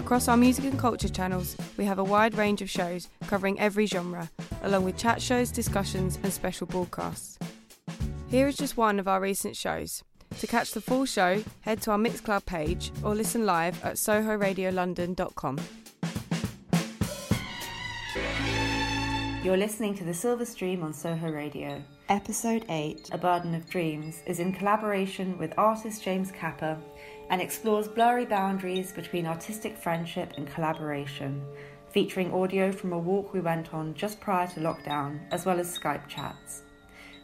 Across 0.00 0.28
our 0.28 0.36
music 0.38 0.64
and 0.64 0.78
culture 0.78 1.10
channels, 1.10 1.54
we 1.76 1.84
have 1.84 1.98
a 1.98 2.04
wide 2.04 2.34
range 2.34 2.62
of 2.62 2.70
shows 2.70 3.08
covering 3.26 3.60
every 3.60 3.84
genre, 3.84 4.30
along 4.62 4.84
with 4.84 4.96
chat 4.96 5.20
shows, 5.20 5.50
discussions, 5.52 6.18
and 6.22 6.32
special 6.32 6.66
broadcasts. 6.66 7.38
Here 8.30 8.48
is 8.48 8.56
just 8.56 8.78
one 8.78 8.98
of 8.98 9.06
our 9.06 9.20
recent 9.20 9.56
shows. 9.56 10.02
To 10.38 10.46
catch 10.46 10.70
the 10.70 10.80
full 10.80 11.04
show, 11.04 11.44
head 11.60 11.82
to 11.82 11.90
our 11.90 11.98
Mixcloud 11.98 12.46
page 12.46 12.92
or 13.04 13.14
listen 13.14 13.44
live 13.44 13.84
at 13.84 13.96
sohoradiolondon.com. 13.96 15.58
You're 19.44 19.58
listening 19.58 19.94
to 19.96 20.04
The 20.04 20.14
Silver 20.14 20.46
Stream 20.46 20.82
on 20.82 20.94
Soho 20.94 21.30
Radio. 21.30 21.82
Episode 22.08 22.64
8, 22.70 23.10
A 23.12 23.18
Burden 23.18 23.54
of 23.54 23.68
Dreams, 23.68 24.22
is 24.26 24.40
in 24.40 24.52
collaboration 24.52 25.36
with 25.36 25.52
artist 25.58 26.02
James 26.02 26.32
Capper 26.32 26.78
and 27.30 27.40
explores 27.40 27.88
blurry 27.88 28.26
boundaries 28.26 28.92
between 28.92 29.24
artistic 29.24 29.76
friendship 29.78 30.32
and 30.36 30.52
collaboration, 30.52 31.42
featuring 31.90 32.34
audio 32.34 32.70
from 32.72 32.92
a 32.92 32.98
walk 32.98 33.32
we 33.32 33.40
went 33.40 33.72
on 33.72 33.94
just 33.94 34.20
prior 34.20 34.48
to 34.48 34.60
lockdown, 34.60 35.20
as 35.30 35.46
well 35.46 35.58
as 35.58 35.78
Skype 35.78 36.06
chats. 36.08 36.62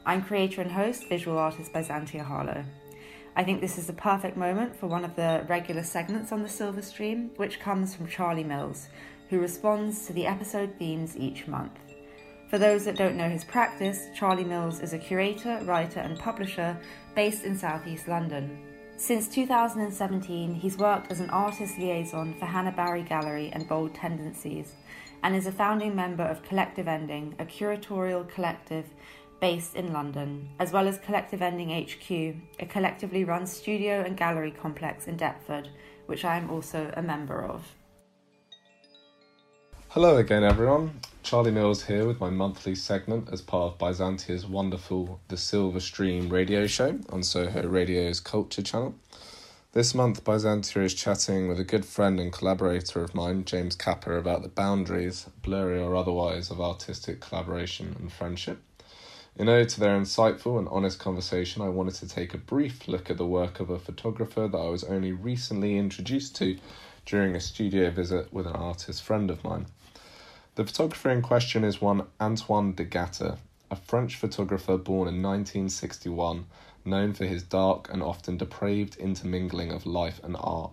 I'm 0.07 0.23
creator 0.23 0.63
and 0.63 0.71
host, 0.71 1.09
visual 1.09 1.37
artist 1.37 1.73
Byzantia 1.73 2.23
Harlow. 2.23 2.65
I 3.35 3.43
think 3.43 3.61
this 3.61 3.77
is 3.79 3.89
the 3.89 3.93
perfect 3.93 4.37
moment 4.37 4.77
for 4.77 4.87
one 4.87 5.05
of 5.05 5.17
the 5.17 5.45
regular 5.49 5.83
segments 5.83 6.31
on 6.31 6.43
the 6.43 6.49
Silver 6.49 6.83
Stream, 6.83 7.33
which 7.37 7.61
comes 7.61 7.95
from 7.95 8.07
Charlie 8.07 8.45
Mills, 8.45 8.89
who 9.29 9.41
responds 9.41 10.07
to 10.07 10.13
the 10.13 10.27
episode 10.27 10.73
themes 10.79 11.17
each 11.17 11.49
month. 11.49 11.79
For 12.49 12.59
those 12.59 12.85
that 12.85 12.97
don't 12.97 13.17
know 13.17 13.29
his 13.29 13.43
practice, 13.43 14.07
Charlie 14.15 14.45
Mills 14.45 14.81
is 14.81 14.93
a 14.93 14.99
curator, 14.99 15.59
writer, 15.65 15.99
and 15.99 16.17
publisher 16.17 16.79
based 17.17 17.43
in 17.43 17.59
southeast 17.59 18.07
London. 18.07 18.76
Since 18.99 19.29
2017, 19.29 20.55
he's 20.55 20.79
worked 20.79 21.13
as 21.13 21.21
an 21.21 21.29
artist 21.29 21.77
liaison 21.77 22.35
for 22.39 22.47
Hannah 22.47 22.73
Barry 22.73 23.03
Gallery 23.03 23.51
and 23.53 23.69
Bold 23.69 23.95
Tendencies, 23.95 24.73
and 25.23 25.37
is 25.37 25.47
a 25.47 25.53
founding 25.53 25.95
member 25.95 26.23
of 26.23 26.43
Collective 26.43 26.89
Ending, 26.89 27.35
a 27.39 27.45
curatorial 27.45 28.27
collective 28.27 28.87
based 29.39 29.77
in 29.77 29.93
London, 29.93 30.49
as 30.59 30.73
well 30.73 30.89
as 30.89 30.99
Collective 30.99 31.43
Ending 31.43 31.69
HQ, 31.85 32.11
a 32.59 32.67
collectively 32.67 33.23
run 33.23 33.47
studio 33.47 34.01
and 34.01 34.17
gallery 34.17 34.51
complex 34.51 35.07
in 35.07 35.19
Deptford, 35.19 35.69
which 36.07 36.25
I 36.25 36.39
am 36.39 36.51
also 36.51 36.91
a 36.97 37.03
member 37.03 37.45
of. 37.45 37.67
Hello 39.89 40.17
again, 40.17 40.43
everyone. 40.43 41.01
Charlie 41.27 41.51
Mills 41.51 41.87
here 41.87 42.07
with 42.07 42.21
my 42.21 42.31
monthly 42.31 42.77
segment 42.77 43.31
as 43.33 43.41
part 43.41 43.73
of 43.73 43.79
Byzantia's 43.79 44.47
wonderful 44.47 45.19
The 45.27 45.37
Silver 45.37 45.81
Stream 45.81 46.29
radio 46.29 46.69
show 46.69 47.01
on 47.11 47.25
Soho 47.25 47.67
Radio's 47.67 48.21
Culture 48.21 48.63
channel. 48.63 48.95
This 49.73 49.93
month, 49.93 50.23
Byzantia 50.23 50.85
is 50.85 50.95
chatting 50.95 51.49
with 51.49 51.59
a 51.59 51.65
good 51.65 51.85
friend 51.85 52.21
and 52.21 52.33
collaborator 52.33 53.03
of 53.03 53.13
mine, 53.13 53.45
James 53.45 53.75
Capper, 53.75 54.17
about 54.17 54.43
the 54.43 54.49
boundaries, 54.49 55.27
blurry 55.43 55.81
or 55.83 55.97
otherwise, 55.97 56.49
of 56.49 56.61
artistic 56.61 57.19
collaboration 57.19 57.97
and 57.99 58.13
friendship. 58.13 58.63
In 59.35 59.49
ode 59.49 59.69
to 59.71 59.81
their 59.81 59.99
insightful 59.99 60.61
and 60.61 60.69
honest 60.69 61.01
conversation, 61.01 61.61
I 61.61 61.71
wanted 61.71 61.95
to 61.97 62.09
take 62.09 62.35
a 62.35 62.39
brief 62.39 62.87
look 62.87 63.11
at 63.11 63.17
the 63.17 63.27
work 63.27 63.59
of 63.59 63.69
a 63.69 63.81
photographer 63.81 64.47
that 64.47 64.57
I 64.57 64.69
was 64.69 64.85
only 64.85 65.11
recently 65.11 65.77
introduced 65.77 66.37
to 66.37 66.57
during 67.05 67.35
a 67.35 67.41
studio 67.41 67.91
visit 67.91 68.33
with 68.33 68.47
an 68.47 68.55
artist 68.55 69.03
friend 69.03 69.29
of 69.29 69.43
mine. 69.43 69.67
The 70.57 70.65
photographer 70.65 71.11
in 71.11 71.21
question 71.21 71.65
is 71.65 71.83
one 71.83 72.07
Antoine 72.19 72.73
d'Agata, 72.73 73.37
a 73.71 73.77
French 73.77 74.17
photographer 74.17 74.79
born 74.79 75.07
in 75.07 75.23
1961, 75.23 76.47
known 76.83 77.13
for 77.13 77.27
his 77.27 77.43
dark 77.43 77.93
and 77.93 78.03
often 78.03 78.39
depraved 78.39 78.97
intermingling 78.97 79.71
of 79.71 79.85
life 79.85 80.19
and 80.25 80.35
art. 80.41 80.71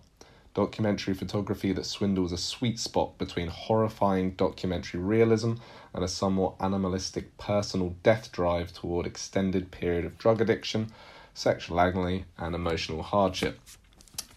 Documentary 0.53 1.13
photography 1.13 1.73
that 1.73 1.85
swindles 1.85 2.31
a 2.31 2.37
sweet 2.37 2.79
spot 2.79 3.17
between 3.17 3.49
horrifying 3.49 4.31
documentary 4.31 5.01
realism 5.01 5.55
and 5.93 6.05
a 6.05 6.07
somewhat 6.07 6.55
animalistic 6.61 7.37
personal 7.37 7.93
death 8.03 8.31
drive 8.31 8.71
toward 8.71 9.05
extended 9.05 9.69
period 9.69 10.05
of 10.05 10.17
drug 10.17 10.39
addiction, 10.39 10.93
sexual 11.33 11.81
agony, 11.81 12.23
and 12.37 12.55
emotional 12.55 13.03
hardship. 13.03 13.59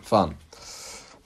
Fun. 0.01 0.39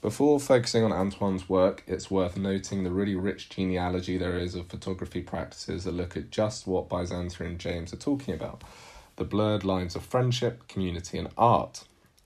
Before 0.03 0.41
focusing 0.41 0.83
on 0.83 0.95
Antoine's 0.95 1.47
work, 1.47 1.85
it's 1.87 2.11
worth 2.11 2.39
noting 2.39 2.85
the 2.85 2.91
really 2.91 3.15
rich 3.15 3.51
genealogy 3.51 4.17
there 4.17 4.39
is 4.39 4.55
of 4.55 4.69
photography 4.69 5.21
practices 5.21 5.85
that 5.85 5.93
look 5.93 6.17
at 6.17 6.31
just 6.31 6.67
what 6.67 6.89
Byzantia 6.89 7.41
and 7.45 7.59
James 7.59 7.93
are 7.93 7.99
talking 7.99 8.33
about 8.33 8.65
the 9.17 9.25
blurred 9.25 9.63
lines 9.63 9.95
of 9.95 10.03
friendship, 10.03 10.67
community, 10.69 11.19
and 11.19 11.29
art, 11.37 11.85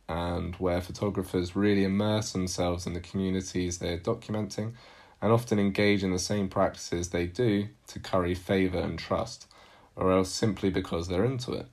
and 0.08 0.54
where 0.56 0.80
photographers 0.80 1.56
really 1.56 1.82
immerse 1.82 2.30
themselves 2.30 2.86
in 2.86 2.92
the 2.92 3.00
communities 3.00 3.78
they're 3.78 3.98
documenting 3.98 4.74
and 5.20 5.32
often 5.32 5.58
engage 5.58 6.04
in 6.04 6.12
the 6.12 6.18
same 6.20 6.48
practices 6.48 7.08
they 7.10 7.26
do 7.26 7.66
to 7.88 7.98
curry 7.98 8.36
favour 8.36 8.78
and 8.78 9.00
trust, 9.00 9.48
or 9.96 10.12
else 10.12 10.30
simply 10.30 10.70
because 10.70 11.08
they're 11.08 11.24
into 11.24 11.52
it. 11.52 11.66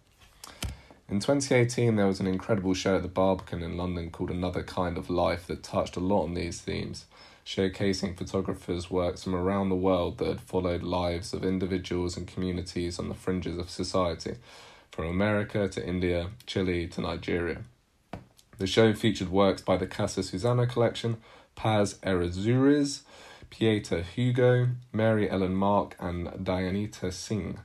In 1.12 1.20
2018, 1.20 1.98
there 1.98 2.08
was 2.08 2.22
an 2.22 2.26
incredible 2.26 2.74
show 2.74 2.96
at 2.96 3.02
the 3.02 3.10
Barbican 3.10 3.62
in 3.62 3.76
London 3.76 4.12
called 4.12 4.32
Another 4.32 4.64
Kind 4.64 4.98
of 4.98 5.10
Life 5.10 5.46
that 5.48 5.62
touched 5.62 5.98
a 5.98 6.00
lot 6.00 6.24
on 6.24 6.36
these 6.36 6.62
themes, 6.62 7.06
showcasing 7.46 8.16
photographers' 8.16 8.90
works 8.90 9.26
from 9.26 9.36
around 9.36 9.68
the 9.68 9.76
world 9.76 10.20
that 10.20 10.28
had 10.30 10.40
followed 10.40 10.84
lives 10.84 11.34
of 11.34 11.44
individuals 11.44 12.16
and 12.16 12.30
communities 12.30 12.98
on 12.98 13.10
the 13.10 13.14
fringes 13.14 13.58
of 13.58 13.70
society, 13.70 14.38
from 14.90 15.06
America 15.06 15.68
to 15.68 15.86
India, 15.86 16.30
Chile 16.46 16.88
to 16.88 17.02
Nigeria. 17.02 17.58
The 18.58 18.66
show 18.66 18.94
featured 18.94 19.30
works 19.30 19.62
by 19.62 19.76
the 19.76 19.88
Casa 19.88 20.24
Susana 20.24 20.66
collection, 20.66 21.18
Paz 21.56 21.96
Errázuriz, 22.04 23.02
Pieter 23.50 24.02
Hugo, 24.02 24.70
Mary 24.94 25.30
Ellen 25.30 25.56
Mark, 25.56 25.98
and 26.00 26.28
Dayanita 26.28 27.12
Singh 27.12 27.60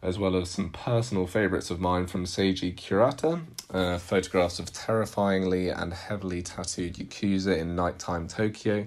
as 0.00 0.18
well 0.18 0.36
as 0.36 0.50
some 0.50 0.70
personal 0.70 1.26
favourites 1.26 1.70
of 1.70 1.80
mine 1.80 2.06
from 2.06 2.24
Seiji 2.24 2.74
Kurata, 2.74 3.42
uh, 3.70 3.98
photographs 3.98 4.58
of 4.58 4.72
terrifyingly 4.72 5.68
and 5.68 5.92
heavily 5.92 6.42
tattooed 6.42 6.94
Yakuza 6.94 7.56
in 7.56 7.74
nighttime 7.74 8.28
Tokyo, 8.28 8.86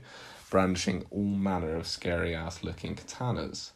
brandishing 0.49 1.05
all 1.11 1.23
manner 1.23 1.75
of 1.75 1.87
scary 1.87 2.33
ass 2.33 2.63
looking 2.63 2.95
katanas. 2.95 3.71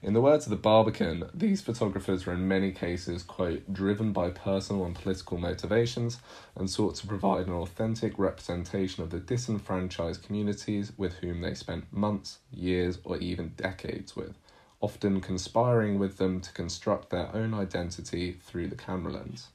In 0.00 0.12
the 0.14 0.20
words 0.20 0.46
of 0.46 0.50
the 0.50 0.56
Barbican, 0.56 1.28
these 1.34 1.60
photographers 1.60 2.24
were 2.24 2.32
in 2.32 2.46
many 2.46 2.70
cases, 2.70 3.24
quote, 3.24 3.72
driven 3.72 4.12
by 4.12 4.30
personal 4.30 4.84
and 4.84 4.94
political 4.94 5.38
motivations 5.38 6.18
and 6.54 6.70
sought 6.70 6.94
to 6.96 7.06
provide 7.06 7.48
an 7.48 7.52
authentic 7.52 8.16
representation 8.16 9.02
of 9.02 9.10
the 9.10 9.18
disenfranchised 9.18 10.22
communities 10.22 10.92
with 10.96 11.14
whom 11.14 11.40
they 11.40 11.54
spent 11.54 11.92
months, 11.92 12.38
years, 12.52 12.98
or 13.02 13.18
even 13.18 13.48
decades 13.56 14.14
with 14.14 14.36
often 14.80 15.20
conspiring 15.20 15.98
with 15.98 16.18
them 16.18 16.40
to 16.40 16.52
construct 16.52 17.10
their 17.10 17.34
own 17.34 17.54
identity 17.54 18.36
through 18.40 18.68
the 18.68 18.76
camera 18.76 19.12
lens. 19.12 19.48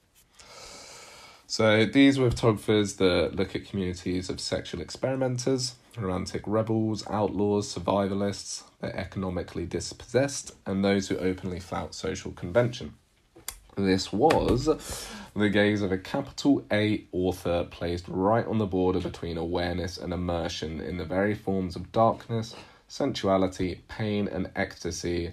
So 1.48 1.86
these 1.86 2.18
were 2.18 2.32
photographers 2.32 2.96
that 2.96 3.36
look 3.36 3.56
at 3.56 3.66
communities 3.66 4.30
of 4.30 4.40
sexual 4.40 4.82
experimenters, 4.82 5.76
romantic 5.98 6.42
rebels, 6.48 7.06
outlaws, 7.10 7.74
survivalists, 7.74 8.64
the 8.82 8.96
economically 8.98 9.66
dispossessed, 9.66 10.54
and 10.66 10.84
those 10.84 11.10
who 11.10 11.18
openly 11.18 11.60
flout 11.60 11.94
social 11.94 12.32
convention. 12.32 12.96
This 13.76 14.14
was 14.14 14.66
the 15.36 15.50
gaze 15.50 15.82
of 15.82 15.92
a 15.92 15.98
capital 15.98 16.64
A 16.72 17.06
author 17.12 17.68
placed 17.70 18.06
right 18.08 18.46
on 18.46 18.60
the 18.60 18.66
border 18.66 19.00
between 19.00 19.38
awareness 19.38 19.98
and 19.98 20.14
immersion 20.14 20.80
in 20.80 20.98
the 20.98 21.06
very 21.06 21.34
forms 21.34 21.76
of 21.76 21.92
darkness, 21.92 22.56
sensuality, 22.88 23.82
pain, 23.88 24.28
and 24.28 24.52
ecstasy 24.56 25.32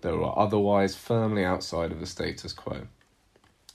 that 0.00 0.16
were 0.16 0.38
otherwise 0.38 0.96
firmly 0.96 1.44
outside 1.44 1.92
of 1.92 2.00
the 2.00 2.06
status 2.06 2.52
quo. 2.52 2.86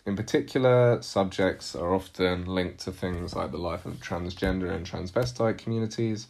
In 0.05 0.15
particular, 0.15 1.01
subjects 1.01 1.75
are 1.75 1.93
often 1.93 2.45
linked 2.45 2.79
to 2.81 2.91
things 2.91 3.35
like 3.35 3.51
the 3.51 3.57
life 3.57 3.85
of 3.85 3.99
transgender 3.99 4.71
and 4.71 4.85
transvestite 4.85 5.57
communities, 5.57 6.27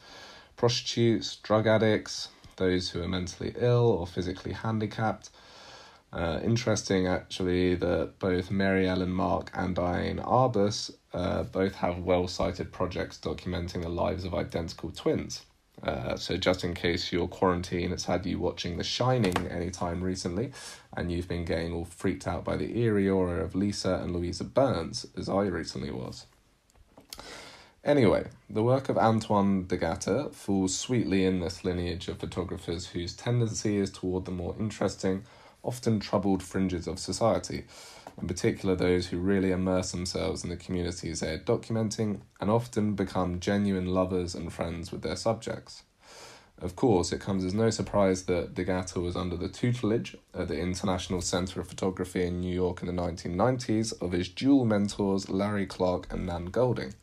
prostitutes, 0.57 1.37
drug 1.37 1.67
addicts, 1.67 2.29
those 2.57 2.89
who 2.89 3.01
are 3.01 3.07
mentally 3.07 3.53
ill 3.57 3.87
or 3.87 4.07
physically 4.07 4.53
handicapped, 4.53 5.29
Uh, 6.11 6.39
interesting, 6.43 7.05
actually, 7.05 7.75
that 7.75 8.17
both 8.17 8.49
Mary 8.49 8.89
Ellen 8.89 9.11
Mark 9.11 9.51
and 9.53 9.75
Diane 9.75 10.17
Arbus 10.17 10.91
uh, 11.13 11.43
both 11.43 11.75
have 11.75 11.99
well 11.99 12.27
cited 12.27 12.71
projects 12.71 13.19
documenting 13.19 13.83
the 13.83 13.89
lives 13.89 14.25
of 14.25 14.33
identical 14.33 14.89
twins. 14.89 15.45
Uh, 15.83 16.17
so, 16.17 16.35
just 16.35 16.63
in 16.63 16.73
case 16.73 17.11
your 17.11 17.27
quarantine 17.27 17.91
has 17.91 18.05
had 18.05 18.25
you 18.25 18.37
watching 18.37 18.77
The 18.77 18.83
Shining 18.83 19.47
anytime 19.47 20.03
recently, 20.03 20.51
and 20.95 21.11
you've 21.11 21.27
been 21.27 21.45
getting 21.45 21.71
all 21.71 21.85
freaked 21.85 22.27
out 22.27 22.43
by 22.43 22.57
the 22.57 22.77
eerie 22.77 23.09
aura 23.09 23.43
of 23.43 23.55
Lisa 23.55 23.95
and 23.95 24.11
Louisa 24.11 24.43
Burns, 24.43 25.05
as 25.17 25.29
I 25.29 25.43
recently 25.43 25.91
was. 25.91 26.25
Anyway, 27.83 28.27
the 28.49 28.61
work 28.61 28.89
of 28.89 28.97
Antoine 28.97 29.65
d'Agata 29.65 30.29
falls 30.33 30.77
sweetly 30.77 31.23
in 31.23 31.39
this 31.39 31.63
lineage 31.63 32.09
of 32.09 32.19
photographers 32.19 32.87
whose 32.87 33.15
tendency 33.15 33.77
is 33.77 33.89
toward 33.89 34.25
the 34.25 34.31
more 34.31 34.53
interesting, 34.59 35.23
often 35.63 35.99
troubled 35.99 36.43
fringes 36.43 36.87
of 36.87 36.99
society, 36.99 37.63
in 38.21 38.27
particular 38.27 38.75
those 38.75 39.07
who 39.07 39.17
really 39.17 39.51
immerse 39.51 39.91
themselves 39.91 40.43
in 40.43 40.49
the 40.49 40.57
communities 40.57 41.19
they 41.19 41.33
are 41.33 41.39
documenting 41.39 42.21
and 42.39 42.49
often 42.49 42.93
become 42.93 43.39
genuine 43.39 43.87
lovers 43.87 44.35
and 44.35 44.51
friends 44.51 44.91
with 44.91 45.01
their 45.01 45.15
subjects. 45.15 45.83
Of 46.61 46.75
course, 46.75 47.13
it 47.13 47.21
comes 47.21 47.45
as 47.45 47.53
no 47.53 47.69
surprise 47.69 48.23
that 48.23 48.53
De 48.53 48.99
was 48.99 49.15
under 49.15 49.37
the 49.37 49.47
tutelage 49.47 50.17
at 50.33 50.49
the 50.49 50.59
International 50.59 51.21
Center 51.21 51.61
of 51.61 51.69
Photography 51.69 52.25
in 52.25 52.41
New 52.41 52.53
York 52.53 52.81
in 52.81 52.87
the 52.87 53.01
1990s 53.01 53.93
of 54.01 54.11
his 54.11 54.27
dual 54.27 54.65
mentors 54.65 55.29
Larry 55.29 55.65
Clark 55.65 56.11
and 56.11 56.25
Nan 56.25 56.49
Goldin, 56.49 56.95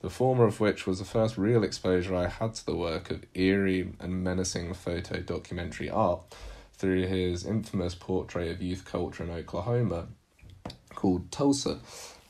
the 0.00 0.08
former 0.08 0.46
of 0.46 0.58
which 0.58 0.86
was 0.86 1.00
the 1.00 1.04
first 1.04 1.36
real 1.36 1.64
exposure 1.64 2.16
I 2.16 2.28
had 2.28 2.54
to 2.54 2.64
the 2.64 2.76
work 2.76 3.10
of 3.10 3.26
eerie 3.34 3.92
and 4.00 4.24
menacing 4.24 4.72
photo 4.72 5.20
documentary 5.20 5.90
art 5.90 6.22
through 6.72 7.08
his 7.08 7.44
infamous 7.44 7.94
portrait 7.94 8.50
of 8.50 8.62
youth 8.62 8.86
culture 8.86 9.22
in 9.22 9.30
Oklahoma 9.30 10.06
called 10.94 11.30
Tulsa, 11.30 11.78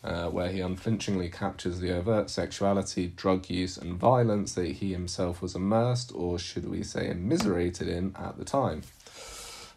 uh, 0.04 0.28
where 0.28 0.48
he 0.48 0.60
unflinchingly 0.60 1.28
captures 1.28 1.80
the 1.80 1.96
overt 1.96 2.30
sexuality, 2.30 3.08
drug 3.08 3.50
use, 3.50 3.76
and 3.76 3.98
violence 3.98 4.54
that 4.54 4.72
he 4.76 4.92
himself 4.92 5.42
was 5.42 5.54
immersed, 5.54 6.12
or 6.14 6.38
should 6.38 6.68
we 6.68 6.82
say, 6.82 7.10
immiserated 7.10 7.88
in 7.88 8.14
at 8.16 8.38
the 8.38 8.44
time. 8.44 8.82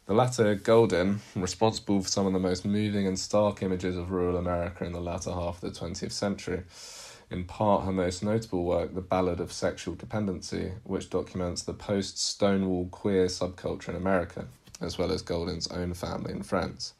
The 0.07 0.13
latter, 0.13 0.55
Goldin, 0.55 1.19
responsible 1.35 2.01
for 2.01 2.09
some 2.09 2.25
of 2.25 2.33
the 2.33 2.39
most 2.39 2.65
moving 2.65 3.07
and 3.07 3.17
stark 3.17 3.63
images 3.63 3.95
of 3.95 4.11
rural 4.11 4.35
America 4.35 4.83
in 4.83 4.93
the 4.93 4.99
latter 4.99 5.31
half 5.31 5.61
of 5.63 5.73
the 5.73 5.79
20th 5.79 6.11
century. 6.11 6.63
In 7.29 7.45
part, 7.45 7.85
her 7.85 7.93
most 7.93 8.21
notable 8.23 8.65
work, 8.65 8.93
The 8.93 8.99
Ballad 9.01 9.39
of 9.39 9.53
Sexual 9.53 9.95
Dependency, 9.95 10.73
which 10.83 11.09
documents 11.09 11.63
the 11.63 11.73
post 11.73 12.19
Stonewall 12.19 12.89
queer 12.91 13.27
subculture 13.27 13.89
in 13.89 13.95
America, 13.95 14.47
as 14.81 14.97
well 14.97 15.13
as 15.13 15.23
Goldin's 15.23 15.67
own 15.67 15.93
family 15.93 16.33
and 16.33 16.45
friends. 16.45 16.93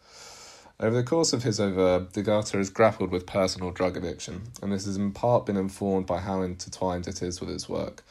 Over 0.81 0.95
the 0.95 1.03
course 1.03 1.31
of 1.31 1.43
his 1.43 1.59
over, 1.59 2.07
D'Agata 2.11 2.57
has 2.57 2.71
grappled 2.71 3.11
with 3.11 3.27
personal 3.27 3.69
drug 3.69 3.97
addiction, 3.97 4.41
and 4.63 4.71
this 4.71 4.85
has 4.85 4.97
in 4.97 5.11
part 5.11 5.45
been 5.45 5.55
informed 5.55 6.07
by 6.07 6.17
how 6.17 6.41
intertwined 6.41 7.07
it 7.07 7.21
is 7.21 7.39
with 7.39 7.51
his 7.51 7.69
work, 7.69 8.03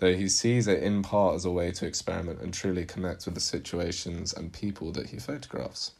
though 0.00 0.12
he 0.12 0.28
sees 0.28 0.68
it 0.68 0.82
in 0.82 1.00
part 1.00 1.36
as 1.36 1.46
a 1.46 1.50
way 1.50 1.72
to 1.72 1.86
experiment 1.86 2.42
and 2.42 2.52
truly 2.52 2.84
connect 2.84 3.24
with 3.24 3.36
the 3.36 3.40
situations 3.40 4.34
and 4.34 4.52
people 4.52 4.92
that 4.92 5.06
he 5.06 5.18
photographs. 5.18 5.92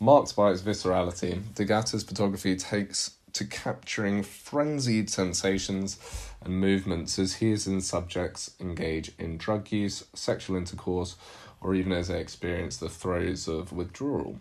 Marked 0.00 0.34
by 0.34 0.50
its 0.50 0.62
viscerality, 0.62 1.54
D'Agata's 1.54 2.02
photography 2.02 2.56
takes 2.56 3.12
to 3.34 3.44
capturing 3.44 4.24
frenzied 4.24 5.08
sensations 5.08 5.96
and 6.40 6.60
movements 6.60 7.20
as 7.20 7.34
he 7.34 7.52
and 7.52 7.84
subjects 7.84 8.50
engage 8.58 9.12
in 9.16 9.36
drug 9.36 9.70
use, 9.70 10.02
sexual 10.12 10.56
intercourse, 10.56 11.14
or 11.60 11.72
even 11.72 11.92
as 11.92 12.08
they 12.08 12.20
experience 12.20 12.78
the 12.78 12.88
throes 12.88 13.46
of 13.46 13.72
withdrawal. 13.72 14.40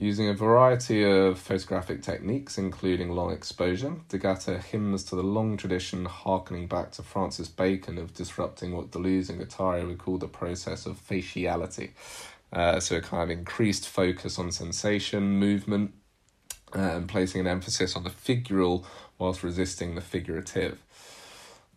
Using 0.00 0.30
a 0.30 0.32
variety 0.32 1.04
of 1.04 1.38
photographic 1.38 2.00
techniques, 2.00 2.56
including 2.56 3.10
long 3.10 3.30
exposure, 3.32 3.96
D'Agata 4.08 4.56
hymns 4.56 5.04
to 5.04 5.14
the 5.14 5.22
long 5.22 5.58
tradition 5.58 6.06
harkening 6.06 6.68
back 6.68 6.92
to 6.92 7.02
Francis 7.02 7.48
Bacon 7.48 7.98
of 7.98 8.14
disrupting 8.14 8.74
what 8.74 8.92
Deleuze 8.92 9.28
and 9.28 9.38
Guattari 9.38 9.86
would 9.86 9.98
call 9.98 10.16
the 10.16 10.26
process 10.26 10.86
of 10.86 10.96
faciality. 11.06 11.90
Uh, 12.50 12.80
so, 12.80 12.96
a 12.96 13.02
kind 13.02 13.24
of 13.30 13.38
increased 13.38 13.86
focus 13.86 14.38
on 14.38 14.50
sensation, 14.52 15.38
movement, 15.38 15.92
uh, 16.74 16.78
and 16.78 17.06
placing 17.06 17.42
an 17.42 17.46
emphasis 17.46 17.94
on 17.94 18.02
the 18.02 18.08
figural 18.08 18.86
whilst 19.18 19.42
resisting 19.42 19.96
the 19.96 20.00
figurative. 20.00 20.78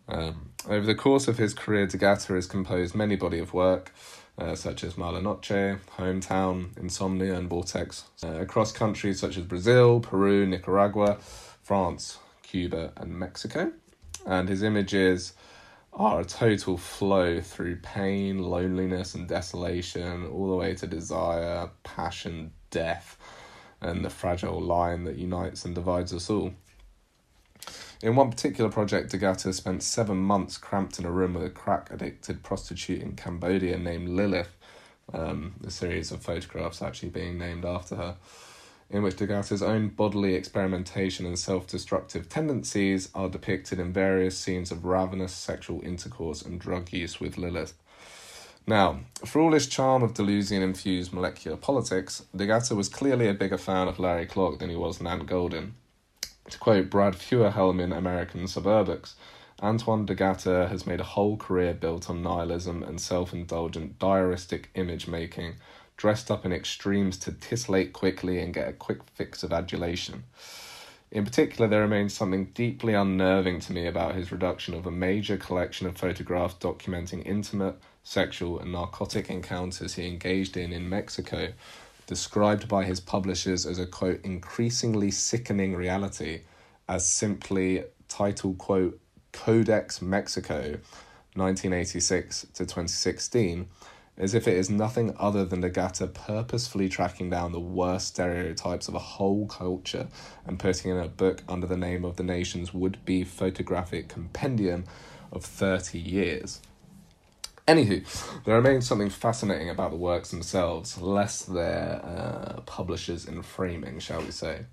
Um, 0.08 0.52
over 0.66 0.86
the 0.86 0.94
course 0.94 1.28
of 1.28 1.36
his 1.36 1.52
career, 1.52 1.86
D'Agata 1.86 2.32
has 2.32 2.46
composed 2.46 2.94
many 2.94 3.16
body 3.16 3.38
of 3.38 3.52
work, 3.52 3.92
uh, 4.38 4.54
such 4.54 4.84
as 4.84 4.98
Mala 4.98 5.22
Noche, 5.22 5.78
Hometown, 5.98 6.76
Insomnia, 6.78 7.34
and 7.34 7.48
Vortex, 7.48 8.04
uh, 8.22 8.40
across 8.40 8.72
countries 8.72 9.20
such 9.20 9.36
as 9.36 9.44
Brazil, 9.44 10.00
Peru, 10.00 10.46
Nicaragua, 10.46 11.18
France, 11.62 12.18
Cuba, 12.42 12.92
and 12.96 13.18
Mexico. 13.18 13.72
And 14.26 14.48
his 14.48 14.62
images 14.62 15.34
are 15.92 16.20
a 16.20 16.24
total 16.24 16.76
flow 16.76 17.40
through 17.40 17.76
pain, 17.76 18.38
loneliness, 18.38 19.14
and 19.14 19.28
desolation, 19.28 20.26
all 20.26 20.50
the 20.50 20.56
way 20.56 20.74
to 20.74 20.86
desire, 20.86 21.70
passion, 21.84 22.52
death, 22.70 23.16
and 23.80 24.04
the 24.04 24.10
fragile 24.10 24.60
line 24.60 25.04
that 25.04 25.16
unites 25.16 25.64
and 25.64 25.74
divides 25.74 26.12
us 26.12 26.28
all. 26.28 26.52
In 28.04 28.16
one 28.16 28.30
particular 28.30 28.68
project, 28.68 29.12
D'Agata 29.12 29.50
spent 29.54 29.82
seven 29.82 30.18
months 30.18 30.58
cramped 30.58 30.98
in 30.98 31.06
a 31.06 31.10
room 31.10 31.32
with 31.32 31.42
a 31.42 31.48
crack 31.48 31.90
addicted 31.90 32.42
prostitute 32.42 33.00
in 33.00 33.16
Cambodia 33.16 33.78
named 33.78 34.10
Lilith, 34.10 34.54
um, 35.14 35.54
a 35.66 35.70
series 35.70 36.12
of 36.12 36.20
photographs 36.20 36.82
actually 36.82 37.08
being 37.08 37.38
named 37.38 37.64
after 37.64 37.96
her, 37.96 38.16
in 38.90 39.02
which 39.02 39.16
D'Agata's 39.16 39.62
own 39.62 39.88
bodily 39.88 40.34
experimentation 40.34 41.24
and 41.24 41.38
self 41.38 41.66
destructive 41.66 42.28
tendencies 42.28 43.08
are 43.14 43.30
depicted 43.30 43.80
in 43.80 43.90
various 43.90 44.36
scenes 44.36 44.70
of 44.70 44.84
ravenous 44.84 45.32
sexual 45.32 45.80
intercourse 45.80 46.42
and 46.42 46.60
drug 46.60 46.92
use 46.92 47.20
with 47.20 47.38
Lilith. 47.38 47.72
Now, 48.66 48.98
for 49.24 49.40
all 49.40 49.52
his 49.52 49.66
charm 49.66 50.02
of 50.02 50.12
Deleuzian 50.12 50.60
infused 50.60 51.14
molecular 51.14 51.56
politics, 51.56 52.26
D'Agata 52.36 52.74
was 52.74 52.90
clearly 52.90 53.28
a 53.28 53.32
bigger 53.32 53.56
fan 53.56 53.88
of 53.88 53.98
Larry 53.98 54.26
Clark 54.26 54.58
than 54.58 54.68
he 54.68 54.76
was 54.76 55.00
Nan 55.00 55.26
Goldin. 55.26 55.72
To 56.50 56.58
quote 56.58 56.90
Brad 56.90 57.14
Feuerhelm 57.14 57.80
in 57.80 57.92
American 57.92 58.46
Suburb 58.46 58.90
X, 58.90 59.16
Antoine 59.62 60.04
d'Agata 60.04 60.68
has 60.68 60.86
made 60.86 61.00
a 61.00 61.04
whole 61.04 61.36
career 61.38 61.72
built 61.72 62.10
on 62.10 62.22
nihilism 62.22 62.82
and 62.82 63.00
self 63.00 63.32
indulgent 63.32 63.98
diaristic 63.98 64.66
image 64.74 65.08
making, 65.08 65.54
dressed 65.96 66.30
up 66.30 66.44
in 66.44 66.52
extremes 66.52 67.16
to 67.18 67.32
titillate 67.32 67.92
quickly 67.92 68.40
and 68.40 68.52
get 68.52 68.68
a 68.68 68.72
quick 68.74 68.98
fix 69.14 69.42
of 69.42 69.52
adulation. 69.52 70.24
In 71.10 71.24
particular, 71.24 71.68
there 71.68 71.82
remains 71.82 72.12
something 72.12 72.46
deeply 72.46 72.92
unnerving 72.92 73.60
to 73.60 73.72
me 73.72 73.86
about 73.86 74.16
his 74.16 74.32
reduction 74.32 74.74
of 74.74 74.84
a 74.84 74.90
major 74.90 75.36
collection 75.36 75.86
of 75.86 75.96
photographs 75.96 76.54
documenting 76.54 77.24
intimate, 77.24 77.76
sexual, 78.02 78.58
and 78.58 78.72
narcotic 78.72 79.30
encounters 79.30 79.94
he 79.94 80.06
engaged 80.08 80.56
in 80.56 80.72
in 80.72 80.88
Mexico 80.88 81.52
described 82.06 82.68
by 82.68 82.84
his 82.84 83.00
publishers 83.00 83.66
as 83.66 83.78
a 83.78 83.86
quote 83.86 84.20
increasingly 84.24 85.10
sickening 85.10 85.74
reality 85.74 86.42
as 86.88 87.06
simply 87.06 87.84
titled 88.08 88.58
quote 88.58 89.00
Codex 89.32 90.00
Mexico 90.02 90.78
1986 91.34 92.42
to 92.54 92.64
2016 92.64 93.68
as 94.16 94.34
if 94.34 94.46
it 94.46 94.56
is 94.56 94.70
nothing 94.70 95.14
other 95.18 95.44
than 95.44 95.60
D'Agata 95.60 96.06
purposefully 96.06 96.88
tracking 96.88 97.30
down 97.30 97.50
the 97.50 97.60
worst 97.60 98.08
stereotypes 98.08 98.86
of 98.86 98.94
a 98.94 99.00
whole 99.00 99.46
culture 99.46 100.06
and 100.46 100.58
putting 100.58 100.92
in 100.92 100.98
a 100.98 101.08
book 101.08 101.42
under 101.48 101.66
the 101.66 101.76
name 101.76 102.04
of 102.04 102.16
the 102.16 102.22
nation's 102.22 102.72
would 102.72 103.04
be 103.04 103.24
photographic 103.24 104.08
compendium 104.08 104.84
of 105.32 105.44
30 105.44 105.98
years. 105.98 106.60
Anywho, 107.66 108.04
there 108.44 108.56
remains 108.56 108.86
something 108.86 109.08
fascinating 109.08 109.70
about 109.70 109.90
the 109.90 109.96
works 109.96 110.30
themselves, 110.30 111.00
less 111.00 111.42
their 111.42 111.98
uh, 112.04 112.60
publishers 112.66 113.24
in 113.24 113.42
framing, 113.42 113.98
shall 113.98 114.20
we 114.20 114.30
say. 114.30 114.66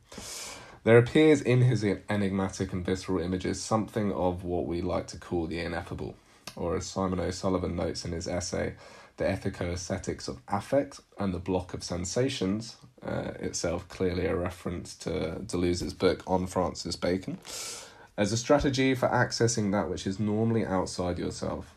There 0.83 0.97
appears 0.97 1.41
in 1.41 1.61
his 1.61 1.85
enigmatic 2.09 2.73
and 2.73 2.85
visceral 2.85 3.19
images 3.19 3.61
something 3.61 4.11
of 4.11 4.43
what 4.43 4.65
we 4.65 4.81
like 4.81 5.07
to 5.07 5.17
call 5.17 5.47
the 5.47 5.59
ineffable, 5.59 6.15
or 6.57 6.75
as 6.75 6.85
Simon 6.85 7.21
O'Sullivan 7.21 7.77
notes 7.77 8.03
in 8.03 8.11
his 8.11 8.27
essay, 8.27 8.73
the 9.15 9.23
ethico-aesthetics 9.23 10.27
of 10.27 10.39
affect 10.49 10.99
and 11.17 11.33
the 11.33 11.39
block 11.39 11.73
of 11.73 11.85
sensations, 11.85 12.75
uh, 13.05 13.31
itself 13.39 13.87
clearly 13.87 14.25
a 14.25 14.35
reference 14.35 14.95
to 14.95 15.39
Deleuze's 15.45 15.93
book 15.93 16.23
on 16.27 16.45
Francis 16.45 16.97
Bacon, 16.97 17.37
as 18.17 18.33
a 18.33 18.37
strategy 18.37 18.95
for 18.95 19.07
accessing 19.07 19.71
that 19.71 19.89
which 19.89 20.05
is 20.05 20.19
normally 20.19 20.65
outside 20.65 21.17
yourself 21.17 21.73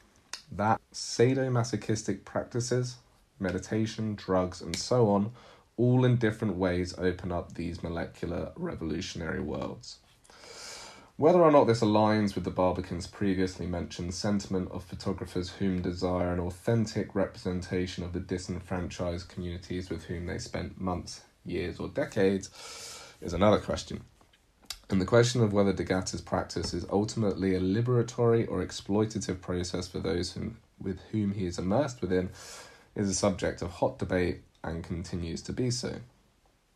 that 0.57 0.81
sadomasochistic 0.93 2.25
practices, 2.25 2.97
meditation, 3.39 4.15
drugs, 4.15 4.61
and 4.61 4.77
so 4.77 5.11
on, 5.11 5.33
all 5.77 6.05
in 6.05 6.17
different 6.17 6.57
ways 6.57 6.95
open 6.99 7.33
up 7.33 7.55
these 7.55 7.83
molecular 7.83 8.53
revolutionary 8.57 9.41
worlds. 9.41 9.99
Whether 11.17 11.43
or 11.43 11.53
not 11.53 11.69
this 11.69 11.81
aligns 11.81 12.35
with 12.35 12.43
the 12.43 12.51
Barbican's 12.51 13.07
previously 13.07 13.67
mentioned 13.67 14.15
sentiment 14.15 14.71
of 14.73 14.83
photographers 14.83 15.51
whom 15.51 15.81
desire 15.81 16.33
an 16.33 16.41
authentic 16.41 17.15
representation 17.15 18.03
of 18.03 18.13
the 18.13 18.21
disenfranchised 18.21 19.29
communities 19.29 19.91
with 19.91 20.05
whom 20.05 20.27
they 20.27 20.39
spent 20.39 20.81
months, 20.81 21.23
years, 21.45 21.79
or 21.79 21.87
decades 21.89 22.51
is 23.21 23.33
another 23.33 23.61
question. 23.61 24.03
And 24.91 25.01
the 25.01 25.07
question 25.07 25.43
of 25.43 25.53
whether 25.53 25.73
D'Agata's 25.73 26.21
practice 26.21 26.75
is 26.75 26.87
ultimately 26.91 27.55
a 27.55 27.61
liberatory 27.61 28.49
or 28.49 28.65
exploitative 28.65 29.41
process 29.41 29.89
for 29.89 29.99
those 29.99 30.33
whom, 30.33 30.59
with 30.79 31.01
whom 31.11 31.33
he 31.33 31.47
is 31.47 31.59
immersed 31.59 32.01
within 32.01 32.31
is 32.95 33.09
a 33.09 33.15
subject 33.15 33.63
of 33.63 33.71
hot 33.71 33.99
debate 33.99 34.43
and 34.63 34.85
continues 34.85 35.43
to 35.43 35.53
be 35.53 35.71
so. 35.71 35.97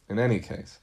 In 0.09 0.19
any 0.19 0.39
case, 0.39 0.79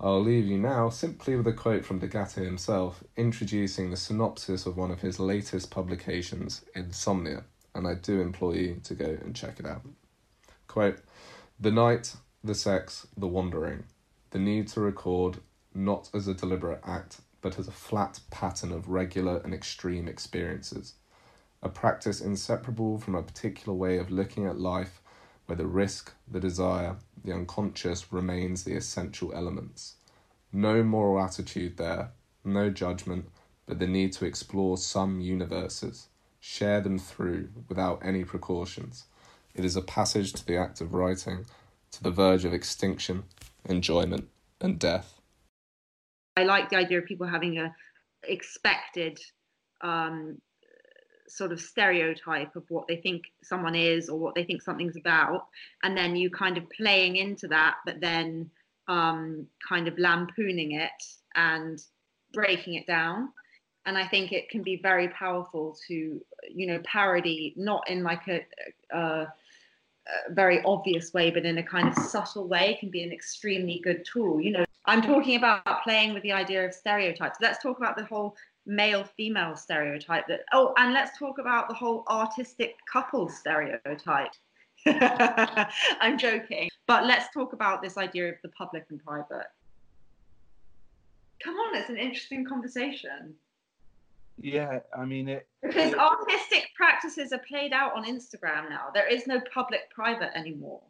I'll 0.00 0.22
leave 0.22 0.46
you 0.46 0.58
now 0.58 0.88
simply 0.88 1.36
with 1.36 1.46
a 1.46 1.52
quote 1.52 1.84
from 1.84 2.00
Degatte 2.00 2.42
himself, 2.42 3.04
introducing 3.14 3.90
the 3.90 3.96
synopsis 3.96 4.64
of 4.64 4.78
one 4.78 4.90
of 4.90 5.02
his 5.02 5.20
latest 5.20 5.70
publications, 5.70 6.64
Insomnia, 6.74 7.44
and 7.74 7.86
I 7.86 7.94
do 7.94 8.22
implore 8.22 8.56
you 8.56 8.80
to 8.84 8.94
go 8.94 9.04
and 9.04 9.36
check 9.36 9.60
it 9.60 9.66
out. 9.66 9.82
Quote 10.66 10.98
The 11.58 11.70
night, 11.70 12.16
the 12.42 12.54
sex, 12.54 13.06
the 13.18 13.26
wandering, 13.26 13.84
the 14.30 14.38
need 14.38 14.68
to 14.68 14.80
record 14.80 15.40
not 15.74 16.10
as 16.12 16.28
a 16.28 16.34
deliberate 16.34 16.80
act, 16.84 17.20
but 17.40 17.58
as 17.58 17.68
a 17.68 17.72
flat 17.72 18.20
pattern 18.30 18.72
of 18.72 18.88
regular 18.88 19.38
and 19.38 19.54
extreme 19.54 20.08
experiences, 20.08 20.94
a 21.62 21.68
practice 21.68 22.20
inseparable 22.20 22.98
from 22.98 23.14
a 23.14 23.22
particular 23.22 23.76
way 23.76 23.98
of 23.98 24.10
looking 24.10 24.46
at 24.46 24.58
life 24.58 25.00
where 25.46 25.56
the 25.56 25.66
risk, 25.66 26.12
the 26.30 26.40
desire, 26.40 26.96
the 27.24 27.32
unconscious 27.32 28.12
remains 28.12 28.64
the 28.64 28.74
essential 28.74 29.32
elements. 29.34 29.96
No 30.52 30.82
moral 30.82 31.22
attitude 31.22 31.76
there, 31.76 32.10
no 32.44 32.70
judgment, 32.70 33.28
but 33.66 33.78
the 33.78 33.86
need 33.86 34.12
to 34.14 34.24
explore 34.24 34.78
some 34.78 35.20
universes, 35.20 36.08
share 36.40 36.80
them 36.80 36.98
through 36.98 37.48
without 37.68 38.00
any 38.04 38.24
precautions. 38.24 39.04
It 39.54 39.64
is 39.64 39.76
a 39.76 39.82
passage 39.82 40.32
to 40.34 40.46
the 40.46 40.56
act 40.56 40.80
of 40.80 40.94
writing, 40.94 41.46
to 41.92 42.02
the 42.02 42.10
verge 42.10 42.44
of 42.44 42.54
extinction, 42.54 43.24
enjoyment, 43.64 44.28
and 44.60 44.78
death. 44.78 45.19
I 46.40 46.44
like 46.44 46.70
the 46.70 46.76
idea 46.76 46.98
of 46.98 47.04
people 47.04 47.26
having 47.26 47.58
a 47.58 47.74
expected 48.24 49.18
um, 49.82 50.38
sort 51.28 51.52
of 51.52 51.60
stereotype 51.60 52.56
of 52.56 52.64
what 52.68 52.86
they 52.88 52.96
think 52.96 53.22
someone 53.42 53.74
is 53.74 54.08
or 54.08 54.18
what 54.18 54.34
they 54.34 54.44
think 54.44 54.62
something's 54.62 54.96
about, 54.96 55.46
and 55.82 55.96
then 55.96 56.16
you 56.16 56.30
kind 56.30 56.56
of 56.58 56.64
playing 56.70 57.16
into 57.16 57.48
that, 57.48 57.76
but 57.86 58.00
then 58.00 58.50
um, 58.88 59.46
kind 59.66 59.86
of 59.86 59.98
lampooning 59.98 60.72
it 60.72 61.02
and 61.34 61.78
breaking 62.32 62.74
it 62.74 62.86
down. 62.86 63.28
And 63.86 63.96
I 63.96 64.06
think 64.06 64.32
it 64.32 64.50
can 64.50 64.62
be 64.62 64.78
very 64.82 65.08
powerful 65.08 65.76
to, 65.88 66.20
you 66.54 66.66
know, 66.66 66.80
parody, 66.84 67.54
not 67.56 67.88
in 67.88 68.02
like 68.02 68.28
a, 68.28 68.44
a, 68.92 69.00
a 69.00 69.32
very 70.30 70.62
obvious 70.64 71.12
way, 71.12 71.30
but 71.30 71.44
in 71.44 71.58
a 71.58 71.62
kind 71.62 71.88
of 71.88 71.94
subtle 71.94 72.46
way, 72.48 72.76
can 72.80 72.90
be 72.90 73.02
an 73.02 73.12
extremely 73.12 73.80
good 73.82 74.04
tool. 74.04 74.40
You 74.40 74.52
know, 74.52 74.64
I'm 74.86 75.02
talking 75.02 75.36
about 75.36 75.82
playing 75.82 76.14
with 76.14 76.22
the 76.22 76.32
idea 76.32 76.66
of 76.66 76.74
stereotypes. 76.74 77.38
Let's 77.40 77.62
talk 77.62 77.78
about 77.78 77.96
the 77.96 78.04
whole 78.04 78.36
male 78.66 79.04
female 79.16 79.56
stereotype 79.56 80.26
that 80.28 80.40
oh 80.52 80.72
and 80.76 80.92
let's 80.92 81.18
talk 81.18 81.38
about 81.38 81.68
the 81.68 81.74
whole 81.74 82.04
artistic 82.08 82.76
couple 82.90 83.28
stereotype 83.28 84.30
i'm 84.86 86.18
joking 86.18 86.68
but 86.86 87.04
let's 87.06 87.32
talk 87.32 87.52
about 87.52 87.82
this 87.82 87.96
idea 87.96 88.28
of 88.28 88.36
the 88.42 88.48
public 88.50 88.84
and 88.90 89.02
private 89.02 89.46
come 91.42 91.54
on 91.54 91.76
it's 91.76 91.88
an 91.88 91.96
interesting 91.96 92.44
conversation 92.44 93.34
yeah 94.40 94.80
i 94.96 95.04
mean 95.04 95.28
it 95.28 95.46
because 95.62 95.92
it, 95.92 95.98
artistic 95.98 96.70
practices 96.74 97.32
are 97.32 97.42
played 97.46 97.72
out 97.72 97.94
on 97.94 98.04
instagram 98.04 98.68
now 98.68 98.88
there 98.94 99.06
is 99.06 99.26
no 99.26 99.40
public 99.52 99.90
private 99.90 100.36
anymore 100.36 100.80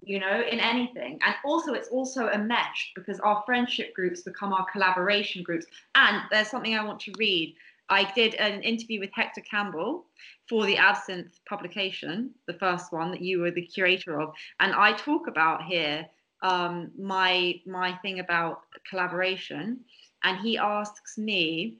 you 0.00 0.20
know, 0.20 0.42
in 0.50 0.60
anything. 0.60 1.18
And 1.24 1.34
also, 1.44 1.74
it's 1.74 1.88
also 1.88 2.28
a 2.28 2.38
mesh 2.38 2.92
because 2.94 3.18
our 3.20 3.42
friendship 3.44 3.94
groups 3.94 4.22
become 4.22 4.52
our 4.52 4.66
collaboration 4.70 5.42
groups. 5.42 5.66
And 5.94 6.22
there's 6.30 6.48
something 6.48 6.74
I 6.74 6.84
want 6.84 7.00
to 7.00 7.12
read. 7.18 7.56
I 7.88 8.10
did 8.12 8.34
an 8.34 8.62
interview 8.62 9.00
with 9.00 9.10
Hector 9.14 9.40
Campbell 9.40 10.04
for 10.48 10.66
the 10.66 10.76
Absinthe 10.76 11.38
publication, 11.48 12.30
the 12.46 12.54
first 12.54 12.92
one 12.92 13.10
that 13.10 13.22
you 13.22 13.40
were 13.40 13.50
the 13.50 13.62
curator 13.62 14.20
of, 14.20 14.34
and 14.60 14.74
I 14.74 14.92
talk 14.92 15.26
about 15.26 15.64
here 15.64 16.06
um, 16.42 16.90
my 16.98 17.60
my 17.66 17.92
thing 17.96 18.20
about 18.20 18.62
collaboration, 18.88 19.80
and 20.22 20.38
he 20.38 20.56
asks 20.56 21.18
me 21.18 21.78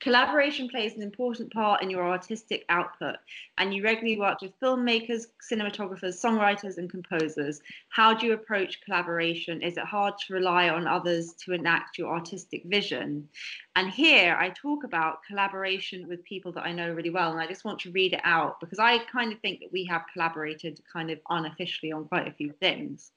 Collaboration 0.00 0.68
plays 0.68 0.94
an 0.94 1.02
important 1.02 1.52
part 1.52 1.82
in 1.82 1.90
your 1.90 2.06
artistic 2.06 2.64
output, 2.68 3.16
and 3.56 3.74
you 3.74 3.82
regularly 3.82 4.16
work 4.16 4.40
with 4.40 4.58
filmmakers, 4.60 5.26
cinematographers, 5.50 6.22
songwriters, 6.22 6.78
and 6.78 6.88
composers. 6.88 7.60
How 7.88 8.14
do 8.14 8.26
you 8.26 8.32
approach 8.32 8.80
collaboration? 8.82 9.60
Is 9.60 9.76
it 9.76 9.84
hard 9.84 10.14
to 10.18 10.34
rely 10.34 10.68
on 10.68 10.86
others 10.86 11.32
to 11.44 11.52
enact 11.52 11.98
your 11.98 12.14
artistic 12.14 12.62
vision? 12.66 13.28
And 13.74 13.90
here 13.90 14.36
I 14.38 14.50
talk 14.50 14.84
about 14.84 15.24
collaboration 15.26 16.06
with 16.06 16.22
people 16.22 16.52
that 16.52 16.64
I 16.64 16.72
know 16.72 16.92
really 16.92 17.10
well, 17.10 17.32
and 17.32 17.40
I 17.40 17.48
just 17.48 17.64
want 17.64 17.80
to 17.80 17.90
read 17.90 18.12
it 18.12 18.20
out 18.22 18.60
because 18.60 18.78
I 18.78 18.98
kind 18.98 19.32
of 19.32 19.40
think 19.40 19.58
that 19.60 19.72
we 19.72 19.84
have 19.86 20.04
collaborated 20.12 20.80
kind 20.92 21.10
of 21.10 21.18
unofficially 21.28 21.90
on 21.90 22.04
quite 22.04 22.28
a 22.28 22.32
few 22.32 22.52
things. 22.52 23.10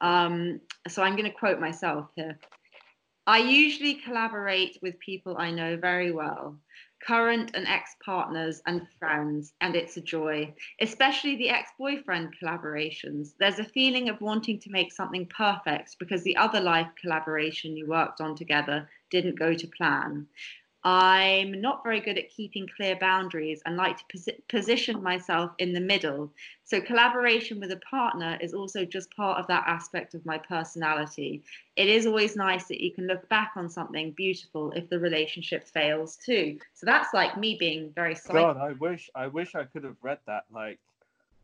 Um, 0.00 0.60
so 0.88 1.02
I'm 1.02 1.14
going 1.14 1.30
to 1.30 1.36
quote 1.36 1.60
myself 1.60 2.08
here. 2.16 2.38
I 3.26 3.38
usually 3.38 3.94
collaborate 3.94 4.78
with 4.82 4.98
people 4.98 5.36
I 5.38 5.52
know 5.52 5.76
very 5.76 6.10
well, 6.10 6.58
current 7.06 7.52
and 7.54 7.68
ex 7.68 7.94
partners 8.04 8.60
and 8.66 8.88
friends, 8.98 9.52
and 9.60 9.76
it's 9.76 9.96
a 9.96 10.00
joy, 10.00 10.52
especially 10.80 11.36
the 11.36 11.50
ex 11.50 11.70
boyfriend 11.78 12.34
collaborations. 12.42 13.34
There's 13.38 13.60
a 13.60 13.64
feeling 13.64 14.08
of 14.08 14.20
wanting 14.20 14.58
to 14.58 14.70
make 14.70 14.92
something 14.92 15.26
perfect 15.26 16.00
because 16.00 16.24
the 16.24 16.36
other 16.36 16.60
life 16.60 16.88
collaboration 17.00 17.76
you 17.76 17.86
worked 17.86 18.20
on 18.20 18.34
together 18.34 18.90
didn't 19.08 19.38
go 19.38 19.54
to 19.54 19.66
plan. 19.68 20.26
I'm 20.84 21.60
not 21.60 21.84
very 21.84 22.00
good 22.00 22.18
at 22.18 22.28
keeping 22.28 22.66
clear 22.76 22.96
boundaries 22.96 23.62
and 23.64 23.76
like 23.76 23.98
to 23.98 24.04
pos- 24.10 24.36
position 24.48 25.02
myself 25.02 25.52
in 25.58 25.72
the 25.72 25.80
middle. 25.80 26.32
So, 26.64 26.80
collaboration 26.80 27.60
with 27.60 27.70
a 27.70 27.80
partner 27.88 28.36
is 28.40 28.52
also 28.52 28.84
just 28.84 29.14
part 29.14 29.38
of 29.38 29.46
that 29.46 29.64
aspect 29.66 30.14
of 30.14 30.26
my 30.26 30.38
personality. 30.38 31.44
It 31.76 31.88
is 31.88 32.06
always 32.06 32.34
nice 32.34 32.66
that 32.66 32.82
you 32.82 32.92
can 32.92 33.06
look 33.06 33.28
back 33.28 33.52
on 33.56 33.68
something 33.68 34.10
beautiful 34.12 34.72
if 34.72 34.88
the 34.88 34.98
relationship 34.98 35.68
fails 35.68 36.16
too. 36.16 36.58
So, 36.74 36.84
that's 36.84 37.14
like 37.14 37.38
me 37.38 37.56
being 37.58 37.92
very 37.94 38.16
God, 38.28 38.56
I 38.56 38.72
wish 38.72 39.08
I 39.14 39.28
wish 39.28 39.54
I 39.54 39.64
could 39.64 39.84
have 39.84 39.96
read 40.02 40.18
that 40.26 40.44
like 40.50 40.80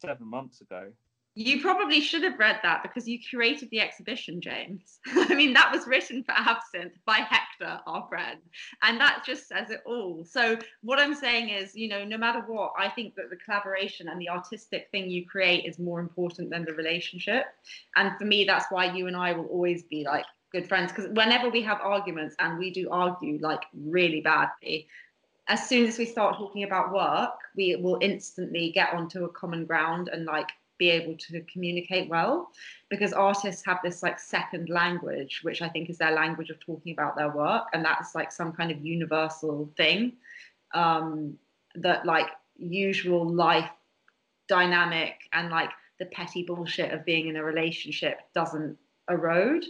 seven 0.01 0.27
months 0.27 0.61
ago. 0.61 0.93
You 1.41 1.61
probably 1.61 2.01
should 2.01 2.25
have 2.25 2.37
read 2.37 2.59
that 2.65 2.83
because 2.83 3.07
you 3.07 3.21
curated 3.21 3.71
the 3.71 3.81
exhibition, 3.81 4.41
James. 4.41 4.99
I 5.07 5.37
mean, 5.37 5.53
that 5.53 5.71
was 5.73 5.87
written 5.87 6.25
for 6.25 6.33
Absinthe 6.33 6.99
by 7.07 7.19
Hector, 7.19 7.79
our 7.87 8.05
friend. 8.09 8.41
And 8.83 8.99
that 8.99 9.23
just 9.25 9.47
says 9.47 9.71
it 9.71 9.81
all. 9.87 10.25
So, 10.25 10.59
what 10.83 10.99
I'm 10.99 11.15
saying 11.15 11.51
is, 11.51 11.77
you 11.77 11.87
know, 11.87 12.05
no 12.05 12.19
matter 12.19 12.41
what, 12.41 12.73
I 12.77 12.89
think 12.89 13.15
that 13.15 13.31
the 13.31 13.37
collaboration 13.37 14.09
and 14.09 14.21
the 14.21 14.29
artistic 14.29 14.89
thing 14.91 15.09
you 15.09 15.27
create 15.27 15.65
is 15.65 15.79
more 15.79 16.01
important 16.01 16.51
than 16.51 16.65
the 16.65 16.73
relationship. 16.73 17.45
And 17.95 18.19
for 18.19 18.25
me, 18.25 18.43
that's 18.43 18.67
why 18.71 18.93
you 18.93 19.07
and 19.07 19.17
I 19.17 19.33
will 19.33 19.47
always 19.47 19.85
be 19.85 20.03
like 20.03 20.25
good 20.51 20.69
friends. 20.69 20.91
Because 20.91 21.09
whenever 21.13 21.51
we 21.51 21.63
have 21.63 21.79
arguments, 21.81 22.35
and 22.41 22.59
we 22.59 22.73
do 22.73 22.91
argue 22.91 23.39
like 23.41 23.63
really 23.73 24.23
badly, 24.23 24.89
as 25.47 25.69
soon 25.69 25.87
as 25.87 25.99
we 25.99 26.05
start 26.05 26.37
talking 26.37 26.65
about 26.65 26.93
work, 26.93 27.35
we 27.55 27.77
will 27.77 27.99
instantly 28.01 28.73
get 28.75 28.93
onto 28.93 29.25
a 29.25 29.29
common 29.29 29.67
ground 29.67 30.11
and 30.13 30.25
like 30.25 30.49
be 30.79 30.91
able 30.91 31.17
to 31.17 31.41
communicate 31.53 32.09
well 32.09 32.51
because 32.89 33.13
artists 33.13 33.65
have 33.65 33.79
this 33.83 34.03
like 34.03 34.19
second 34.19 34.69
language 34.69 35.41
which 35.43 35.61
i 35.63 35.69
think 35.69 35.91
is 35.91 35.99
their 35.99 36.13
language 36.13 36.51
of 36.51 36.59
talking 36.61 36.93
about 36.93 37.17
their 37.17 37.31
work 37.31 37.65
and 37.73 37.85
that's 37.85 38.15
like 38.15 38.31
some 38.31 38.53
kind 38.53 38.71
of 38.71 38.85
universal 38.85 39.71
thing 39.77 40.13
um, 40.75 41.37
that 41.75 42.05
like 42.05 42.29
usual 42.57 43.27
life 43.27 43.71
dynamic 44.49 45.15
and 45.33 45.51
like 45.51 45.71
the 45.99 46.07
petty 46.07 46.43
bullshit 46.43 46.93
of 46.93 47.05
being 47.05 47.29
in 47.29 47.37
a 47.37 47.43
relationship 47.43 48.21
doesn't 48.35 48.77
erode 49.11 49.65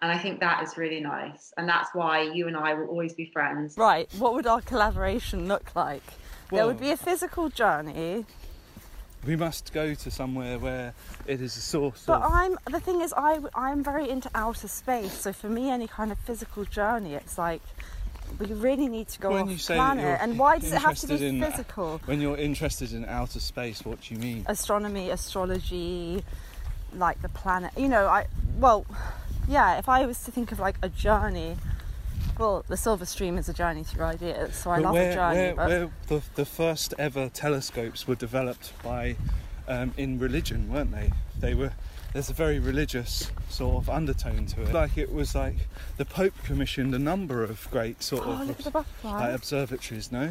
and 0.00 0.12
I 0.12 0.18
think 0.18 0.40
that 0.40 0.62
is 0.62 0.76
really 0.76 1.00
nice. 1.00 1.52
And 1.56 1.68
that's 1.68 1.92
why 1.92 2.22
you 2.22 2.46
and 2.46 2.56
I 2.56 2.74
will 2.74 2.86
always 2.86 3.14
be 3.14 3.30
friends. 3.32 3.76
Right. 3.76 4.08
What 4.16 4.34
would 4.34 4.46
our 4.46 4.60
collaboration 4.60 5.48
look 5.48 5.74
like? 5.74 6.04
Well, 6.50 6.58
there 6.58 6.66
would 6.68 6.80
be 6.80 6.90
a 6.90 6.96
physical 6.96 7.48
journey. 7.48 8.24
We 9.26 9.36
must 9.36 9.72
go 9.72 9.94
to 9.94 10.10
somewhere 10.10 10.58
where 10.58 10.94
it 11.26 11.40
is 11.40 11.56
a 11.56 11.60
source 11.60 12.04
But 12.06 12.22
of. 12.22 12.30
I'm 12.32 12.56
the 12.70 12.80
thing 12.80 13.00
is 13.00 13.12
I 13.16 13.40
I'm 13.54 13.82
very 13.82 14.08
into 14.08 14.30
outer 14.34 14.68
space. 14.68 15.12
So 15.12 15.32
for 15.32 15.48
me, 15.48 15.70
any 15.70 15.88
kind 15.88 16.12
of 16.12 16.18
physical 16.20 16.64
journey, 16.64 17.14
it's 17.14 17.36
like 17.36 17.60
we 18.38 18.46
really 18.46 18.88
need 18.88 19.08
to 19.08 19.18
go 19.18 19.30
When 19.32 19.48
off 19.48 19.66
planet. 19.66 20.18
And 20.20 20.38
why 20.38 20.58
does 20.58 20.72
it 20.72 20.80
have 20.80 20.96
to 20.98 21.06
be 21.08 21.26
in- 21.26 21.42
uh, 21.42 21.50
physical? 21.50 22.00
When 22.04 22.20
you're 22.20 22.36
interested 22.36 22.92
in 22.92 23.04
outer 23.04 23.40
space, 23.40 23.84
what 23.84 24.00
do 24.02 24.14
you 24.14 24.20
mean? 24.20 24.44
Astronomy, 24.46 25.10
astrology, 25.10 26.24
like 26.94 27.20
the 27.22 27.28
planet. 27.28 27.72
You 27.76 27.88
know, 27.88 28.06
I 28.06 28.26
well, 28.58 28.86
yeah. 29.48 29.78
If 29.78 29.88
I 29.88 30.06
was 30.06 30.22
to 30.24 30.30
think 30.30 30.52
of 30.52 30.58
like 30.60 30.76
a 30.82 30.88
journey, 30.88 31.56
Well, 32.38 32.64
the 32.68 32.76
Silver 32.76 33.04
Stream 33.04 33.36
is 33.36 33.48
a 33.48 33.52
journey 33.52 33.82
through 33.82 34.04
ideas, 34.04 34.54
so 34.54 34.70
I 34.70 34.76
But 34.76 34.84
love 34.84 34.92
where, 34.94 35.10
a 35.10 35.14
journey. 35.14 35.54
where, 35.54 35.66
where 35.66 35.90
the, 36.06 36.22
the 36.36 36.44
first 36.44 36.94
ever 36.96 37.28
telescopes 37.28 38.06
were 38.06 38.14
developed 38.14 38.72
by 38.82 39.16
um, 39.66 39.92
in 39.96 40.20
religion, 40.20 40.72
weren't 40.72 40.92
they? 40.92 41.10
They 41.40 41.54
were. 41.54 41.72
There's 42.12 42.30
a 42.30 42.34
very 42.34 42.58
religious 42.58 43.30
sort 43.50 43.76
of 43.76 43.90
undertone 43.90 44.46
to 44.46 44.62
it. 44.62 44.72
Like 44.72 44.96
it 44.96 45.12
was 45.12 45.34
like 45.34 45.56
the 45.98 46.06
Pope 46.06 46.32
commissioned 46.42 46.94
a 46.94 46.98
number 46.98 47.42
of 47.44 47.70
great 47.70 48.02
sort 48.02 48.22
oh, 48.24 48.30
of 48.30 48.48
look 48.48 48.66
at 48.66 48.72
the 48.72 48.84
like 49.06 49.34
observatories, 49.34 50.10
no, 50.10 50.30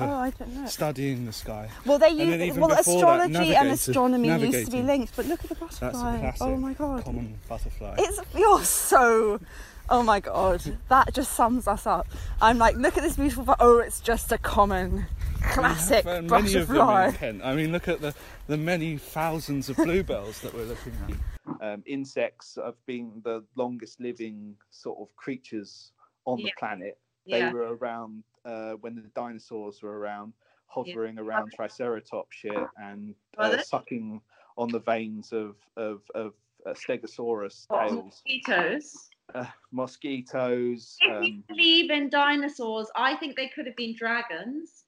oh, 0.00 0.10
I 0.10 0.30
don't 0.30 0.54
know. 0.54 0.66
studying 0.66 1.26
the 1.26 1.32
sky. 1.32 1.68
Well, 1.84 1.98
they 1.98 2.10
used 2.10 2.58
well 2.58 2.68
before 2.68 3.18
that, 3.18 3.30
astrology 3.30 3.54
and 3.54 3.68
astronomy 3.68 4.28
used 4.40 4.70
to 4.70 4.72
be 4.72 4.82
linked, 4.82 5.14
but 5.16 5.26
look 5.26 5.42
at 5.42 5.50
the 5.50 5.54
butterfly. 5.56 5.90
That's 5.90 5.98
a 5.98 6.02
butterfly. 6.02 6.20
classic 6.20 6.42
Oh 6.42 6.56
my 6.56 6.72
god, 6.72 7.04
common 7.04 7.38
butterfly. 7.46 7.96
it's 7.98 8.20
you're 8.34 8.64
so. 8.64 9.40
Oh 9.90 10.02
my 10.02 10.20
god, 10.20 10.62
that 10.88 11.14
just 11.14 11.32
sums 11.32 11.66
us 11.66 11.86
up. 11.86 12.06
I'm 12.42 12.58
like, 12.58 12.76
look 12.76 12.96
at 12.98 13.02
this 13.02 13.16
beautiful. 13.16 13.44
bu- 13.44 13.54
Oh, 13.58 13.78
it's 13.78 14.00
just 14.00 14.30
a 14.32 14.38
common, 14.38 15.06
classic 15.42 16.04
We 16.04 16.10
have, 16.10 16.24
many 16.30 16.54
of 16.56 16.68
them 16.68 17.04
in. 17.06 17.12
Kent. 17.14 17.40
I 17.42 17.54
mean, 17.54 17.72
look 17.72 17.88
at 17.88 18.00
the, 18.02 18.14
the 18.48 18.58
many 18.58 18.98
thousands 18.98 19.70
of 19.70 19.76
bluebells 19.76 20.40
that 20.42 20.52
we're 20.52 20.64
looking 20.64 20.92
at. 21.08 21.62
Um, 21.62 21.82
insects 21.86 22.58
have 22.62 22.74
been 22.84 23.22
the 23.24 23.44
longest 23.56 23.98
living 24.00 24.56
sort 24.70 24.98
of 25.00 25.14
creatures 25.16 25.92
on 26.26 26.36
the 26.36 26.44
Yeah. 26.44 26.50
planet. 26.58 26.98
They 27.26 27.38
Yeah. 27.40 27.52
were 27.52 27.74
around 27.76 28.24
uh, 28.44 28.72
when 28.74 28.94
the 28.94 29.02
dinosaurs 29.14 29.82
were 29.82 29.98
around, 29.98 30.32
hovering 30.66 31.18
around 31.18 31.52
Triceratops 31.54 32.36
shit 32.36 32.52
and 32.76 33.14
uh, 33.38 33.58
sucking 33.62 34.20
on 34.58 34.68
the 34.68 34.78
veins 34.80 35.32
of 35.32 35.56
of, 35.76 36.02
of 36.14 36.34
uh, 36.66 36.74
Stegosaurus 36.74 37.66
tails. 37.68 38.22
Mosquitoes. 38.26 39.08
Uh, 39.34 39.44
mosquitoes. 39.72 40.96
If 41.02 41.22
you 41.22 41.34
Um, 41.34 41.44
believe 41.48 41.90
in 41.90 42.08
dinosaurs, 42.08 42.90
I 42.96 43.14
think 43.16 43.36
they 43.36 43.48
could 43.48 43.66
have 43.66 43.76
been 43.76 43.94
dragons. 43.94 44.84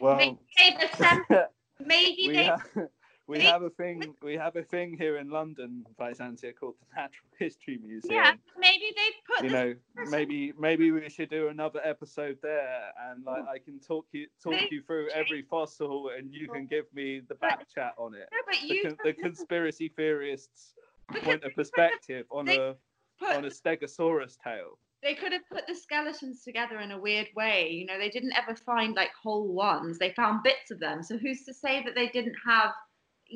well, 0.00 0.16
Maybe 0.16 0.38
they 0.56 1.46
maybe 1.84 2.28
we 2.28 2.32
they 2.34 2.44
have, 2.44 2.68
we 3.26 3.40
have 3.40 3.62
a 3.62 3.70
thing 3.70 4.14
we 4.22 4.34
have 4.34 4.56
a 4.56 4.62
thing 4.62 4.96
here 4.96 5.18
in 5.18 5.28
London, 5.28 5.84
Byzantia, 5.98 6.54
called 6.58 6.76
the 6.80 6.86
Natural 7.02 7.28
History 7.38 7.78
Museum. 7.82 8.14
yeah, 8.14 8.32
maybe 8.58 8.86
they 8.96 9.10
put 9.26 9.44
You 9.44 9.50
know, 9.50 9.74
maybe 10.10 10.54
maybe 10.58 10.90
we 10.90 11.06
should 11.10 11.28
do 11.28 11.48
another 11.48 11.80
episode 11.84 12.38
there, 12.42 12.90
and 13.10 13.22
like 13.24 13.44
I 13.46 13.58
can 13.58 13.78
talk 13.80 14.06
you 14.12 14.28
talk 14.42 14.52
They- 14.54 14.68
you 14.70 14.82
through 14.82 15.10
every 15.10 15.42
fossil, 15.42 16.08
and 16.16 16.32
you 16.32 16.48
can 16.48 16.66
give 16.66 16.86
me 16.94 17.20
the 17.28 17.34
back 17.34 17.66
chat 17.74 17.92
on 17.98 18.14
it. 18.14 18.28
No, 18.32 18.38
but 18.46 18.56
The, 18.66 18.74
you 18.74 18.96
the 19.04 19.12
conspiracy 19.12 19.88
theorists' 19.94 20.72
Because 21.08 21.24
point 21.24 21.44
of 21.44 21.54
perspective 21.54 22.26
on 22.30 22.46
they 22.46 22.56
a 22.56 22.74
on 23.22 23.44
a 23.44 23.48
Stegosaurus 23.48 24.36
tail. 24.42 24.78
they 25.02 25.14
could 25.14 25.32
have 25.32 25.48
put 25.52 25.66
the 25.66 25.74
skeletons 25.74 26.42
together 26.42 26.80
in 26.80 26.90
a 26.92 26.98
weird 26.98 27.28
way. 27.36 27.70
You 27.70 27.86
know, 27.86 27.98
they 27.98 28.08
didn't 28.10 28.32
ever 28.36 28.56
find 28.56 28.94
like 28.96 29.10
whole 29.22 29.52
ones. 29.52 29.98
They 29.98 30.10
found 30.12 30.42
bits 30.42 30.70
of 30.70 30.80
them. 30.80 31.02
So 31.02 31.16
who's 31.16 31.44
to 31.44 31.54
say 31.54 31.82
that 31.84 31.94
they 31.94 32.08
didn't 32.08 32.36
have? 32.46 32.72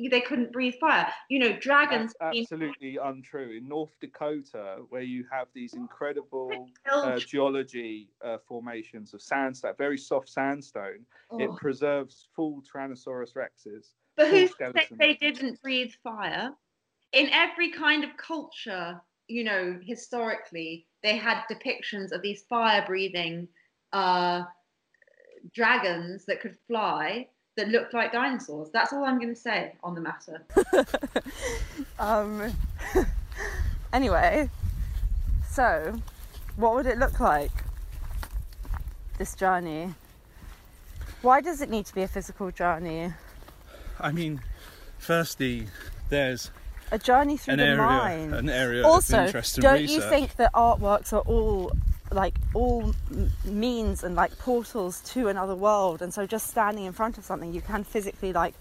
They 0.09 0.21
couldn't 0.21 0.53
breathe 0.53 0.75
fire. 0.79 1.11
You 1.29 1.39
know, 1.39 1.53
dragons. 1.59 2.13
That's 2.19 2.37
absolutely 2.37 2.97
untrue. 2.97 3.57
In 3.57 3.67
North 3.67 3.91
Dakota, 3.99 4.77
where 4.89 5.01
you 5.01 5.25
have 5.31 5.47
these 5.53 5.73
incredible 5.73 6.69
uh, 6.91 7.19
geology 7.19 8.09
uh, 8.23 8.37
formations 8.47 9.13
of 9.13 9.21
sandstone, 9.21 9.73
very 9.77 9.97
soft 9.97 10.29
sandstone. 10.29 11.05
It 11.39 11.49
Oh. 11.49 11.55
preserves 11.57 12.27
full 12.35 12.61
Tyrannosaurus 12.63 13.33
rexes. 13.33 13.93
But 14.15 14.29
to 14.29 14.47
say 14.47 14.85
they 14.97 15.13
didn't 15.15 15.61
breathe 15.61 15.91
fire? 16.03 16.51
In 17.13 17.29
every 17.31 17.71
kind 17.71 18.03
of 18.05 18.15
culture, 18.17 19.01
you 19.31 19.43
know, 19.43 19.79
historically, 19.81 20.85
they 21.03 21.15
had 21.15 21.43
depictions 21.49 22.11
of 22.11 22.21
these 22.21 22.43
fire-breathing 22.49 23.47
uh, 23.93 24.43
dragons 25.53 26.25
that 26.25 26.41
could 26.41 26.57
fly 26.67 27.27
that 27.57 27.69
looked 27.69 27.93
like 27.93 28.11
dinosaurs. 28.11 28.69
That's 28.71 28.93
all 28.93 29.03
I'm 29.03 29.17
going 29.17 29.33
to 29.33 29.39
say 29.39 29.73
on 29.83 29.95
the 29.95 30.01
matter. 30.01 30.43
Um. 31.99 32.51
anyway, 33.93 34.49
so 35.47 35.93
what 36.55 36.73
would 36.73 36.87
it 36.87 36.97
look 36.97 37.19
like? 37.19 37.51
This 39.19 39.35
journey. 39.35 39.93
Why 41.21 41.41
does 41.41 41.61
it 41.61 41.69
need 41.69 41.85
to 41.85 41.93
be 41.93 42.01
a 42.01 42.07
physical 42.07 42.49
journey? 42.49 43.13
I 43.99 44.11
mean, 44.11 44.41
firstly, 44.97 45.67
there's 46.09 46.49
A 46.91 46.99
journey 46.99 47.37
through 47.37 47.53
an 47.53 47.59
the 47.59 47.65
area, 47.65 47.77
mind. 47.77 48.33
an 48.35 48.49
area 48.49 48.83
also, 48.85 49.19
of 49.19 49.25
interest 49.27 49.57
and 49.57 49.63
don't 49.63 49.79
research. 49.79 50.03
you 50.03 50.09
think 50.09 50.35
that 50.35 50.51
artworks 50.53 51.13
are 51.13 51.21
all 51.21 51.71
like 52.11 52.35
all 52.53 52.93
means 53.45 54.03
and 54.03 54.15
like 54.15 54.37
portals 54.39 54.99
to 55.13 55.29
another 55.29 55.55
world? 55.55 56.01
And 56.01 56.13
so, 56.13 56.27
just 56.27 56.47
standing 56.49 56.83
in 56.85 56.91
front 56.93 57.17
of 57.17 57.23
something, 57.23 57.53
you 57.53 57.61
can 57.61 57.85
physically 57.85 58.33
like 58.33 58.53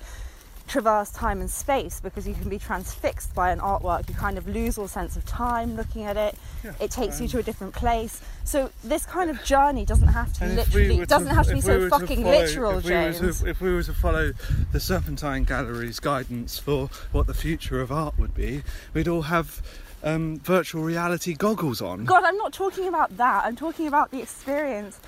traverse 0.70 1.10
time 1.10 1.40
and 1.40 1.50
space 1.50 2.00
because 2.00 2.26
you 2.28 2.34
can 2.34 2.48
be 2.48 2.58
transfixed 2.58 3.34
by 3.34 3.50
an 3.50 3.58
artwork. 3.58 4.08
You 4.08 4.14
kind 4.14 4.38
of 4.38 4.46
lose 4.48 4.78
all 4.78 4.86
sense 4.86 5.16
of 5.16 5.24
time 5.26 5.76
looking 5.76 6.04
at 6.04 6.16
it. 6.16 6.36
Yeah, 6.64 6.72
It 6.80 6.90
takes 6.92 7.18
you 7.20 7.24
um, 7.24 7.30
to 7.32 7.38
a 7.38 7.42
different 7.42 7.74
place. 7.74 8.20
So 8.44 8.70
this 8.84 9.04
kind 9.04 9.30
of 9.30 9.42
journey 9.42 9.84
doesn't 9.84 10.08
have 10.08 10.32
to 10.34 10.44
if 10.44 10.50
we 10.72 10.82
literally 10.82 11.06
doesn't 11.06 11.34
have 11.34 11.46
to 11.48 11.54
be 11.54 11.60
so 11.60 11.78
we 11.80 11.88
fucking 11.88 12.22
follow- 12.22 12.38
literal, 12.38 12.78
if 12.78 12.84
we 12.84 12.90
were 12.92 13.12
James. 13.12 13.40
to- 13.40 13.48
if 13.48 13.60
we 13.60 13.74
were 13.74 13.82
to 13.82 13.92
follow 13.92 14.32
the 14.72 14.78
Serpentine 14.80 15.42
Gallery's 15.44 15.98
guidance 15.98 16.58
for 16.58 16.88
what 17.10 17.26
the 17.26 17.34
future 17.34 17.80
of 17.80 17.90
art 17.90 18.16
would 18.18 18.34
be, 18.34 18.62
we'd 18.94 19.08
all 19.08 19.22
have 19.22 19.60
um, 20.04 20.38
virtual 20.38 20.82
reality 20.82 21.34
goggles 21.34 21.82
on. 21.82 22.04
God, 22.04 22.22
I'm 22.24 22.36
not 22.38 22.52
talking 22.52 22.86
about 22.86 23.16
that. 23.16 23.44
I'm 23.44 23.56
talking 23.56 23.86
about 23.88 24.12
the 24.12 24.22
experience 24.22 24.98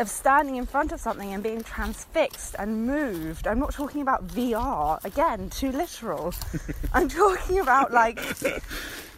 of 0.00 0.08
standing 0.08 0.56
in 0.56 0.66
front 0.66 0.92
of 0.92 1.00
something 1.00 1.32
and 1.32 1.42
being 1.42 1.62
transfixed 1.62 2.56
and 2.58 2.86
moved. 2.86 3.46
I'm 3.46 3.58
not 3.58 3.72
talking 3.72 4.00
about 4.02 4.26
VR. 4.28 5.02
Again, 5.04 5.50
too 5.50 5.70
literal. 5.72 6.34
I'm 6.92 7.08
talking 7.08 7.60
about 7.60 7.92
like 7.92 8.16
the 8.38 8.60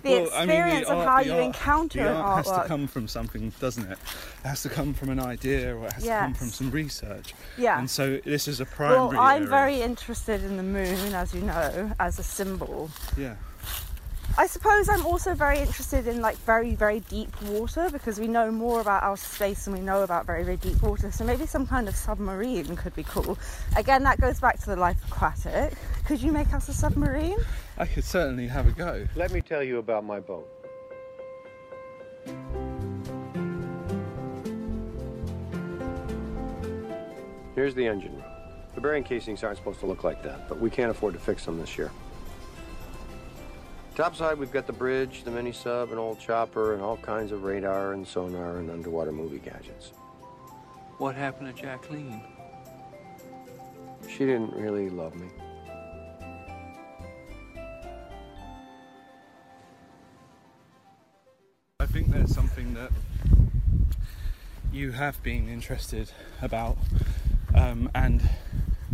Well, 0.05 0.29
I 0.35 0.41
mean, 0.41 0.49
the 0.49 0.55
experience 0.55 0.89
of 0.89 0.99
art- 0.99 1.09
how 1.09 1.21
you 1.21 1.33
art- 1.35 1.45
encounter 1.45 2.03
the 2.03 2.11
an 2.11 2.17
art 2.17 2.47
has 2.47 2.57
to 2.57 2.65
come 2.67 2.89
from 2.89 3.07
something, 3.07 3.53
doesn't 3.61 3.85
it? 3.91 3.99
It 4.45 4.49
has 4.49 4.63
to 4.63 4.69
come 4.69 4.93
from 4.95 5.11
an 5.11 5.21
idea, 5.21 5.77
or 5.77 5.87
it 5.87 5.93
has 5.93 6.03
to 6.03 6.09
come 6.11 6.35
from 6.35 6.49
some 6.49 6.71
research. 6.73 7.35
yeah. 7.57 7.79
And 7.79 7.89
so 7.89 8.19
this 8.25 8.49
is 8.49 8.61
a 8.61 8.65
primary. 8.67 8.99
Well, 8.99 9.21
I'm 9.21 9.43
area. 9.43 9.49
very 9.49 9.81
interested 9.83 10.43
in 10.43 10.57
the 10.57 10.63
moon, 10.65 11.15
as 11.15 11.33
you 11.33 11.43
know, 11.43 11.93
as 12.01 12.19
a 12.19 12.23
symbol. 12.25 12.91
yeah. 13.17 13.37
I 14.39 14.47
suppose 14.47 14.89
I'm 14.89 15.05
also 15.05 15.35
very 15.35 15.59
interested 15.59 16.07
in 16.07 16.23
like 16.23 16.37
very, 16.39 16.75
very 16.75 17.01
deep 17.01 17.41
water 17.43 17.91
because 17.93 18.19
we 18.19 18.27
know 18.27 18.51
more 18.51 18.81
about 18.81 19.03
outer 19.03 19.21
space 19.21 19.67
than 19.67 19.75
we 19.75 19.81
know 19.81 20.03
about 20.03 20.25
very, 20.25 20.43
very 20.43 20.57
deep 20.57 20.83
water. 20.83 21.13
So 21.13 21.23
maybe 21.23 21.45
some 21.45 21.67
kind 21.67 21.87
of 21.87 21.95
submarine 21.95 22.75
could 22.77 22.95
be 22.95 23.03
cool. 23.03 23.39
Again, 23.77 24.03
that 24.05 24.21
goes 24.21 24.41
back 24.41 24.59
to 24.61 24.67
the 24.67 24.77
life 24.77 24.97
aquatic. 25.07 25.75
Could 26.07 26.23
you 26.23 26.33
make 26.33 26.53
us 26.55 26.69
a 26.71 26.73
submarine? 26.73 27.37
I 27.77 27.85
could 27.85 28.05
certainly 28.05 28.47
have 28.47 28.67
a 28.67 28.71
go. 28.71 29.07
Let 29.17 29.33
me 29.33 29.43
tell 29.43 29.63
you 29.63 29.79
about 29.79 30.05
my 30.05 30.19
boat. 30.19 30.49
Here's 37.55 37.75
the 37.75 37.87
engine 37.87 38.13
room. 38.13 38.25
The 38.75 38.81
bearing 38.81 39.05
casings 39.05 39.45
aren't 39.45 39.59
supposed 39.59 39.81
to 39.81 39.87
look 39.87 40.05
like 40.05 40.23
that, 40.23 40.49
but 40.49 40.59
we 40.59 40.71
can't 40.71 40.91
afford 40.91 41.13
to 41.13 41.21
fix 41.21 41.45
them 41.45 41.59
this 41.59 41.77
year. 41.77 41.91
Topside, 43.95 44.39
we've 44.39 44.51
got 44.53 44.67
the 44.67 44.73
bridge, 44.73 45.23
the 45.25 45.31
mini 45.31 45.53
sub, 45.53 45.93
an 45.93 45.99
old 45.99 46.19
chopper, 46.19 46.73
and 46.73 46.83
all 46.83 46.97
kinds 46.97 47.31
of 47.31 47.45
radar 47.45 47.93
and 47.93 48.07
sonar 48.07 48.57
and 48.57 48.71
underwater 48.71 49.13
movie 49.13 49.39
gadgets. 49.39 49.93
What 50.99 51.15
happened 51.15 51.55
to 51.55 51.63
Jacqueline? 51.63 52.23
She 54.09 54.21
didn't 54.21 54.53
really 54.55 54.89
love 54.89 55.15
me. 55.15 55.29
I 61.81 61.87
think 61.87 62.09
there's 62.11 62.33
something 62.35 62.75
that 62.75 62.91
you 64.73 64.93
have 64.93 65.23
been 65.23 65.49
interested 65.49 66.11
about, 66.41 66.79
um, 67.55 67.91
and 67.95 68.23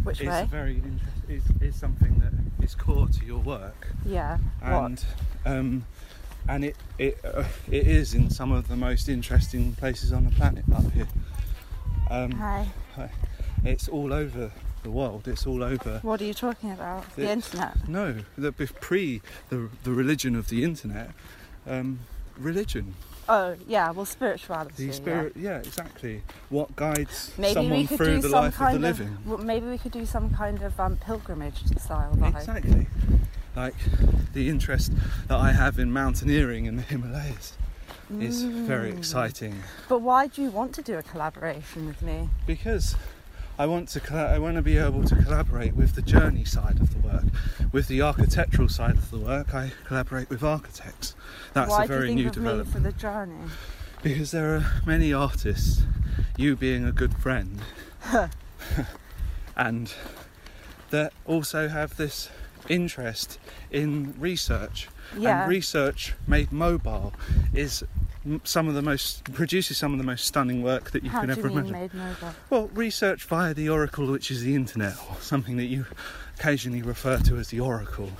Which 0.03 0.21
it's 0.21 0.29
way? 0.29 0.47
very 0.51 0.77
interest- 0.77 1.05
is, 1.29 1.43
is 1.61 1.77
something 1.77 2.19
that 2.21 2.33
is 2.69 2.75
core 2.75 3.09
to 3.09 3.25
your 3.25 3.39
work, 3.39 3.89
Yeah. 4.05 4.37
and 4.63 5.03
um, 5.47 5.87
and 6.49 6.65
it 6.65 6.77
it 6.99 7.19
uh, 7.25 7.45
it 7.71 7.87
is 7.87 8.15
in 8.15 8.29
some 8.31 8.53
of 8.53 8.69
the 8.69 8.77
most 8.77 9.09
interesting 9.09 9.73
places 9.73 10.13
on 10.13 10.25
the 10.25 10.31
planet 10.33 10.65
up 10.75 10.91
here. 10.93 11.09
Um, 12.11 12.33
Hi. 12.33 12.67
it's 13.65 13.89
all 13.89 14.13
over 14.13 14.51
the 14.83 14.91
world. 14.91 15.27
It's 15.29 15.47
all 15.47 15.63
over. 15.63 16.01
What 16.03 16.21
are 16.21 16.25
you 16.27 16.35
talking 16.35 16.71
about? 16.71 17.05
The 17.17 17.23
It- 17.23 17.31
internet. 17.31 17.89
No, 17.89 18.17
the 18.37 18.53
pre 18.53 19.23
the 19.49 19.69
the 19.85 19.93
religion 19.93 20.37
of 20.37 20.49
the 20.49 20.63
internet, 20.63 21.11
um, 21.67 22.01
religion, 22.37 22.95
Oh, 23.29 23.57
yeah. 23.67 23.91
Well, 23.91 24.07
spirituality. 24.07 24.75
the 24.77 24.85
yeah. 24.87 24.93
spirit. 24.93 25.33
Yeah. 25.37 25.59
exactly. 25.59 26.23
What 26.49 26.75
guides 26.77 27.33
Maybe 27.37 27.55
someone 27.55 27.79
we 27.79 27.87
could 27.87 27.97
through 27.99 28.17
do 28.17 28.21
the 28.23 28.29
some 28.31 28.45
life 28.45 28.55
of 28.55 28.59
the 28.71 28.77
of, 28.77 28.81
living. 28.83 29.19
well, 29.27 29.38
maybe 29.38 29.67
we 29.67 29.79
could 29.79 29.93
do 29.93 30.07
some 30.07 30.31
kind 30.35 30.62
of 30.62 30.79
um, 30.81 30.97
pilgrimage 30.97 31.67
style 31.79 32.12
vibe. 32.17 32.37
Exactly. 32.37 32.87
Like 33.57 33.75
the 34.33 34.49
interest 34.49 34.93
that 35.29 35.37
I 35.38 35.53
have 35.53 35.79
in 35.79 35.93
mountaineering 35.93 36.64
in 36.67 36.77
the 36.77 36.83
Himalayas. 36.83 37.55
is 38.21 38.43
very 38.43 38.91
Mm. 38.93 38.99
exciting 38.99 39.55
But 39.88 40.01
why 40.01 40.29
do 40.29 40.41
you 40.41 40.51
want 40.51 40.75
to 40.77 40.83
do 40.83 40.97
a 40.97 41.03
collaboration 41.03 41.87
with 41.87 42.01
me? 42.01 42.31
because 42.47 42.97
I 43.59 43.66
want 43.66 43.88
to 43.88 44.14
I 44.14 44.38
want 44.38 44.57
to 44.57 44.62
be 44.62 44.79
able 44.79 45.03
to 45.05 45.16
collaborate 45.16 45.75
with 45.75 45.97
the 45.97 46.03
journey 46.03 46.44
side 46.44 46.81
of 46.81 46.92
the 46.92 47.01
work, 47.01 47.25
with 47.73 47.88
the 47.88 48.03
architectural 48.03 48.68
side 48.68 48.94
of 48.94 49.11
the 49.11 49.18
work. 49.18 49.53
I 49.53 49.73
collaborate 49.85 50.31
with 50.31 50.44
architects. 50.44 51.16
That's 51.55 51.71
why 51.71 51.85
a 51.85 51.87
very 51.88 52.03
do 52.03 52.07
you 52.07 52.14
new 52.14 52.23
think 52.25 52.37
of 52.37 52.42
me 52.42 52.49
development 52.49 52.77
for 52.77 52.81
the 52.81 52.92
journey? 52.92 53.51
because 54.03 54.31
there 54.31 54.55
are 54.55 54.73
many 54.87 55.12
artists. 55.12 55.83
You 56.37 56.55
being 56.55 56.85
a 56.85 56.92
good 56.92 57.16
friend, 57.16 57.61
and 59.57 59.92
that 60.90 61.12
also 61.25 61.68
have 61.68 61.97
this 61.97 62.31
interest 62.68 63.38
in 63.71 64.14
research 64.18 64.88
Yeah. 65.16 65.42
and 65.42 65.51
research 65.51 66.14
made 66.27 66.53
mobile 66.53 67.12
is 67.55 67.85
some 68.44 68.68
of 68.68 68.75
the 68.75 68.83
most 68.83 69.25
produces 69.33 69.79
some 69.79 69.92
of 69.92 69.99
the 69.99 70.05
most 70.05 70.27
stunning 70.27 70.62
work 70.62 70.90
that 70.90 71.03
you 71.03 71.11
How 71.11 71.21
can 71.21 71.29
do 71.29 71.33
ever 71.38 71.49
you 71.49 71.55
imagine. 71.55 71.73
made 71.73 71.94
mobile? 71.94 72.35
Well, 72.51 72.68
research 72.75 73.25
via 73.25 73.55
the 73.55 73.68
oracle, 73.71 74.07
which 74.07 74.31
is 74.31 74.42
the 74.42 74.55
internet, 74.55 74.97
or 75.09 75.16
something 75.21 75.57
that 75.57 75.66
you 75.66 75.87
occasionally 76.38 76.83
refer 76.83 77.18
to 77.18 77.37
as 77.38 77.49
the 77.49 77.61
oracle, 77.61 78.11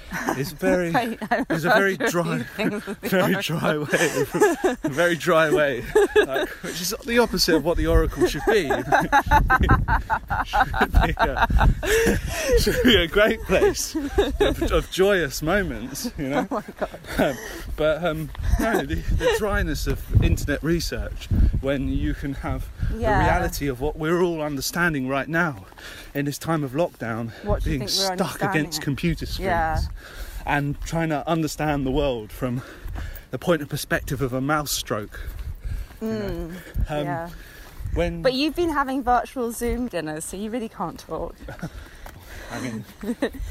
is 0.38 0.52
very 0.52 0.90
Right, 0.90 1.18
I 1.30 1.46
is 1.50 1.64
a 1.64 1.68
very 1.74 1.96
dry, 1.96 2.42
things 2.56 2.74
as 2.74 2.96
the 2.98 3.08
very 3.08 3.34
dry 3.36 3.78
way, 3.78 4.24
very 4.84 5.16
dry 5.16 5.50
way, 5.50 5.84
like, 6.26 6.48
which 6.62 6.80
is 6.80 6.94
the 7.06 7.18
opposite 7.18 7.54
of 7.56 7.64
what 7.64 7.76
the 7.76 7.86
oracle 7.86 8.26
should 8.26 8.42
be. 8.46 8.68
should, 10.44 10.62
be 11.02 11.14
a, 11.18 12.18
should 12.58 12.82
be 12.82 12.96
a 12.96 13.06
great 13.06 13.42
place 13.42 13.94
of, 13.94 14.62
of 14.72 14.90
joyous 14.90 15.42
moments, 15.42 16.10
you 16.18 16.28
know. 16.28 16.46
Oh 16.50 16.54
my 16.54 16.64
god. 16.78 16.98
Um, 17.18 17.36
but 17.76 18.04
um, 18.04 18.30
no, 18.60 18.80
the, 18.84 18.96
the 18.96 19.34
dryness 19.38 19.86
of 19.86 20.22
internet 20.22 20.62
research 20.62 21.28
when 21.60 21.88
you 21.88 22.14
can 22.14 22.34
have 22.34 22.68
Yeah. 22.96 23.18
the 23.18 23.24
reality 23.24 23.66
of 23.68 23.80
what 23.80 23.96
we're 23.96 24.22
all 24.22 24.42
understanding 24.42 25.08
right 25.08 25.28
now 25.28 25.64
in 26.14 26.24
this 26.26 26.38
time 26.38 26.62
of 26.64 26.72
lockdown, 26.72 27.30
being 27.64 27.88
stuck 27.88 28.36
against 28.36 28.42
understanding? 28.42 28.80
computer 28.82 29.26
screens 29.26 29.46
Yeah. 29.46 29.80
and 30.46 30.80
trying 30.82 31.08
to 31.10 31.26
understand 31.28 31.86
the 31.86 31.90
world 31.90 32.30
from 32.32 32.62
the 33.30 33.38
point 33.38 33.62
of 33.62 33.68
perspective 33.68 34.20
of 34.20 34.32
a 34.32 34.40
mouse 34.40 34.70
stroke. 34.72 35.20
Mm, 36.02 36.54
Um, 36.88 37.04
yeah. 37.04 37.28
When 37.94 38.22
But 38.22 38.32
you've 38.34 38.56
been 38.56 38.70
having 38.70 39.02
virtual 39.02 39.52
Zoom 39.52 39.88
dinners, 39.88 40.24
so 40.24 40.36
you 40.36 40.50
really 40.50 40.68
can't 40.68 40.98
talk. 40.98 41.34
I 42.50 42.60
mean, 42.60 42.84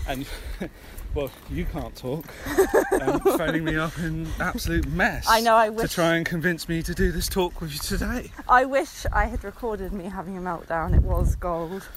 and 0.08 0.26
well, 1.16 1.32
you 1.50 1.66
can't 1.66 1.96
talk. 1.96 2.26
Um, 3.02 3.20
phoning 3.22 3.64
me 3.64 3.78
up 3.78 3.98
in 3.98 4.28
absolute 4.40 4.86
mess. 4.90 5.26
I 5.28 5.40
know, 5.40 5.56
I 5.56 5.70
wish 5.70 5.90
to 5.90 5.96
try 5.96 6.18
and 6.18 6.26
convince 6.26 6.70
me 6.70 6.84
to 6.84 6.94
do 6.94 7.12
this 7.12 7.28
talk 7.28 7.60
with 7.60 7.72
you 7.74 7.80
today. 7.80 8.30
I 8.48 8.66
wish 8.66 9.08
I 9.12 9.26
had 9.26 9.44
recorded 9.44 9.92
me 9.92 10.04
having 10.06 10.38
a 10.38 10.42
meltdown. 10.42 10.94
It 10.94 11.02
was 11.02 11.36
gold. 11.38 11.88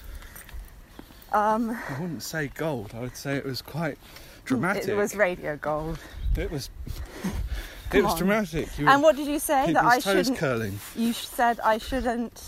Um, 1.35 1.71
I 1.89 1.99
wouldn't 1.99 2.23
say 2.23 2.47
gold. 2.55 2.91
I 2.95 3.01
would 3.01 3.15
say 3.17 3.35
it 3.35 3.45
was 3.45 3.61
quite 3.61 3.97
dramatic. 4.45 4.87
it 4.87 4.95
was 4.95 5.15
radio 5.15 5.57
gold. 5.57 5.99
It 6.37 6.49
was. 6.51 6.69
It 7.93 8.03
was 8.03 8.13
on. 8.13 8.17
dramatic. 8.17 8.77
You 8.79 8.87
And 8.89 9.03
what 9.03 9.15
did 9.15 9.27
you 9.27 9.37
say 9.39 9.71
that 9.71 9.85
I 9.85 9.99
shouldn't? 9.99 10.37
curling. 10.37 10.79
You 10.95 11.13
said 11.13 11.59
I 11.63 11.77
shouldn't 11.77 12.41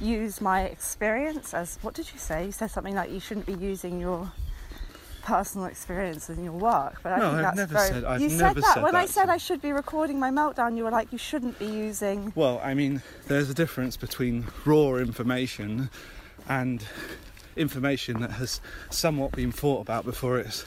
use 0.00 0.40
my 0.40 0.62
experience 0.62 1.52
as. 1.54 1.78
What 1.82 1.94
did 1.94 2.10
you 2.12 2.18
say? 2.18 2.46
You 2.46 2.50
said 2.52 2.70
something 2.70 2.94
like 2.94 3.10
you 3.12 3.20
shouldn't 3.20 3.46
be 3.46 3.52
using 3.52 4.00
your 4.00 4.32
personal 5.22 5.66
experience 5.66 6.30
in 6.30 6.42
your 6.42 6.54
work. 6.54 7.00
But 7.02 7.12
I 7.12 7.18
No, 7.18 7.24
think 7.26 7.34
I've 7.36 7.42
that's 7.44 7.56
never 7.58 7.74
very. 7.74 7.88
said- 7.88 8.04
I've 8.04 8.20
you 8.22 8.28
never 8.28 8.38
said 8.38 8.56
that 8.62 8.74
said 8.74 8.82
when 8.82 8.96
I 8.96 9.04
that. 9.06 9.12
said 9.12 9.28
I 9.28 9.36
should 9.36 9.60
be 9.60 9.70
recording 9.72 10.18
my 10.18 10.30
meltdown. 10.30 10.76
You 10.78 10.84
were 10.84 10.90
like, 10.90 11.12
you 11.12 11.18
shouldn't 11.18 11.58
be 11.58 11.66
using. 11.66 12.32
Well, 12.34 12.60
I 12.64 12.72
mean, 12.74 13.02
there's 13.28 13.50
a 13.50 13.54
difference 13.54 13.96
between 13.98 14.46
raw 14.64 14.94
information 14.94 15.90
and 16.48 16.82
information 17.56 18.20
that 18.20 18.32
has 18.32 18.60
somewhat 18.90 19.32
been 19.32 19.52
thought 19.52 19.80
about 19.80 20.04
before 20.04 20.38
it's, 20.38 20.64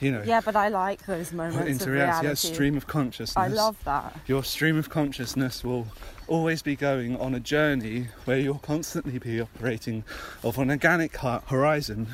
you 0.00 0.10
know, 0.12 0.22
Yeah, 0.24 0.40
but 0.44 0.56
I 0.56 0.68
like 0.68 1.06
those 1.06 1.32
moments 1.32 1.58
into 1.68 1.84
of 1.84 1.90
reality. 1.90 2.22
reality. 2.22 2.26
Yeah, 2.48 2.54
stream 2.54 2.76
of 2.76 2.86
consciousness. 2.86 3.36
I 3.36 3.48
love 3.48 3.76
that. 3.84 4.16
your 4.26 4.44
stream 4.44 4.76
of 4.76 4.90
consciousness 4.90 5.64
will 5.64 5.86
always 6.26 6.62
be 6.62 6.74
going 6.76 7.16
on 7.16 7.34
a 7.34 7.40
journey 7.40 8.08
where 8.24 8.38
you'll 8.38 8.58
constantly 8.58 9.18
be 9.18 9.40
operating 9.40 10.04
off 10.42 10.58
an 10.58 10.70
organic 10.70 11.16
horizon 11.16 12.08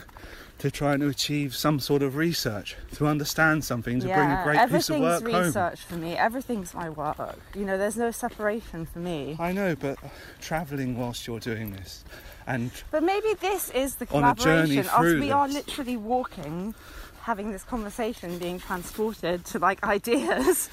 to 0.59 0.71
try 0.71 0.93
and 0.93 1.03
achieve 1.03 1.55
some 1.57 1.81
sort 1.81 2.03
of 2.03 2.17
research, 2.17 2.77
to 2.95 3.07
understand 3.07 3.65
something, 3.65 3.99
to 3.99 4.07
bring 4.07 4.31
a 4.31 4.43
great 4.45 4.59
piece 4.69 4.91
of 4.91 4.97
everything's 4.97 5.01
work 5.01 5.33
home. 5.33 5.45
research 5.47 5.81
for 5.81 5.95
me. 5.95 6.17
Everything's 6.19 6.75
my 6.75 6.91
work. 6.91 7.39
You 7.55 7.65
know, 7.65 7.79
there's 7.79 7.97
no 7.97 8.11
separation 8.11 8.85
for 8.85 8.99
me. 8.99 9.37
I 9.39 9.53
know, 9.53 9.75
but 9.75 9.99
travelling 10.39 10.99
whilst 10.99 11.27
you're 11.27 11.41
doing 11.41 11.73
this 11.73 12.05
and 12.51 12.71
But 12.91 13.03
maybe 13.03 13.35
this 13.41 13.71
is 13.71 13.97
the 13.97 14.09
On 14.11 14.25
a 14.25 14.35
journey 14.35 14.83
collaboration. 14.83 14.85
Through 14.85 15.21
we 15.21 15.31
are 15.31 15.49
literally 15.49 15.97
walking, 15.97 16.75
having 17.23 17.53
this 17.53 17.63
conversation, 17.63 18.39
being 18.39 18.59
transported 18.59 19.45
to 19.47 19.59
like 19.59 19.83
ideas, 19.97 20.69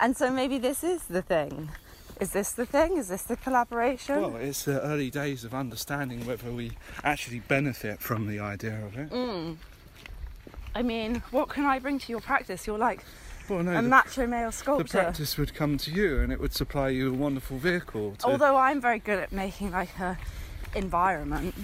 and 0.00 0.16
so 0.16 0.30
maybe 0.30 0.58
this 0.58 0.82
is 0.82 1.04
the 1.04 1.22
thing. 1.22 1.70
Is 2.20 2.32
this 2.32 2.52
the 2.52 2.66
thing? 2.66 2.98
Is 2.98 3.08
this 3.08 3.22
the 3.22 3.36
collaboration? 3.36 4.20
Well, 4.20 4.36
it's 4.36 4.64
the 4.64 4.82
early 4.82 5.08
days 5.08 5.42
of 5.42 5.54
understanding 5.54 6.26
whether 6.26 6.50
we 6.50 6.72
actually 7.02 7.40
benefit 7.40 8.00
from 8.00 8.26
the 8.26 8.40
idea 8.40 8.78
of 8.84 8.98
it. 8.98 9.10
Mm. 9.10 9.56
I 10.74 10.82
mean, 10.82 11.22
what 11.30 11.48
can 11.48 11.64
I 11.64 11.78
bring 11.78 11.98
to 11.98 12.12
your 12.12 12.20
practice? 12.20 12.66
You're 12.66 12.78
like 12.78 13.04
Well, 13.48 13.62
no, 13.62 13.72
a 13.72 13.82
the, 13.82 13.88
macho 13.88 14.26
male 14.26 14.50
the 14.50 14.84
practice 14.84 15.38
would 15.38 15.54
come 15.54 15.78
to 15.78 15.90
you 15.90 16.20
and 16.20 16.30
it 16.30 16.38
would 16.38 16.52
supply 16.52 16.90
you 16.90 17.10
a 17.10 17.16
wonderful 17.16 17.56
vehicle. 17.56 18.16
To, 18.18 18.26
Although 18.26 18.56
I'm 18.56 18.80
very 18.80 18.98
good 18.98 19.18
at 19.18 19.32
making 19.32 19.72
like 19.72 19.98
a 19.98 20.18
environment 20.74 21.54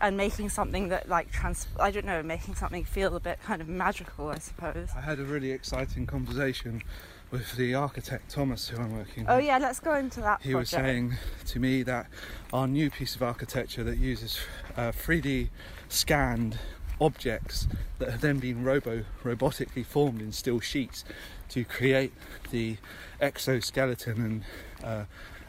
and 0.00 0.16
making 0.16 0.48
something 0.50 0.88
that 0.88 1.08
like 1.08 1.30
trans 1.30 1.66
I 1.80 1.90
don't 1.90 2.04
know, 2.06 2.22
making 2.22 2.54
something 2.54 2.84
feel 2.84 3.16
a 3.16 3.20
bit 3.20 3.38
kind 3.42 3.60
of 3.62 3.68
magical, 3.68 4.28
I 4.28 4.38
suppose. 4.38 4.88
I 4.96 5.00
had 5.00 5.18
a 5.18 5.24
really 5.24 5.50
exciting 5.52 6.06
conversation 6.06 6.82
with 7.30 7.56
the 7.56 7.74
architect 7.74 8.30
Thomas, 8.30 8.68
who 8.68 8.80
I'm 8.80 8.96
working 8.96 9.24
Oh 9.28 9.36
with. 9.36 9.46
yeah, 9.46 9.58
let's 9.58 9.80
go 9.80 9.94
into 9.94 10.20
that. 10.20 10.42
He 10.42 10.54
was 10.54 10.68
saying 10.70 11.14
to 11.46 11.58
me 11.58 11.82
that 11.82 12.06
our 12.52 12.68
new 12.68 12.90
piece 12.90 13.16
of 13.16 13.22
architecture 13.22 13.82
that 13.84 13.98
uses 13.98 14.38
uh, 14.76 14.92
3D 14.92 15.48
scanned 15.88 16.58
objects 17.00 17.66
that 17.98 18.10
have 18.10 18.20
then 18.20 18.38
been 18.38 18.64
robo 18.64 19.04
robotically 19.24 19.84
formed 19.84 20.20
in 20.20 20.32
steel 20.32 20.60
sheets 20.60 21.04
to 21.48 21.64
create 21.64 22.12
the 22.50 22.76
exoskeleton 23.20 24.20
and 24.22 24.44
uh, 24.84 25.04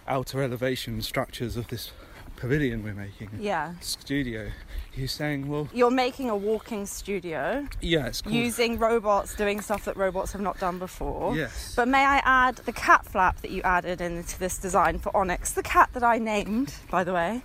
outer 0.08 0.42
elevation 0.42 1.02
structures 1.02 1.56
of 1.58 1.68
this 1.70 1.92
pavilion 2.38 2.84
we're 2.84 2.94
making 2.94 3.30
Yeah. 3.40 3.74
studio. 3.82 4.52
He's 4.92 5.12
saying, 5.12 5.48
well, 5.48 5.68
You're 5.74 5.92
making 5.92 6.30
a 6.30 6.36
walking 6.38 6.86
studio 6.86 7.68
yeah, 7.82 8.08
it's 8.08 8.22
called 8.22 8.34
using 8.36 8.80
robots 8.80 9.36
doing 9.36 9.60
stuff 9.62 9.86
that 9.86 9.96
robots 9.98 10.32
have 10.32 10.42
not 10.42 10.60
done 10.60 10.80
before. 10.80 11.36
yes. 11.36 11.74
But 11.76 11.88
may 11.88 12.06
I 12.06 12.18
add 12.24 12.56
the 12.58 12.72
cat 12.72 13.06
flap 13.06 13.42
that 13.42 13.52
you 13.52 13.62
added 13.64 14.02
into 14.02 14.40
this 14.40 14.58
design 14.58 14.98
for 15.00 15.16
Onyx, 15.16 15.52
the 15.52 15.62
cat 15.64 15.90
that 15.94 16.04
I 16.04 16.18
named, 16.18 16.74
by 16.90 17.04
the 17.04 17.14
way. 17.14 17.42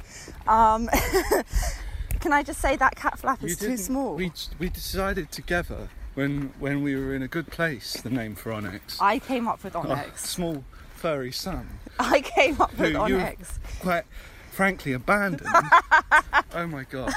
Um, 0.46 0.88
can 2.20 2.32
I 2.32 2.42
just 2.42 2.60
say 2.60 2.76
that 2.76 2.94
cat 2.96 3.18
flap 3.18 3.42
is 3.42 3.56
too 3.58 3.76
small? 3.76 4.14
We 4.14 4.32
we 4.58 4.68
decided 4.68 5.30
together 5.32 5.88
when 6.14 6.52
when 6.58 6.82
we 6.82 6.94
were 6.96 7.14
in 7.14 7.22
a 7.22 7.28
good 7.28 7.48
place. 7.48 7.94
The 8.00 8.10
name 8.10 8.34
for 8.34 8.52
Onyx. 8.52 8.98
I 9.00 9.18
came 9.18 9.48
up 9.48 9.62
with 9.64 9.74
Onyx. 9.82 10.28
small 10.28 10.64
furry 10.94 11.32
son, 11.32 11.66
I 11.98 12.20
came 12.20 12.60
up 12.60 12.78
with 12.78 12.94
Onyx. 12.94 13.58
quite 13.80 14.04
frankly 14.52 14.92
abandoned. 14.92 15.48
oh 16.54 16.66
my 16.66 16.84
god! 16.84 17.12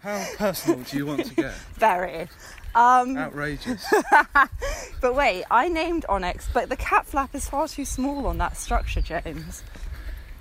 How 0.00 0.26
personal 0.36 0.80
do 0.80 0.96
you 0.96 1.06
want 1.06 1.26
to 1.26 1.34
get? 1.34 1.54
Very. 1.74 2.28
Um, 2.74 3.18
Outrageous. 3.18 3.84
but 5.00 5.14
wait, 5.14 5.44
I 5.50 5.68
named 5.68 6.06
Onyx, 6.08 6.48
but 6.54 6.70
the 6.70 6.76
cat 6.76 7.04
flap 7.04 7.34
is 7.34 7.48
far 7.48 7.68
too 7.68 7.84
small 7.84 8.26
on 8.26 8.38
that 8.38 8.56
structure, 8.56 9.02
James. 9.02 9.62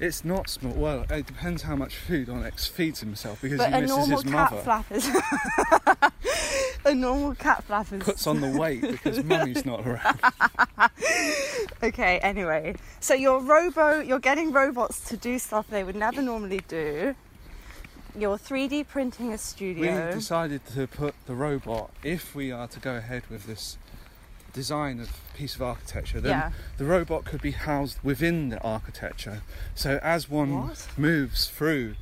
It's 0.02 0.26
not 0.26 0.50
small. 0.50 0.74
Well, 0.74 1.06
it 1.12 1.28
depends 1.28 1.62
how 1.62 1.76
much 1.76 1.96
food 1.96 2.28
Onyx 2.28 2.66
feeds 2.66 3.02
himself 3.02 3.40
because 3.40 3.60
But 3.60 3.72
he 3.72 3.82
misses 3.82 4.08
his 4.08 4.26
mother. 4.26 4.58
flap 4.58 4.92
is. 4.92 5.08
a 6.86 6.96
normal 6.96 7.36
cat 7.36 7.64
flap 7.64 7.94
is. 7.94 8.02
Puts 8.02 8.26
on 8.26 8.42
the 8.42 8.50
weight 8.50 8.82
because 8.82 9.24
mummy's 9.24 9.64
not 9.66 9.88
around. 9.88 10.20
Okay, 11.84 12.20
anyway. 12.20 12.76
So 13.00 13.16
you're 13.16 13.40
robo, 13.40 14.02
you're 14.02 14.20
getting 14.20 14.52
robots 14.52 15.02
to 15.10 15.18
do 15.18 15.40
stuff 15.40 15.68
they 15.68 15.84
would 15.84 15.96
never 15.96 16.22
normally 16.22 16.62
do. 16.68 17.16
You're 18.16 18.38
3D 18.38 18.88
printing 18.88 19.34
a 19.34 19.38
studio. 19.38 20.08
We 20.10 20.14
decided 20.14 20.64
to 20.76 20.86
put 20.86 21.16
the 21.26 21.34
robot, 21.34 21.90
if 22.04 22.36
we 22.36 22.52
are 22.52 22.68
to 22.68 22.80
go 22.80 22.96
ahead 22.96 23.24
with 23.32 23.48
this 23.48 23.78
design 24.54 25.00
of 25.00 25.10
piece 25.34 25.56
of 25.56 25.62
architecture, 25.62 26.20
then 26.22 26.32
Yeah. 26.32 26.52
the 26.78 26.86
robot 26.86 27.26
could 27.26 27.42
be 27.42 27.52
housed 27.52 27.98
within 28.04 28.50
the 28.50 28.60
architecture. 28.62 29.42
So 29.76 30.00
as 30.04 30.30
one 30.30 30.68
What? 30.68 30.88
moves 30.98 31.48
through 31.48 31.96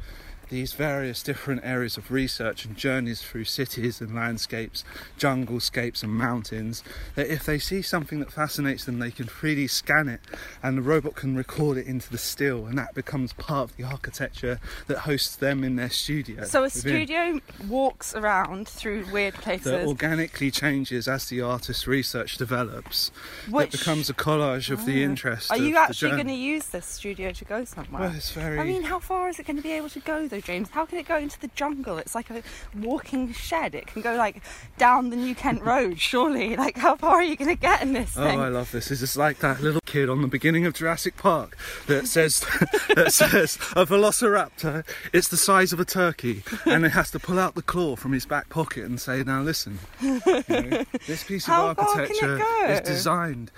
these 0.50 0.74
various 0.74 1.24
different 1.24 1.62
areas 1.64 1.96
of 1.98 2.12
research 2.12 2.66
and 2.66 2.76
journeys 2.76 3.22
through 3.22 3.46
cities 3.46 4.02
and 4.02 4.14
landscapes, 4.16 4.84
junglescapes 5.18 6.04
and 6.04 6.12
mountains, 6.14 6.84
that 7.16 7.28
if 7.28 7.46
they 7.46 7.60
see 7.60 7.82
something 7.82 8.20
that 8.20 8.32
fascinates 8.32 8.86
them, 8.86 9.00
they 9.00 9.12
can 9.12 9.26
3D 9.28 9.70
scan 9.70 10.08
it 10.10 10.22
and 10.64 10.78
the 10.78 10.82
robot 10.82 11.16
can 11.16 11.36
record 11.36 11.78
it 11.78 11.86
into 11.88 12.10
the 12.10 12.18
still, 12.18 12.66
and 12.66 12.78
that 12.78 12.94
becomes 12.96 13.34
part 13.34 13.70
of 13.72 13.78
the 13.78 13.84
architecture 13.84 14.60
that 14.88 15.00
hosts 15.00 15.36
them 15.36 15.64
in 15.64 15.76
their 15.76 15.90
studio. 15.90 16.44
So 16.46 16.62
a 16.62 16.64
within- 16.64 16.82
studio 16.82 17.40
walks 17.68 18.14
around 18.16 18.68
through 18.68 19.06
weird 19.12 19.36
places. 19.36 19.66
that 19.66 19.86
organically 19.88 20.52
changes 20.52 21.08
as 21.08 21.30
the 21.30 21.42
artist's 21.42 21.88
research 21.88 22.38
develops. 22.38 23.12
Which- 23.50 23.74
it 23.76 23.80
becomes 23.80 24.10
a 24.10 24.14
collage 24.14 24.70
of 24.70 24.86
the 24.86 25.02
Ah. 25.04 25.06
interest. 25.06 25.52
Are 25.52 25.58
you 25.58 25.78
actually 25.78 26.12
going 26.12 26.28
to 26.28 26.34
use 26.34 26.66
this 26.68 26.86
studio 26.86 27.32
to 27.32 27.46
go 27.46 27.66
somewhere? 27.66 28.02
Well, 28.04 28.16
it's 28.16 28.32
very. 28.32 28.60
I 28.60 28.64
mean, 28.64 28.84
how 28.84 29.00
far 29.00 29.30
is 29.30 29.40
it 29.40 29.46
going 29.46 29.58
to 29.58 29.64
be 29.64 29.72
able 29.74 29.90
to 29.90 30.00
go 30.00 30.28
though, 30.28 30.39
James? 30.42 30.70
How 30.70 30.86
can 30.86 30.98
it 30.98 31.08
go 31.08 31.18
into 31.18 31.40
the 31.40 31.48
jungle? 31.50 31.98
It's 31.98 32.16
like 32.16 32.30
a 32.30 32.42
walking 32.76 33.34
shed. 33.34 33.76
It 33.76 33.88
can 33.88 34.02
go 34.02 34.16
like 34.16 34.42
down 34.78 35.10
the 35.10 35.16
New 35.16 35.36
Kent 35.36 35.62
Road, 35.64 36.00
surely. 36.00 36.56
Like, 36.56 36.78
how 36.78 36.96
far 36.96 37.16
are 37.16 37.24
you 37.24 37.36
going 37.36 37.50
to 37.56 37.60
get 37.60 37.82
in 37.82 37.94
this 37.94 38.18
Oh, 38.18 38.24
thing? 38.24 38.40
I 38.40 38.48
love 38.50 38.72
this. 38.72 38.92
It's 38.92 39.00
just 39.02 39.18
like 39.18 39.40
that 39.40 39.62
little 39.62 39.82
kid 39.86 40.10
on 40.10 40.22
the 40.22 40.28
beginning 40.28 40.66
of 40.66 40.74
Jurassic 40.74 41.18
Park 41.18 41.58
that 41.88 42.08
says 42.08 42.40
that 42.96 43.12
says 43.14 43.56
a 43.76 43.86
velociraptor 43.86 44.86
it's 45.14 45.28
the 45.28 45.38
size 45.38 45.74
of 45.74 45.80
a 45.80 45.86
turkey, 45.86 46.44
and 46.66 46.86
it 46.86 46.90
has 46.90 47.12
to 47.12 47.20
pull 47.20 47.40
out 47.40 47.56
the 47.56 47.62
claw 47.62 47.96
from 47.96 48.12
his 48.14 48.26
back 48.26 48.50
pocket 48.50 48.86
and 48.86 49.00
say, 49.00 49.24
"Now 49.24 49.42
listen, 49.42 49.80
you 50.02 50.22
know, 50.26 50.84
this 51.08 51.24
piece 51.24 51.48
of 51.48 51.54
architecture 51.80 52.42
is 52.68 52.82
designed 52.82 53.52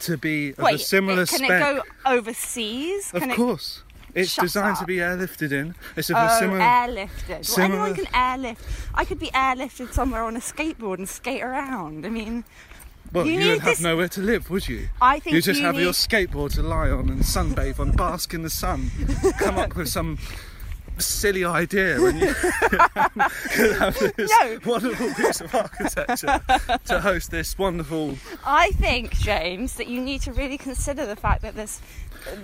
to 0.00 0.16
be 0.16 0.50
of 0.50 0.58
Wait, 0.58 0.74
a 0.76 0.78
similar 0.78 1.22
it- 1.22 1.28
can 1.28 1.38
spec." 1.38 1.50
it 1.50 1.60
go 1.60 1.82
overseas? 2.06 3.12
of 3.12 3.20
Can 3.20 3.30
it- 3.30 3.36
course. 3.36 3.82
It's 4.14 4.30
Shut 4.32 4.42
designed 4.44 4.76
to 4.78 4.84
be 4.86 4.96
airlifted 4.96 5.52
in. 5.52 5.74
It's 5.96 6.10
of 6.10 6.16
Oh, 6.16 6.26
a 6.26 6.38
similar. 6.38 6.60
airlifted. 6.60 7.56
Well, 7.56 7.66
anyone 7.66 7.94
can 7.94 8.06
airlift. 8.14 8.62
I 8.94 9.04
could 9.04 9.18
be 9.18 9.28
airlifted 9.28 9.92
somewhere 9.92 10.22
on 10.24 10.36
a 10.36 10.40
skateboard 10.40 10.98
and 10.98 11.08
skate 11.08 11.42
around. 11.42 12.04
I 12.06 12.08
mean, 12.10 12.44
Well, 13.12 13.26
You 13.26 13.32
you, 13.32 13.38
need 13.40 13.48
would 13.48 13.58
have 13.62 13.64
this- 13.72 13.80
nowhere 13.80 14.08
to 14.08 14.20
live, 14.20 14.50
would 14.50 14.68
you? 14.68 14.88
I 15.00 15.18
think 15.18 15.34
you 15.34 15.42
just 15.42 15.58
you 15.60 15.66
have 15.66 15.74
your 15.80 15.92
skateboard 15.92 16.54
to 16.54 16.62
lie 16.62 16.90
on 16.90 17.08
and 17.08 17.22
sunbathe 17.22 17.80
on, 17.80 17.90
bask 17.92 18.32
in 18.34 18.42
the 18.42 18.50
sun, 18.50 18.90
come 19.38 19.58
up 19.58 19.74
with 19.74 19.88
some 19.88 20.18
silly 21.00 21.44
idea, 21.44 22.02
and 22.04 22.20
you 22.20 22.34
could 22.34 23.72
have 23.78 23.98
this 24.16 24.30
No. 24.40 24.58
wonderful 24.64 25.14
piece 25.14 25.40
of 25.40 25.54
architecture 25.54 26.40
to 26.86 27.00
host 27.00 27.30
this 27.30 27.58
wonderful. 27.58 28.16
I 28.44 28.70
think, 28.72 29.12
James, 29.18 29.74
that 29.74 29.86
you 29.88 30.00
need 30.00 30.22
to 30.22 30.32
really 30.32 30.58
consider 30.58 31.06
the 31.06 31.16
fact 31.16 31.42
that 31.42 31.54
this 31.54 31.80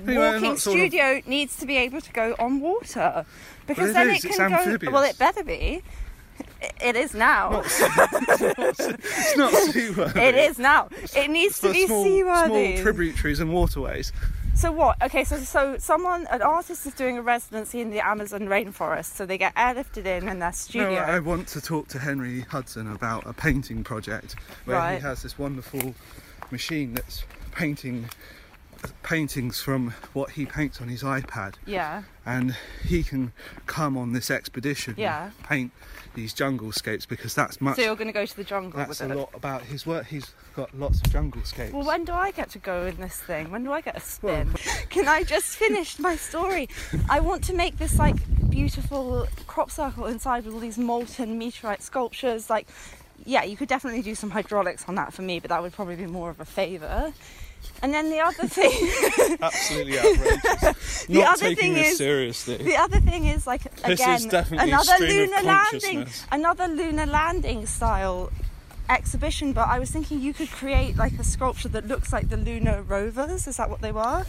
Anyway, 0.07 0.17
walking 0.17 0.57
sort 0.57 0.77
of- 0.79 0.81
studio 0.91 1.21
needs 1.27 1.57
to 1.59 1.67
be 1.67 1.77
able 1.77 2.01
to 2.01 2.13
go 2.13 2.35
on 2.39 2.61
water 2.61 3.25
because 3.67 3.91
it 3.91 3.93
then 3.95 4.11
is, 4.11 4.25
it 4.25 4.29
it's 4.29 4.37
can 4.37 4.51
go. 4.51 4.57
amphibious. 4.57 4.93
Well, 4.93 5.03
it 5.03 5.19
better 5.19 5.45
be. 5.45 5.83
It 6.81 6.97
is 6.97 7.15
now. 7.15 7.63
It's 8.29 9.37
not 9.37 9.53
seaworthy. 9.53 10.21
it 10.21 10.35
is 10.35 10.59
now. 10.59 10.89
It 11.17 11.31
needs 11.31 11.61
to 11.61 11.73
be 11.73 11.87
small, 11.87 12.05
seaworthy. 12.05 12.75
small 12.77 12.83
tributaries 12.83 13.41
and 13.41 13.53
waterways. 13.53 14.13
So 14.57 14.73
what? 14.73 15.01
Okay, 15.03 15.23
so 15.25 15.37
so 15.37 15.77
someone, 15.77 16.27
an 16.31 16.41
artist, 16.41 16.87
is 16.87 16.95
doing 16.95 17.19
a 17.19 17.23
residency 17.23 17.83
in 17.83 17.91
the 17.91 18.01
Amazon 18.01 18.43
rainforest, 18.49 19.15
so 19.15 19.27
they 19.27 19.37
get 19.37 19.55
airlifted 19.55 20.07
in 20.07 20.29
in 20.29 20.39
their 20.39 20.53
studio. 20.53 20.95
No, 20.95 20.97
I 21.03 21.19
want 21.19 21.47
to 21.49 21.61
talk 21.61 21.89
to 21.89 21.99
Henry 21.99 22.41
Hudson 22.41 22.91
about 22.91 23.27
a 23.27 23.35
painting 23.35 23.85
project 23.85 24.35
where 24.65 24.79
Right. 24.79 24.95
he 24.97 25.03
has 25.03 25.23
this 25.23 25.39
wonderful 25.39 25.95
machine 26.51 26.95
that's 26.95 27.25
painting 27.53 28.09
paintings 29.03 29.61
from 29.61 29.95
what 30.13 30.31
he 30.33 30.47
paints 30.47 30.81
on 30.81 30.89
his 30.89 31.03
iPad. 31.03 31.55
yeah. 31.67 32.03
and 32.25 32.57
he 32.85 33.03
can 33.03 33.33
come 33.67 33.97
on 33.97 34.13
this 34.13 34.31
expedition 34.31 34.95
Yeah. 34.97 35.25
and 35.27 35.43
paint 35.45 35.73
these 36.15 36.35
junglescapes 36.35 37.07
because 37.07 37.35
that's 37.35 37.61
much 37.61 37.77
So 37.77 37.83
you're 37.83 37.95
going 37.95 38.09
to 38.09 38.13
go 38.13 38.27
to 38.27 38.37
the 38.37 38.43
jungle 38.45 38.79
that's 38.79 39.01
a 39.01 39.11
it. 39.11 39.17
lot 39.17 39.31
about 39.35 39.63
his 39.63 39.87
work 39.87 40.07
he's 40.07 40.33
got 40.55 40.75
lots 40.77 40.99
of 41.03 41.13
junglescapes 41.13 41.73
Well, 41.73 41.85
when 41.87 42.05
do 42.05 42.13
I 42.13 42.31
get 42.33 42.51
to 42.51 42.59
go 42.59 42.87
in 42.87 42.97
this 42.97 43.17
thing? 43.17 43.51
When 43.51 43.63
do 43.65 43.73
I 43.73 43.81
get 43.81 43.97
a 43.97 44.01
spin? 44.01 44.53
Can 44.91 45.07
I 45.09 45.23
just 45.23 45.57
finish 45.57 45.99
my 45.99 46.17
story? 46.17 46.69
I 47.09 47.21
want 47.21 47.45
to 47.45 47.53
make 47.53 47.79
this 47.79 47.99
like 47.99 48.17
beautiful 48.51 49.29
crop 49.47 49.71
circle 49.71 50.07
inside 50.07 50.45
with 50.47 50.55
all 50.55 50.61
these 50.61 50.79
molten 50.79 51.39
meteorite 51.39 51.83
sculptures. 51.83 52.49
Like, 52.49 52.67
yeah, 53.25 53.45
you 53.45 53.57
could 53.57 53.69
definitely 53.69 54.03
do 54.03 54.15
some 54.15 54.31
hydraulics 54.31 54.85
on 54.89 54.95
that 54.95 55.13
for 55.13 55.21
me, 55.23 55.41
but 55.41 55.51
that 55.51 55.63
would 55.63 55.73
probably 55.75 55.97
be 55.97 56.07
more 56.07 56.31
of 56.31 56.41
a 56.41 56.45
favour. 56.47 57.13
And 57.83 57.93
then 57.93 58.11
the 58.11 58.21
other 58.21 58.47
thing, 58.49 59.37
absolutely 59.43 59.99
outrageous 59.99 61.05
The 61.07 61.15
not 61.15 61.29
other 61.35 61.41
taking 61.41 61.57
thing 61.57 61.75
this 61.75 61.93
is- 61.93 61.99
seriously 61.99 62.57
the 62.57 62.77
other 62.77 63.01
thing 63.01 63.27
is 63.27 63.47
like 63.47 63.63
This 63.83 64.01
again 64.01 64.17
is 64.17 64.51
another 64.53 64.97
lunar 64.99 65.43
landing, 65.43 66.07
another 66.33 66.69
lunar 66.69 67.07
landing 67.07 67.67
style 67.67 68.31
exhibition. 68.89 69.53
But 69.53 69.69
I 69.69 69.79
was 69.79 69.91
thinking 69.91 70.21
you 70.21 70.33
could 70.33 70.51
create 70.51 70.97
like 70.97 71.19
a 71.19 71.25
sculpture 71.25 71.69
that 71.71 71.87
looks 71.87 72.13
like 72.13 72.29
the 72.29 72.37
lunar 72.37 72.83
rovers. 72.83 73.47
Is 73.47 73.57
that 73.59 73.69
what 73.71 73.81
they 73.81 73.93
were? 73.93 74.25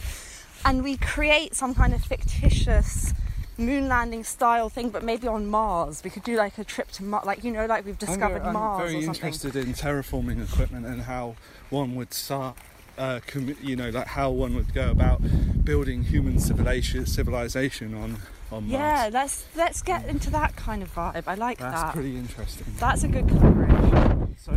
And 0.64 0.82
we 0.82 0.96
create 0.96 1.54
some 1.54 1.74
kind 1.74 1.94
of 1.94 2.02
fictitious 2.04 3.14
moon 3.56 3.88
landing 3.88 4.22
style 4.24 4.68
thing, 4.68 4.90
but 4.90 5.02
maybe 5.02 5.26
on 5.26 5.46
Mars. 5.48 6.02
We 6.04 6.10
could 6.10 6.22
do 6.24 6.36
like 6.36 6.58
a 6.58 6.64
trip 6.64 6.90
to 6.92 7.04
Mars, 7.04 7.24
like 7.24 7.44
you 7.44 7.50
know, 7.52 7.66
like 7.66 7.84
we've 7.84 7.94
I'm 7.94 8.06
discovered 8.06 8.38
very- 8.40 8.46
I'm, 8.48 8.52
Mars 8.54 8.90
very 8.90 8.98
or 9.02 9.02
something. 9.06 9.24
interested 9.26 9.56
in 9.56 9.72
terraforming 9.74 10.42
equipment 10.52 10.86
and 10.86 11.02
how 11.02 11.36
one 11.70 11.94
would 11.96 12.12
start 12.12 12.56
uh, 12.98 13.20
commi- 13.26 13.56
you 13.62 13.76
know 13.76 13.90
like 13.90 14.06
how 14.08 14.30
one 14.30 14.54
would 14.54 14.72
go 14.74 14.90
about 14.90 15.20
building 15.64 16.02
human 16.02 16.38
civilization 16.38 17.06
civilization 17.06 17.94
on 17.94 18.16
on 18.50 18.68
Mars 18.68 18.72
Yeah, 18.72 19.10
let's 19.12 19.44
let's 19.56 19.82
get 19.82 20.06
into 20.06 20.30
that 20.30 20.56
kind 20.56 20.82
of 20.82 20.94
vibe. 20.94 21.24
I 21.26 21.34
like 21.34 21.58
that's 21.58 21.74
that. 21.74 21.82
That's 21.82 21.94
pretty 21.94 22.16
interesting 22.16 22.66
That's 22.78 23.04
a 23.04 23.08
good 23.08 23.28
collaboration. 23.28 24.34
so 24.38 24.52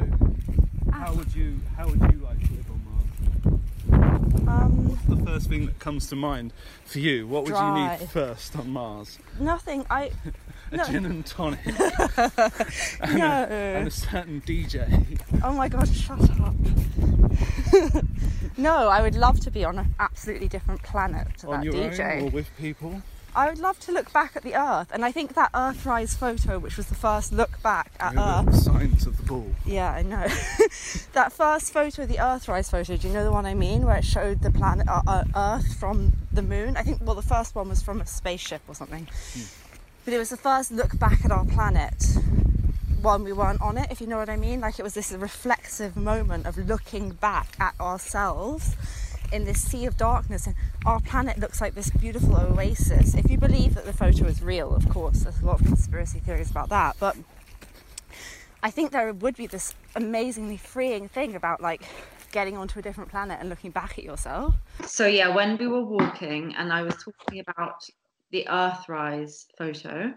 how 0.91 1.13
would 1.13 1.33
you 1.35 1.59
how 1.77 1.87
would 1.87 1.99
you 2.11 2.19
like 2.23 2.39
to 2.39 2.53
live 4.51 4.61
on 4.61 4.85
Mars 4.85 4.99
Um, 5.07 5.17
the 5.17 5.25
first 5.25 5.49
thing 5.49 5.65
that 5.65 5.79
comes 5.79 6.07
to 6.09 6.15
mind 6.15 6.53
for 6.85 6.99
you? 6.99 7.27
What 7.27 7.43
would 7.43 7.55
you 7.55 7.71
need 7.73 8.09
first 8.09 8.55
on 8.57 8.69
Mars? 8.71 9.17
nothing. 9.39 9.85
I 9.89 10.11
A 10.73 10.77
No. 10.77 10.85
gin 10.85 11.05
and 11.05 11.25
tonic 11.25 11.59
and 13.01 13.17
no. 13.17 13.43
a 13.85 13.89
certain 13.91 14.41
DJ. 14.45 15.19
Oh 15.43 15.51
my 15.53 15.67
god, 15.67 15.85
shut 15.89 16.21
up. 16.39 16.55
no, 18.57 18.87
I 18.87 19.01
would 19.01 19.15
love 19.15 19.41
to 19.41 19.51
be 19.51 19.65
on 19.65 19.79
an 19.79 19.93
absolutely 19.99 20.47
different 20.47 20.81
planet 20.81 21.27
to 21.39 21.47
on 21.49 21.59
that 21.59 21.65
your 21.65 21.73
DJ. 21.73 22.21
own 22.21 22.27
or 22.27 22.29
with 22.29 22.47
people? 22.57 23.01
I 23.33 23.47
would 23.49 23.59
love 23.59 23.79
to 23.81 23.93
look 23.93 24.11
back 24.11 24.35
at 24.35 24.43
the 24.43 24.55
Earth, 24.55 24.89
and 24.91 25.05
I 25.05 25.11
think 25.11 25.35
that 25.35 25.51
Earthrise 25.53 26.17
photo, 26.17 26.59
which 26.59 26.75
was 26.75 26.87
the 26.87 26.95
first 26.95 27.31
look 27.31 27.61
back 27.63 27.91
at 27.99 28.13
Maybe 28.13 28.49
Earth. 28.49 28.55
Signs 28.55 29.07
of 29.07 29.17
the 29.17 29.23
ball. 29.23 29.47
Yeah, 29.65 29.91
I 29.91 30.01
know. 30.01 30.27
that 31.13 31.31
first 31.31 31.71
photo, 31.71 32.05
the 32.05 32.15
Earthrise 32.15 32.69
photo, 32.69 32.97
do 32.97 33.07
you 33.07 33.13
know 33.13 33.23
the 33.23 33.31
one 33.31 33.45
I 33.45 33.53
mean, 33.53 33.85
where 33.85 33.95
it 33.95 34.03
showed 34.03 34.41
the 34.41 34.51
planet 34.51 34.87
uh, 34.89 35.01
uh, 35.07 35.23
Earth 35.33 35.75
from 35.75 36.13
the 36.33 36.41
moon? 36.41 36.75
I 36.75 36.83
think, 36.83 36.99
well, 37.01 37.15
the 37.15 37.21
first 37.21 37.55
one 37.55 37.69
was 37.69 37.81
from 37.81 38.01
a 38.01 38.05
spaceship 38.05 38.61
or 38.67 38.75
something. 38.75 39.07
But 40.03 40.13
it 40.13 40.17
was 40.17 40.29
the 40.29 40.37
first 40.37 40.71
look 40.71 40.99
back 40.99 41.23
at 41.23 41.31
our 41.31 41.45
planet 41.45 42.17
when 43.01 43.23
we 43.23 43.31
weren't 43.31 43.61
on 43.61 43.77
it, 43.77 43.91
if 43.91 44.01
you 44.01 44.07
know 44.07 44.17
what 44.17 44.29
I 44.29 44.35
mean. 44.35 44.59
Like 44.59 44.77
it 44.77 44.83
was 44.83 44.93
this 44.93 45.11
reflexive 45.11 45.95
moment 45.95 46.45
of 46.45 46.57
looking 46.57 47.11
back 47.11 47.55
at 47.59 47.79
ourselves 47.79 48.75
in 49.31 49.45
this 49.45 49.61
sea 49.61 49.85
of 49.85 49.97
darkness, 49.97 50.45
and 50.47 50.55
our 50.85 50.99
planet 50.99 51.37
looks 51.39 51.61
like 51.61 51.75
this 51.75 51.89
beautiful 51.89 52.37
oasis. 52.37 53.13
If 53.15 53.29
you 53.29 53.37
believe 53.37 53.75
that 53.75 53.85
the 53.85 53.93
photo 53.93 54.25
is 54.25 54.41
real, 54.41 54.73
of 54.73 54.89
course, 54.89 55.21
there's 55.21 55.41
a 55.41 55.45
lot 55.45 55.61
of 55.61 55.65
conspiracy 55.65 56.19
theories 56.19 56.51
about 56.51 56.69
that, 56.69 56.97
but 56.99 57.15
I 58.63 58.69
think 58.69 58.91
there 58.91 59.11
would 59.11 59.35
be 59.35 59.47
this 59.47 59.73
amazingly 59.95 60.57
freeing 60.57 61.07
thing 61.07 61.35
about 61.35 61.61
like 61.61 61.83
getting 62.31 62.55
onto 62.55 62.79
a 62.79 62.81
different 62.81 63.09
planet 63.09 63.37
and 63.39 63.49
looking 63.49 63.71
back 63.71 63.97
at 63.97 64.03
yourself. 64.03 64.55
So 64.85 65.05
yeah, 65.05 65.33
when 65.33 65.57
we 65.57 65.67
were 65.67 65.83
walking 65.83 66.55
and 66.57 66.71
I 66.71 66.83
was 66.83 66.95
talking 66.95 67.39
about 67.39 67.83
the 68.31 68.47
Earthrise 68.49 69.47
photo, 69.57 70.13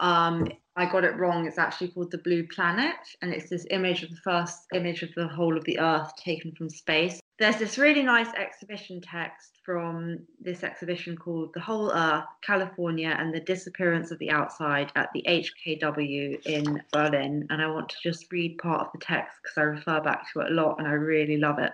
um, 0.00 0.48
I 0.74 0.90
got 0.90 1.04
it 1.04 1.18
wrong. 1.18 1.46
It's 1.46 1.58
actually 1.58 1.88
called 1.88 2.10
the 2.10 2.18
Blue 2.18 2.46
Planet, 2.46 2.96
and 3.20 3.32
it's 3.32 3.50
this 3.50 3.66
image 3.70 4.02
of 4.02 4.10
the 4.10 4.20
first 4.24 4.66
image 4.72 5.02
of 5.02 5.14
the 5.14 5.28
whole 5.28 5.56
of 5.56 5.64
the 5.64 5.78
Earth 5.78 6.12
taken 6.16 6.52
from 6.52 6.70
space. 6.70 7.20
There's 7.38 7.56
this 7.56 7.76
really 7.76 8.02
nice 8.02 8.32
exhibition 8.34 9.00
text 9.00 9.58
from 9.64 10.20
this 10.40 10.62
exhibition 10.62 11.16
called 11.16 11.50
The 11.54 11.60
Whole 11.60 11.92
Earth, 11.92 12.24
California, 12.42 13.14
and 13.18 13.34
the 13.34 13.40
Disappearance 13.40 14.10
of 14.10 14.18
the 14.18 14.30
Outside 14.30 14.92
at 14.96 15.10
the 15.12 15.24
HKW 15.28 16.40
in 16.46 16.82
Berlin. 16.92 17.46
And 17.50 17.60
I 17.60 17.66
want 17.66 17.88
to 17.90 17.96
just 18.02 18.30
read 18.30 18.58
part 18.58 18.86
of 18.86 18.92
the 18.92 19.04
text 19.04 19.38
because 19.42 19.58
I 19.58 19.62
refer 19.62 20.00
back 20.00 20.32
to 20.32 20.40
it 20.40 20.52
a 20.52 20.54
lot 20.54 20.76
and 20.78 20.86
I 20.86 20.92
really 20.92 21.36
love 21.36 21.58
it. 21.58 21.72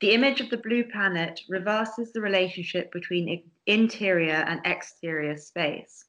The 0.00 0.12
image 0.12 0.40
of 0.40 0.48
the 0.48 0.56
blue 0.56 0.84
planet 0.84 1.40
reverses 1.48 2.12
the 2.12 2.22
relationship 2.22 2.90
between 2.90 3.42
interior 3.66 4.44
and 4.48 4.60
exterior 4.64 5.36
space. 5.36 6.04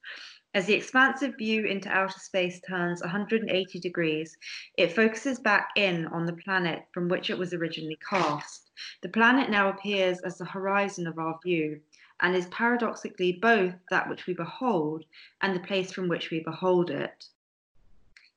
As 0.53 0.65
the 0.65 0.73
expansive 0.73 1.37
view 1.37 1.65
into 1.65 1.87
outer 1.87 2.19
space 2.19 2.59
turns 2.59 3.01
180 3.01 3.79
degrees, 3.79 4.37
it 4.77 4.91
focuses 4.91 5.39
back 5.39 5.69
in 5.77 6.07
on 6.07 6.25
the 6.25 6.33
planet 6.33 6.87
from 6.91 7.07
which 7.07 7.29
it 7.29 7.37
was 7.37 7.53
originally 7.53 7.97
cast. 8.09 8.69
The 9.01 9.07
planet 9.07 9.49
now 9.49 9.69
appears 9.69 10.19
as 10.21 10.37
the 10.37 10.43
horizon 10.43 11.07
of 11.07 11.17
our 11.17 11.39
view, 11.41 11.79
and 12.19 12.35
is 12.35 12.47
paradoxically 12.47 13.31
both 13.31 13.75
that 13.89 14.09
which 14.09 14.27
we 14.27 14.33
behold 14.33 15.05
and 15.39 15.55
the 15.55 15.61
place 15.61 15.93
from 15.93 16.09
which 16.09 16.31
we 16.31 16.41
behold 16.41 16.89
it. 16.89 17.27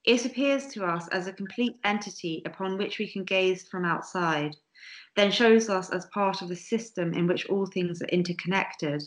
It 0.05 0.24
appears 0.24 0.68
to 0.68 0.85
us 0.85 1.09
as 1.09 1.27
a 1.27 1.33
complete 1.33 1.81
entity 1.83 2.42
upon 2.46 2.79
which 2.79 2.98
we 2.98 3.11
can 3.11 3.24
gaze 3.24 3.66
from 3.66 3.85
outside, 3.85 4.55
then 5.16 5.33
shows 5.33 5.68
us 5.68 5.90
as 5.90 6.07
part 6.07 6.42
of 6.42 6.48
the 6.48 6.57
system 6.57 7.12
in 7.12 7.27
which 7.27 7.46
all 7.46 7.66
things 7.66 8.03
are 8.03 8.07
interconnected. 8.07 9.03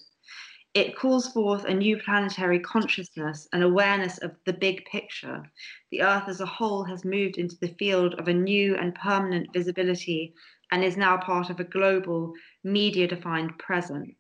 It 0.78 0.96
calls 0.96 1.28
forth 1.30 1.66
a 1.66 1.74
new 1.74 1.98
planetary 1.98 2.60
consciousness 2.60 3.48
and 3.52 3.64
awareness 3.64 4.20
of 4.20 4.36
the 4.46 4.54
big 4.54 4.86
picture. 4.86 5.42
The 5.90 6.04
Earth 6.04 6.26
as 6.28 6.40
a 6.40 6.46
whole 6.46 6.84
has 6.84 7.04
moved 7.04 7.40
into 7.40 7.56
the 7.60 7.74
field 7.80 8.14
of 8.20 8.28
a 8.28 8.34
new 8.34 8.76
and 8.76 8.94
permanent 8.94 9.52
visibility 9.52 10.36
and 10.72 10.84
is 10.84 10.96
now 10.96 11.18
part 11.18 11.50
of 11.50 11.60
a 11.60 11.64
global, 11.64 12.32
media 12.64 13.08
defined 13.08 13.58
present. 13.58 14.16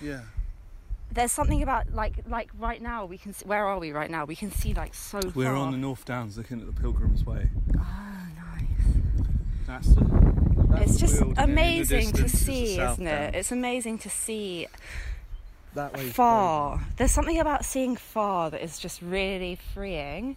Yeah. 0.00 0.22
There's 1.12 1.30
something 1.30 1.62
about 1.62 1.92
like 1.92 2.14
like 2.26 2.48
right 2.58 2.80
now 2.80 3.04
we 3.04 3.18
can 3.18 3.34
see, 3.34 3.44
where 3.44 3.66
are 3.66 3.78
we 3.78 3.92
right 3.92 4.10
now? 4.10 4.24
We 4.24 4.36
can 4.36 4.50
see 4.50 4.72
like 4.72 4.94
so 4.94 5.20
We're 5.34 5.44
far. 5.44 5.56
on 5.56 5.72
the 5.72 5.78
North 5.78 6.06
Downs 6.06 6.38
looking 6.38 6.58
at 6.58 6.64
the 6.64 6.80
Pilgrim's 6.80 7.26
Way. 7.26 7.50
Oh, 7.76 7.80
nice. 8.34 8.96
That's 9.66 9.88
the. 9.88 10.04
That's 10.70 10.90
It's 10.92 11.00
just 11.00 11.18
building, 11.18 11.38
and 11.38 11.50
in 11.50 11.54
the 11.54 11.60
amazing 11.62 12.12
to 12.12 12.22
distance 12.22 12.32
is 12.34 12.46
the 12.46 12.46
see, 12.46 12.80
isn't 12.80 13.06
it? 13.06 13.10
Downs. 13.10 13.34
It's 13.36 13.52
amazing 13.52 13.98
to 13.98 14.10
see 14.10 14.66
that 15.74 15.96
way 15.96 16.10
far. 16.10 16.80
There's 16.96 17.12
something 17.12 17.38
about 17.38 17.64
seeing 17.64 17.96
far 17.96 18.50
that 18.50 18.62
is 18.62 18.78
just 18.78 19.02
really 19.02 19.58
freeing. 19.74 20.36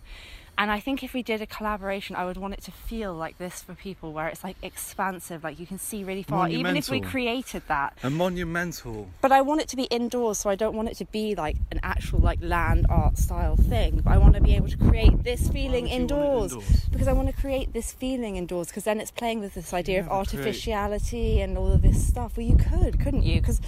And 0.58 0.70
I 0.70 0.80
think 0.80 1.02
if 1.04 1.14
we 1.14 1.24
did 1.24 1.42
a 1.42 1.48
collaboration, 1.48 2.16
I 2.16 2.26
would 2.26 2.38
want 2.38 2.54
it 2.54 2.62
to 2.66 2.72
feel 2.72 3.16
like 3.16 3.38
this 3.40 3.64
for 3.64 3.74
people, 3.74 4.14
where 4.14 4.28
it's 4.28 4.44
like 4.44 4.58
expansive, 4.62 5.44
like 5.44 5.60
you 5.60 5.66
can 5.66 5.80
see 5.80 6.04
really 6.04 6.22
far, 6.22 6.50
even 6.50 6.78
if 6.78 6.90
we 6.90 7.02
created 7.02 7.64
that. 7.68 7.98
And 8.04 8.16
monumental. 8.16 9.10
But 9.22 9.32
I 9.32 9.42
want 9.42 9.62
it 9.62 9.70
to 9.70 9.76
be 9.76 9.84
indoors, 9.86 10.38
so 10.38 10.52
I 10.52 10.56
don't 10.56 10.76
want 10.76 10.90
it 10.90 10.98
to 10.98 11.06
be 11.06 11.34
like 11.34 11.56
an 11.72 11.80
actual 11.82 12.20
like 12.20 12.40
land 12.42 12.86
art 12.90 13.18
style 13.18 13.56
thing. 13.56 14.02
But 14.04 14.12
I 14.14 14.18
want 14.18 14.36
to 14.36 14.42
be 14.42 14.56
able 14.56 14.68
to 14.68 14.78
create 14.78 15.24
this 15.24 15.50
feeling 15.50 15.86
would 15.86 15.92
you 15.92 15.98
want 15.98 16.12
it 16.12 16.14
indoors, 16.14 16.52
indoors? 16.52 16.86
because 16.92 17.08
I 17.08 17.14
want 17.14 17.30
to 17.30 17.42
create 17.42 17.74
this 17.74 17.94
feeling 17.94 18.36
indoors. 18.36 18.68
Because 18.68 18.84
then 18.84 19.00
it's 19.00 19.10
playing 19.10 19.40
with 19.40 19.56
this 19.56 19.74
idea 19.74 20.02
of 20.02 20.08
never 20.08 20.26
create- 20.26 20.38
artificiality 20.42 21.42
and 21.42 21.58
all 21.58 21.72
of 21.72 21.82
this 21.82 22.06
stuff. 22.06 22.38
Well, 22.38 22.46
you 22.46 22.58
could, 22.58 23.00
couldn't 23.00 23.24
you? 23.24 23.42
Because 23.42 23.62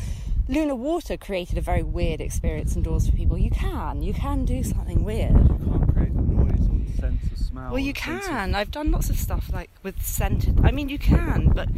Lunar 0.47 0.75
Water 0.75 1.15
created 1.17 1.57
a 1.57 1.61
very 1.61 1.83
weird 1.83 2.19
experience 2.19 2.75
indoors 2.75 3.09
for 3.09 3.15
people. 3.15 3.37
You 3.37 3.49
can, 3.49 4.01
you 4.01 4.13
can 4.13 4.43
do 4.45 4.61
something 4.63 5.03
weird. 5.03 5.31
You 5.31 5.59
can't 5.71 5.93
create 5.93 6.13
the 6.13 6.21
noise 6.21 6.67
or 6.69 6.85
the 6.85 6.91
sense 7.01 7.31
of 7.31 7.37
smell. 7.37 7.69
Well, 7.71 7.79
you 7.79 7.91
or 7.91 7.93
the 7.93 8.15
of- 8.15 8.21
can. 8.23 8.55
I've 8.55 8.71
done 8.71 8.91
lots 8.91 9.09
of 9.09 9.17
stuff 9.17 9.51
like 9.53 9.69
with 9.83 10.01
scented. 10.03 10.59
I 10.63 10.71
mean, 10.71 10.89
you 10.89 10.99
can, 10.99 11.49
but 11.49 11.69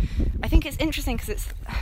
I 0.41 0.47
think 0.47 0.65
it's 0.65 0.77
interesting 0.77 1.17
because 1.17 1.29
it's. 1.29 1.47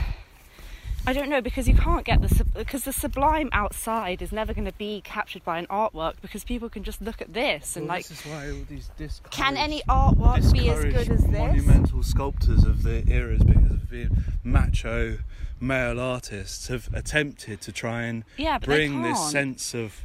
I 1.06 1.12
don't 1.12 1.28
know 1.28 1.42
because 1.42 1.68
you 1.68 1.74
can't 1.74 2.02
get 2.06 2.22
the 2.22 2.44
because 2.54 2.84
the 2.84 2.92
sublime 2.92 3.50
outside 3.52 4.22
is 4.22 4.32
never 4.32 4.54
going 4.54 4.64
to 4.64 4.72
be 4.72 5.02
captured 5.02 5.44
by 5.44 5.58
an 5.58 5.66
artwork 5.66 6.14
because 6.22 6.44
people 6.44 6.70
can 6.70 6.82
just 6.82 7.02
look 7.02 7.20
at 7.20 7.34
this 7.34 7.76
and 7.76 7.86
Well, 7.86 7.96
like, 7.98 8.06
this 8.08 8.24
is 8.24 8.32
why 8.32 8.48
all 8.50 8.64
these 8.70 8.88
discouraged, 8.96 9.30
can 9.36 9.58
any 9.58 9.82
artwork 9.86 10.50
be 10.50 10.70
as 10.70 10.82
good 10.82 10.92
discouraged 10.94 11.10
as 11.10 11.20
this? 11.26 11.30
monumental 11.38 12.02
sculptors 12.02 12.64
of 12.64 12.84
the 12.84 13.04
eras 13.12 13.42
because 13.42 13.70
of 13.72 13.90
being 13.90 14.16
macho 14.42 15.18
male 15.64 15.98
artists 15.98 16.68
have 16.68 16.88
attempted 16.94 17.60
to 17.62 17.72
try 17.72 18.02
and 18.02 18.24
Yeah, 18.36 18.58
bring 18.58 19.02
this 19.02 19.30
sense 19.30 19.74
of 19.74 20.00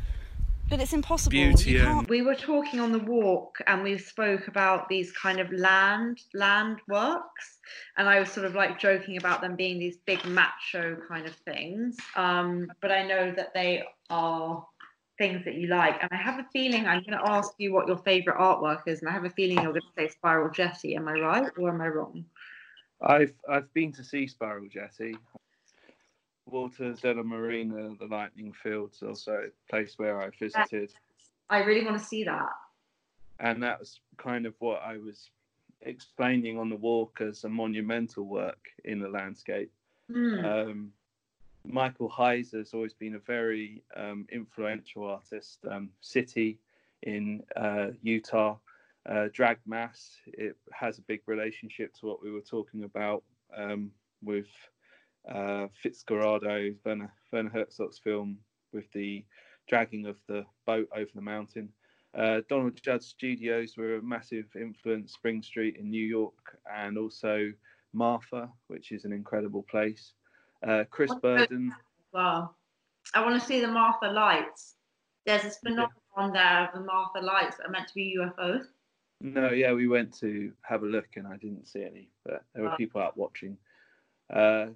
But 0.70 0.80
it's 0.80 0.94
impossible. 0.94 1.32
beauty 1.32 1.72
You 1.72 1.80
can't- 1.80 2.00
and 2.02 2.10
We 2.10 2.22
were 2.22 2.36
talking 2.36 2.80
on 2.80 2.92
the 2.92 3.00
walk 3.00 3.58
and 3.68 3.84
we 3.84 3.98
spoke 3.98 4.48
about 4.48 4.88
these 4.88 5.12
kind 5.12 5.40
of 5.40 5.52
land 5.52 6.22
land 6.34 6.80
works 6.88 7.60
and 7.98 8.08
I 8.08 8.20
was 8.20 8.32
sort 8.32 8.46
of 8.46 8.56
like 8.56 8.80
joking 8.80 9.18
about 9.18 9.42
them 9.42 9.56
being 9.56 9.80
these 9.80 9.98
big 9.98 10.24
macho 10.26 10.96
kind 11.08 11.26
of 11.26 11.36
things. 11.38 11.98
Um, 12.16 12.72
but 12.82 12.92
I 12.92 13.06
know 13.06 13.32
that 13.32 13.54
they 13.54 13.84
are 14.10 14.66
things 15.18 15.44
that 15.44 15.56
you 15.56 15.68
like. 15.68 16.02
And 16.02 16.10
I 16.14 16.16
have 16.16 16.40
a 16.40 16.48
feeling 16.54 16.88
I'm 16.88 17.04
going 17.04 17.18
to 17.20 17.30
ask 17.30 17.52
you 17.58 17.74
what 17.74 17.88
your 17.88 17.98
favorite 17.98 18.38
artwork 18.38 18.84
is, 18.88 19.02
and 19.02 19.10
I 19.10 19.12
have 19.12 19.26
a 19.26 19.30
feeling 19.32 19.58
you're 19.58 19.74
going 19.74 19.82
to 19.82 19.88
say 19.98 20.08
Spiral 20.08 20.50
Jetty. 20.50 20.96
Am 20.96 21.10
I 21.10 21.14
right 21.14 21.52
or 21.58 21.68
am 21.70 21.82
I 21.82 21.88
wrong? 21.90 22.24
I've 23.02 23.34
I've 23.50 23.74
been 23.74 23.92
to 23.94 24.04
see 24.04 24.28
Spiral 24.28 24.68
Jetty. 24.70 25.18
Walter 26.52 26.94
De 26.94 27.24
Maria, 27.24 27.66
the 28.00 28.08
Lightning 28.10 28.54
Fields, 28.54 29.02
also 29.02 29.34
a 29.34 29.72
place 29.72 29.94
where 29.98 30.22
I 30.22 30.30
visited, 30.40 30.92
I 31.50 31.64
really 31.64 31.86
want 31.86 31.98
to 31.98 32.04
see 32.04 32.24
that. 32.24 32.50
and 33.40 33.62
that 33.64 33.80
was 33.80 34.00
kind 34.18 34.46
of 34.46 34.54
what 34.60 34.82
I 34.84 34.98
was 34.98 35.30
explaining 35.82 36.58
on 36.60 36.70
the 36.70 36.76
walk 36.76 37.22
as 37.22 37.44
a 37.44 37.50
monumental 37.50 38.26
work 38.26 38.68
in 38.84 39.00
the 39.00 39.08
landscape. 39.10 39.72
Hmm. 40.12 40.46
Um, 40.46 40.92
Michael 41.66 42.10
Heizer 42.10 42.58
has 42.60 42.74
always 42.74 42.94
been 42.94 43.16
a 43.16 43.20
very 43.20 43.84
um, 43.96 44.26
influential 44.32 45.06
artist. 45.06 45.60
Um, 45.70 45.90
City 46.02 46.60
in 47.04 47.44
uh, 47.56 47.88
Utah, 48.02 48.58
uh, 49.10 49.28
Drag 49.34 49.58
Mass, 49.66 50.18
it 50.26 50.56
has 50.74 50.98
a 50.98 51.02
big 51.04 51.22
relationship 51.28 51.94
to 51.96 52.06
what 52.06 52.22
we 52.24 52.32
were 52.32 52.42
talking 52.42 52.84
about 52.84 53.24
um, 53.58 53.92
with 54.22 54.48
uh, 55.28 55.68
Fitzcarraldo, 55.84 56.76
Werner, 56.86 57.12
Werner 57.32 57.50
Herzog's 57.50 58.00
film 58.00 58.38
with 58.74 58.92
the 58.94 59.24
dragging 59.68 60.06
of 60.06 60.18
the 60.28 60.46
boat 60.66 60.88
over 60.96 61.10
the 61.14 61.22
mountain. 61.22 61.70
Uh, 62.18 62.42
Donald 62.50 62.80
Judd 62.82 63.04
Studios 63.04 63.76
were 63.78 63.98
a 63.98 64.02
massive 64.02 64.46
influence, 64.56 65.14
Spring 65.14 65.44
Street 65.44 65.78
in 65.78 65.90
New 65.90 66.06
York, 66.06 66.58
and 66.74 66.98
also 66.98 67.52
Marfa, 67.94 68.50
which 68.68 68.92
is 68.92 69.06
an 69.06 69.14
incredible 69.14 69.64
place. 69.70 70.14
Uh, 70.68 70.84
Chris 70.90 71.14
Burden, 71.22 71.74
Well, 72.12 72.56
I 73.14 73.24
want 73.24 73.40
to 73.40 73.46
see 73.46 73.62
the 73.62 73.68
Marfa 73.68 74.08
lights. 74.08 74.76
There's 75.26 75.44
this 75.44 75.58
phenomenon 75.60 76.34
there 76.34 76.66
of 76.68 76.74
the 76.74 76.82
Marfa 76.82 77.20
lights 77.20 77.58
that 77.58 77.68
are 77.68 77.72
meant 77.72 77.88
to 77.88 77.94
be 77.94 78.18
UFOs. 78.20 78.66
no, 79.22 79.52
yeah, 79.52 79.72
we 79.74 79.88
went 79.88 80.18
to 80.20 80.52
have 80.62 80.82
a 80.84 80.88
look 80.88 81.08
and 81.16 81.28
I 81.28 81.38
didn't 81.38 81.68
see 81.68 81.84
any, 81.84 82.10
but 82.26 82.44
there 82.54 82.64
were 82.64 82.76
people 82.76 83.02
out 83.02 83.16
watching. 83.18 83.58
Uh, 84.34 84.68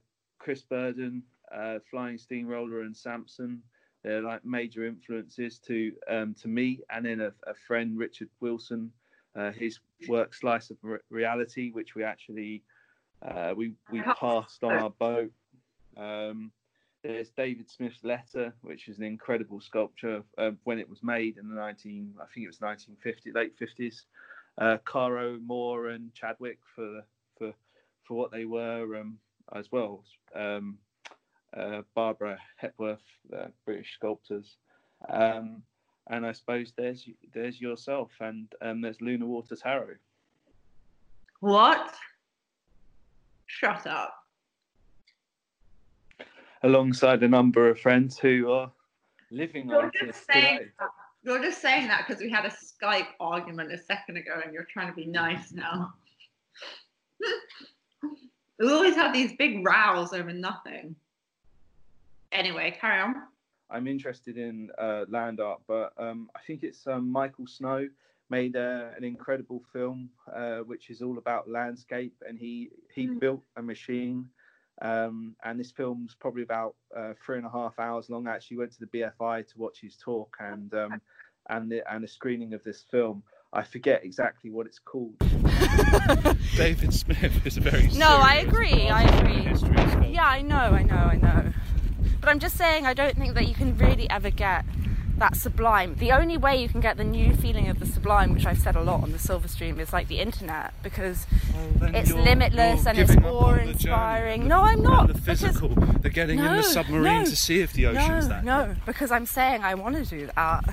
Chris 0.44 0.62
Burden, 0.62 1.24
uh, 1.56 1.80
Flying 1.90 2.18
Steamroller, 2.18 2.82
and 2.82 2.96
Samson. 2.96 3.62
They're 4.04 4.22
like 4.22 4.44
major 4.44 4.86
influences 4.86 5.58
to 5.60 5.94
um, 6.10 6.36
to 6.42 6.50
me, 6.50 6.82
and 6.90 7.06
then 7.06 7.22
a, 7.22 7.32
a 7.48 7.54
friend, 7.66 7.98
Richard 7.98 8.30
Wilson. 8.42 8.92
Uh, 9.36 9.52
his 9.52 9.80
work, 10.08 10.34
Slice 10.34 10.70
of 10.70 10.78
Re- 10.84 11.00
Reality, 11.10 11.72
which 11.72 11.96
we 11.96 12.04
actually 12.04 12.62
uh, 13.26 13.54
we 13.56 13.74
we 13.90 14.02
passed 14.20 14.64
on 14.64 14.74
our 14.74 14.90
boat. 14.90 15.32
Um, 15.96 16.52
there's 17.04 17.30
David 17.30 17.70
Smith's 17.70 18.04
Letter, 18.04 18.54
which 18.62 18.90
is 18.90 18.98
an 18.98 19.04
incredible 19.06 19.62
sculpture 19.62 20.24
when 20.64 20.80
it 20.80 20.90
was 20.90 21.04
made 21.04 21.38
in 21.38 21.50
the 21.50 21.56
19, 21.56 22.14
I 22.18 22.26
think 22.34 22.46
it 22.46 22.48
was 22.48 22.62
1950, 22.62 23.32
late 23.32 23.54
50s. 23.60 24.04
Uh, 24.58 24.78
Caro 24.86 25.38
Moore 25.40 25.90
and 25.90 26.14
Chadwick 26.14 26.60
for 26.76 27.02
for 27.38 27.54
for 28.04 28.14
what 28.16 28.32
they 28.32 28.46
were 28.46 28.98
um, 28.98 29.18
as 29.54 29.72
well. 29.72 30.04
Um, 30.36 30.78
uh, 31.56 31.82
Barbara 31.96 32.38
Hepworth, 32.58 33.04
the 33.30 33.52
British 33.66 33.94
sculptors, 33.94 34.58
um, 35.10 35.62
and 36.10 36.26
I 36.26 36.32
suppose 36.32 36.74
there's 36.76 37.08
there's 37.34 37.62
yourself, 37.62 38.12
and 38.20 38.52
um, 38.62 38.82
there's 38.82 39.02
Luna 39.02 39.26
Water 39.26 39.56
Tarot. 39.56 39.96
What? 41.40 41.94
Shut 43.46 43.86
up. 43.86 44.16
alongside 46.64 47.22
a 47.24 47.28
number 47.28 47.70
of 47.70 47.80
friends 47.80 48.18
who 48.18 48.50
are 48.50 48.72
living 49.32 49.70
You're 49.70 49.84
artists 49.84 50.06
just 50.06 50.32
saying 50.32 50.58
today. 50.58 50.72
You're 51.24 51.42
just 51.42 51.62
saying 51.62 51.88
that 51.88 52.06
because 52.08 52.22
we 52.22 52.30
had 52.30 52.46
a 52.46 52.50
Skype 52.50 53.08
argument 53.20 53.72
a 53.72 53.78
second 53.78 54.18
ago 54.18 54.42
and 54.44 54.54
you're 54.54 54.68
trying 54.72 54.88
to 54.88 54.94
be 54.94 55.06
nice 55.06 55.52
now. 55.52 55.94
we 58.64 58.72
always 58.72 58.96
have 58.96 59.14
these 59.14 59.34
big 59.38 59.66
rows 59.66 60.14
over 60.14 60.32
nothing. 60.32 60.96
Anyway, 62.32 62.76
carry 62.80 63.02
on. 63.02 63.16
I'm 63.70 63.88
interested 63.88 64.38
in 64.38 64.70
uh, 64.78 65.06
land 65.10 65.40
art, 65.40 65.62
but 65.68 65.94
um, 65.98 66.30
I 66.36 66.40
think 66.46 66.64
it's 66.64 66.86
um, 66.88 67.12
Michael 67.12 67.48
Snow 67.48 67.88
made 68.30 68.56
uh, 68.56 68.90
an 68.98 69.04
incredible 69.04 69.62
film 69.72 70.10
uh, 70.34 70.60
which 70.60 70.90
is 70.90 71.02
all 71.02 71.18
about 71.18 71.50
landscape, 71.50 72.16
and 72.28 72.38
he 72.38 72.70
he 72.94 73.08
Mm. 73.08 73.20
built 73.20 73.44
a 73.58 73.62
machine. 73.62 74.30
Um, 74.82 75.36
and 75.44 75.60
this 75.60 75.72
film's 75.72 76.16
probably 76.16 76.42
about 76.42 76.76
uh, 76.98 77.14
three 77.24 77.38
and 77.38 77.46
a 77.46 77.50
half 77.50 77.78
hours 77.78 78.10
long. 78.10 78.28
I 78.28 78.36
actually 78.36 78.58
went 78.58 78.72
to 78.74 78.80
the 78.80 78.88
BFI 78.88 79.48
to 79.48 79.58
watch 79.60 79.80
his 79.80 79.96
talk 79.98 80.36
and 80.40 80.74
um, 80.74 81.02
and 81.50 81.72
the 81.72 81.84
and 81.94 82.04
a 82.04 82.08
screening 82.08 82.54
of 82.54 82.64
this 82.64 82.84
film. 82.90 83.24
I 83.54 83.62
forget 83.64 84.04
exactly 84.04 84.50
what 84.50 84.66
it's 84.66 84.80
called. 84.80 85.16
David 86.56 86.94
Smith 86.94 87.46
is 87.46 87.58
a 87.58 87.62
very 87.62 87.88
No, 87.90 88.08
I 88.08 88.36
agree, 88.36 88.90
I 88.90 89.04
agree. 89.04 89.44
the 89.44 89.50
history 89.50 89.78
of 89.78 90.06
Yeah, 90.10 90.26
I 90.26 90.42
know, 90.42 90.56
I 90.56 90.84
know, 90.84 90.96
I 90.96 91.16
know. 91.18 91.54
But 92.22 92.30
I'm 92.30 92.40
just 92.40 92.56
saying, 92.58 92.86
I 92.86 92.94
don't 92.94 93.16
think 93.18 93.34
that 93.34 93.48
you 93.48 93.54
can 93.56 93.78
really 93.78 94.10
ever 94.10 94.30
get 94.30 94.66
that 95.18 95.36
sublime. 95.36 95.96
The 96.00 96.12
only 96.12 96.38
way 96.38 96.60
you 96.62 96.68
can 96.68 96.80
get 96.82 96.98
the 96.98 97.04
new 97.04 97.36
feeling 97.36 97.68
of 97.70 97.80
the 97.80 97.86
sublime, 97.86 98.34
which 98.34 98.46
I've 98.46 98.58
said 98.60 98.76
a 98.76 98.82
lot 98.82 99.04
on 99.04 99.12
the 99.12 99.20
Silver 99.20 99.48
Stream, 99.48 99.80
is 99.80 99.94
like 99.94 100.08
the 100.08 100.20
internet 100.20 100.74
because 100.82 101.28
Well, 101.80 101.96
it's 101.96 102.10
you're- 102.10 102.22
limitless 102.24 102.82
you're 102.82 102.90
and 102.90 103.00
it's 103.00 103.12
giving 103.12 103.26
up 103.26 103.34
on 103.34 103.58
the 103.68 103.74
journey 103.74 103.94
awe-inspiring. 103.94 104.48
No, 104.48 104.62
I'm 104.62 104.82
not, 104.82 105.08
The 105.08 105.14
because- 105.14 105.42
physical, 105.42 105.70
the 105.70 106.10
getting 106.10 106.40
in 106.40 106.46
No, 106.46 106.56
the 106.58 106.64
submarine 106.64 107.04
no, 107.04 107.26
to 107.26 107.36
see 107.36 107.60
if 107.62 107.74
the 107.74 107.88
ocean's 107.88 108.26
no, 108.26 108.30
that. 108.30 108.44
no, 108.44 108.76
because 108.86 109.12
I'm 109.12 109.26
saying 109.26 109.64
I 109.64 109.76
want 109.76 109.96
to 109.96 110.06
do 110.06 110.30
that. 110.36 110.64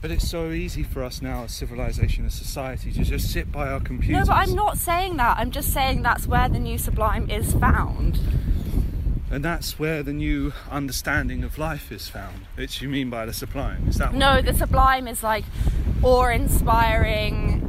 But 0.00 0.10
it's 0.10 0.28
so 0.28 0.50
easy 0.50 0.82
for 0.82 1.02
us 1.02 1.22
now 1.22 1.44
as 1.44 1.52
civilization, 1.52 2.26
as 2.26 2.34
society, 2.34 2.92
to 2.92 3.02
just 3.02 3.32
sit 3.32 3.50
by 3.50 3.68
our 3.68 3.80
computers. 3.80 4.28
No, 4.28 4.34
but 4.34 4.36
I'm 4.36 4.54
not 4.54 4.78
saying 4.78 5.16
that. 5.16 5.38
I'm 5.38 5.50
just 5.50 5.72
saying 5.72 6.02
that's 6.02 6.26
where 6.26 6.48
the 6.48 6.58
new 6.58 6.78
sublime 6.78 7.30
is 7.30 7.54
found. 7.54 8.20
And 9.30 9.44
that's 9.44 9.78
where 9.78 10.02
the 10.02 10.12
new 10.12 10.52
understanding 10.70 11.42
of 11.42 11.58
life 11.58 11.90
is 11.90 12.08
found. 12.08 12.46
Which 12.54 12.80
you 12.80 12.88
mean 12.88 13.10
by 13.10 13.26
the 13.26 13.32
sublime? 13.32 13.88
Is 13.88 13.96
that 13.96 14.12
what 14.12 14.18
No, 14.18 14.40
the 14.40 14.54
sublime 14.54 15.08
is 15.08 15.22
like 15.22 15.44
awe-inspiring. 16.02 17.62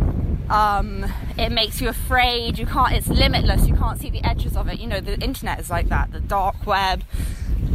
Um, 0.49 1.05
it 1.37 1.51
makes 1.51 1.81
you 1.81 1.89
afraid. 1.89 2.59
You 2.59 2.65
can't. 2.65 2.93
It's 2.93 3.07
limitless. 3.07 3.67
You 3.67 3.75
can't 3.75 3.99
see 3.99 4.09
the 4.09 4.23
edges 4.23 4.55
of 4.55 4.67
it. 4.67 4.79
You 4.79 4.87
know, 4.87 4.99
the 5.01 5.17
internet 5.19 5.59
is 5.59 5.69
like 5.69 5.89
that. 5.89 6.11
The 6.11 6.19
dark 6.19 6.65
web. 6.67 7.03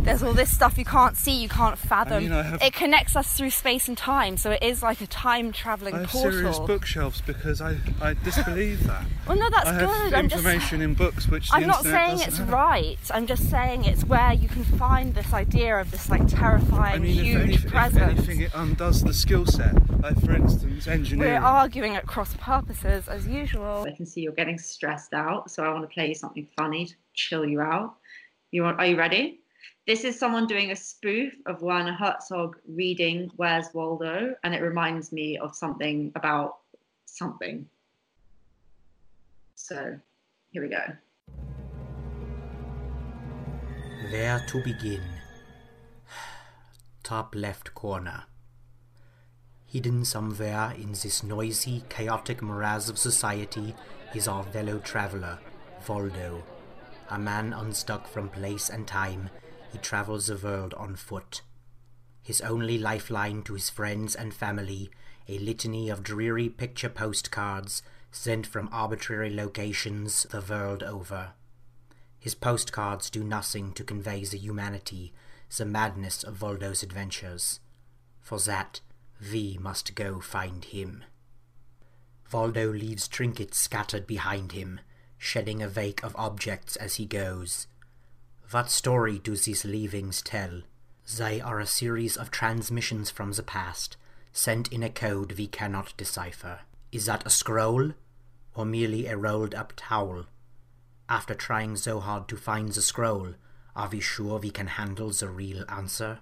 There's 0.02 0.22
all 0.22 0.32
this 0.32 0.50
stuff 0.50 0.76
you 0.78 0.84
can't 0.84 1.16
see. 1.16 1.40
You 1.40 1.48
can't 1.48 1.78
fathom. 1.78 2.24
mean, 2.24 2.32
I 2.32 2.42
have- 2.42 2.62
It 2.62 2.72
connects 2.72 3.14
us 3.14 3.32
through 3.34 3.50
space 3.50 3.86
and 3.88 3.96
time. 3.96 4.36
So 4.36 4.50
it 4.50 4.62
is 4.62 4.82
like 4.82 5.00
a 5.00 5.06
time-traveling 5.06 5.94
I 5.94 5.98
have 6.00 6.08
portal. 6.08 6.32
serious 6.32 6.58
bookshelves 6.58 7.20
because 7.20 7.60
I, 7.60 7.76
I 8.00 8.14
disbelieve 8.14 8.86
that. 8.86 9.04
Well, 9.28 9.38
no, 9.38 9.48
that's 9.50 9.68
I 9.68 9.74
have 9.74 9.88
good. 9.88 10.14
I'm 10.14 10.28
just. 10.28 10.44
information 10.44 10.82
in 10.82 10.94
books 10.94 11.28
which 11.28 11.48
I'm 11.52 11.64
not 11.66 11.84
saying 11.84 12.18
it's 12.20 12.38
have. 12.38 12.50
right. 12.50 12.98
I'm 13.14 13.26
just 13.28 13.48
saying 13.48 13.84
it's 13.84 14.04
where 14.04 14.32
you 14.32 14.48
can 14.48 14.64
find 14.64 15.14
this 15.14 15.32
idea 15.32 15.80
of 15.80 15.92
this 15.92 16.10
like 16.10 16.26
terrifying, 16.26 17.04
huge 17.04 17.14
presence 17.14 17.22
I 17.22 17.34
mean, 17.38 17.44
if, 17.52 17.60
huge 17.62 17.72
any, 17.72 17.86
if 17.86 17.96
anything, 18.18 18.40
it 18.40 18.50
undoes 18.54 19.04
the 19.04 19.14
skill 19.14 19.46
set. 19.46 19.74
Like, 20.00 20.20
for 20.24 20.32
instance, 20.32 20.88
engineering. 20.88 21.34
We're 21.34 21.38
arguing 21.46 21.94
at 21.94 22.04
cross 22.06 22.34
purposes 22.40 23.06
as 23.06 23.28
usual. 23.28 23.84
I 23.86 23.92
can 23.92 24.06
see 24.06 24.22
you're 24.22 24.32
getting 24.32 24.58
stressed 24.58 25.14
out, 25.14 25.48
so 25.48 25.62
I 25.62 25.68
want 25.72 25.88
to 25.88 25.94
play 25.94 26.08
you 26.08 26.14
something 26.16 26.48
funny 26.58 26.86
to 26.86 26.94
chill 27.14 27.46
you 27.46 27.60
out. 27.60 27.94
You 28.50 28.64
want? 28.64 28.80
Are 28.80 28.86
you 28.86 28.98
ready? 28.98 29.41
This 29.84 30.04
is 30.04 30.16
someone 30.16 30.46
doing 30.46 30.70
a 30.70 30.76
spoof 30.76 31.34
of 31.44 31.60
Werner 31.60 31.92
Herzog 31.92 32.56
reading 32.68 33.32
Where's 33.34 33.66
Waldo, 33.74 34.32
and 34.44 34.54
it 34.54 34.62
reminds 34.62 35.10
me 35.10 35.38
of 35.38 35.56
something 35.56 36.12
about 36.14 36.58
something. 37.04 37.66
So, 39.56 39.98
here 40.52 40.62
we 40.62 40.68
go. 40.68 40.84
Where 44.12 44.44
to 44.46 44.62
begin? 44.62 45.02
Top 47.02 47.34
left 47.34 47.74
corner. 47.74 48.22
Hidden 49.66 50.04
somewhere 50.04 50.74
in 50.78 50.92
this 50.92 51.24
noisy, 51.24 51.82
chaotic 51.88 52.40
morass 52.40 52.88
of 52.88 52.98
society 52.98 53.74
is 54.14 54.28
our 54.28 54.44
fellow 54.44 54.78
traveler, 54.78 55.40
Voldo. 55.84 56.40
A 57.10 57.18
man 57.18 57.52
unstuck 57.52 58.06
from 58.06 58.28
place 58.28 58.68
and 58.70 58.86
time, 58.86 59.28
he 59.72 59.78
travels 59.78 60.26
the 60.26 60.36
world 60.36 60.74
on 60.74 60.94
foot. 60.94 61.42
His 62.22 62.40
only 62.42 62.78
lifeline 62.78 63.42
to 63.44 63.54
his 63.54 63.70
friends 63.70 64.14
and 64.14 64.32
family, 64.32 64.90
a 65.28 65.38
litany 65.38 65.88
of 65.88 66.02
dreary 66.02 66.48
picture 66.48 66.88
postcards 66.88 67.82
sent 68.12 68.46
from 68.46 68.68
arbitrary 68.70 69.34
locations 69.34 70.24
the 70.24 70.40
world 70.40 70.82
over. 70.82 71.32
His 72.18 72.34
postcards 72.34 73.10
do 73.10 73.24
nothing 73.24 73.72
to 73.72 73.82
convey 73.82 74.24
the 74.24 74.38
humanity, 74.38 75.12
the 75.56 75.64
madness 75.64 76.22
of 76.22 76.36
Voldo's 76.36 76.82
adventures. 76.82 77.58
For 78.20 78.38
that, 78.40 78.80
we 79.32 79.58
must 79.60 79.94
go 79.94 80.20
find 80.20 80.64
him. 80.64 81.04
Voldo 82.30 82.70
leaves 82.72 83.08
trinkets 83.08 83.58
scattered 83.58 84.06
behind 84.06 84.52
him, 84.52 84.80
shedding 85.18 85.62
a 85.62 85.68
wake 85.68 86.02
of 86.02 86.14
objects 86.16 86.76
as 86.76 86.94
he 86.94 87.06
goes. 87.06 87.66
What 88.52 88.70
story 88.70 89.18
do 89.18 89.34
these 89.34 89.64
leavings 89.64 90.20
tell? 90.20 90.60
They 91.16 91.40
are 91.40 91.58
a 91.58 91.64
series 91.64 92.18
of 92.18 92.30
transmissions 92.30 93.08
from 93.10 93.32
the 93.32 93.42
past, 93.42 93.96
sent 94.30 94.70
in 94.70 94.82
a 94.82 94.90
code 94.90 95.32
we 95.38 95.46
cannot 95.46 95.96
decipher. 95.96 96.60
Is 96.92 97.06
that 97.06 97.24
a 97.24 97.30
scroll? 97.30 97.92
Or 98.54 98.66
merely 98.66 99.06
a 99.06 99.16
rolled 99.16 99.54
up 99.54 99.72
towel? 99.74 100.26
After 101.08 101.34
trying 101.34 101.76
so 101.76 101.98
hard 102.00 102.28
to 102.28 102.36
find 102.36 102.68
the 102.68 102.82
scroll, 102.82 103.36
are 103.74 103.88
we 103.88 104.00
sure 104.00 104.38
we 104.38 104.50
can 104.50 104.66
handle 104.66 105.08
the 105.08 105.30
real 105.30 105.64
answer? 105.70 106.18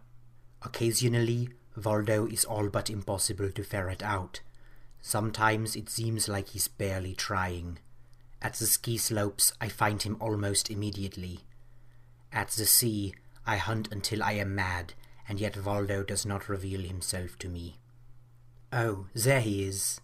Occasionally, 0.62 1.48
Voldo 1.76 2.32
is 2.32 2.44
all 2.44 2.68
but 2.68 2.88
impossible 2.88 3.50
to 3.50 3.64
ferret 3.64 4.04
out. 4.04 4.40
Sometimes 5.02 5.74
it 5.74 5.88
seems 5.88 6.28
like 6.28 6.50
he's 6.50 6.68
barely 6.68 7.16
trying. 7.16 7.80
At 8.40 8.52
the 8.54 8.66
ski 8.66 8.98
slopes, 8.98 9.52
I 9.60 9.68
find 9.68 10.00
him 10.00 10.16
almost 10.20 10.70
immediately. 10.70 11.40
At 12.32 12.50
the 12.50 12.66
sea, 12.66 13.14
I 13.46 13.56
hunt 13.56 13.88
until 13.90 14.22
I 14.22 14.32
am 14.32 14.54
mad, 14.54 14.94
and 15.28 15.40
yet 15.40 15.54
Valdo 15.54 16.06
does 16.06 16.24
not 16.24 16.48
reveal 16.48 16.82
himself 16.82 17.38
to 17.40 17.48
me. 17.48 17.78
Oh, 18.72 19.06
there 19.14 19.40
he 19.40 19.64
is. 19.64 20.00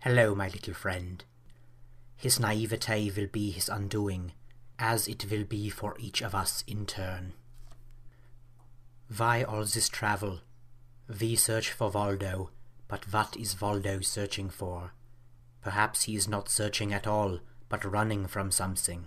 Hello, 0.00 0.34
my 0.34 0.48
little 0.48 0.74
friend. 0.74 1.24
His 2.16 2.38
naivete 2.38 3.10
will 3.10 3.26
be 3.26 3.50
his 3.50 3.68
undoing, 3.68 4.32
as 4.78 5.08
it 5.08 5.30
will 5.30 5.44
be 5.44 5.68
for 5.70 5.96
each 5.98 6.22
of 6.22 6.34
us 6.34 6.62
in 6.66 6.86
turn. 6.86 7.32
Why 9.14 9.42
all 9.42 9.64
this 9.64 9.88
travel? 9.88 10.40
We 11.20 11.36
search 11.36 11.72
for 11.72 11.90
Valdo, 11.90 12.50
but 12.88 13.12
what 13.12 13.36
is 13.36 13.54
Valdo 13.54 14.04
searching 14.04 14.50
for? 14.50 14.92
Perhaps 15.62 16.04
he 16.04 16.14
is 16.16 16.28
not 16.28 16.48
searching 16.48 16.92
at 16.92 17.06
all, 17.06 17.40
but 17.68 17.84
running 17.84 18.26
from 18.26 18.50
something. 18.50 19.06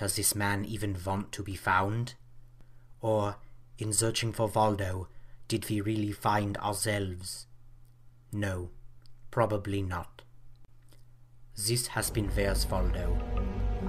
Does 0.00 0.16
this 0.16 0.34
man 0.34 0.64
even 0.64 0.96
want 1.04 1.30
to 1.32 1.42
be 1.42 1.56
found? 1.56 2.14
Or, 3.02 3.36
in 3.78 3.92
searching 3.92 4.32
for 4.32 4.48
Voldo, 4.48 5.08
did 5.46 5.68
we 5.68 5.82
really 5.82 6.10
find 6.10 6.56
ourselves? 6.56 7.44
No, 8.32 8.70
probably 9.30 9.82
not. 9.82 10.22
This 11.54 11.88
has 11.88 12.08
been 12.08 12.28
Where's 12.28 12.64
Voldo. 12.64 13.20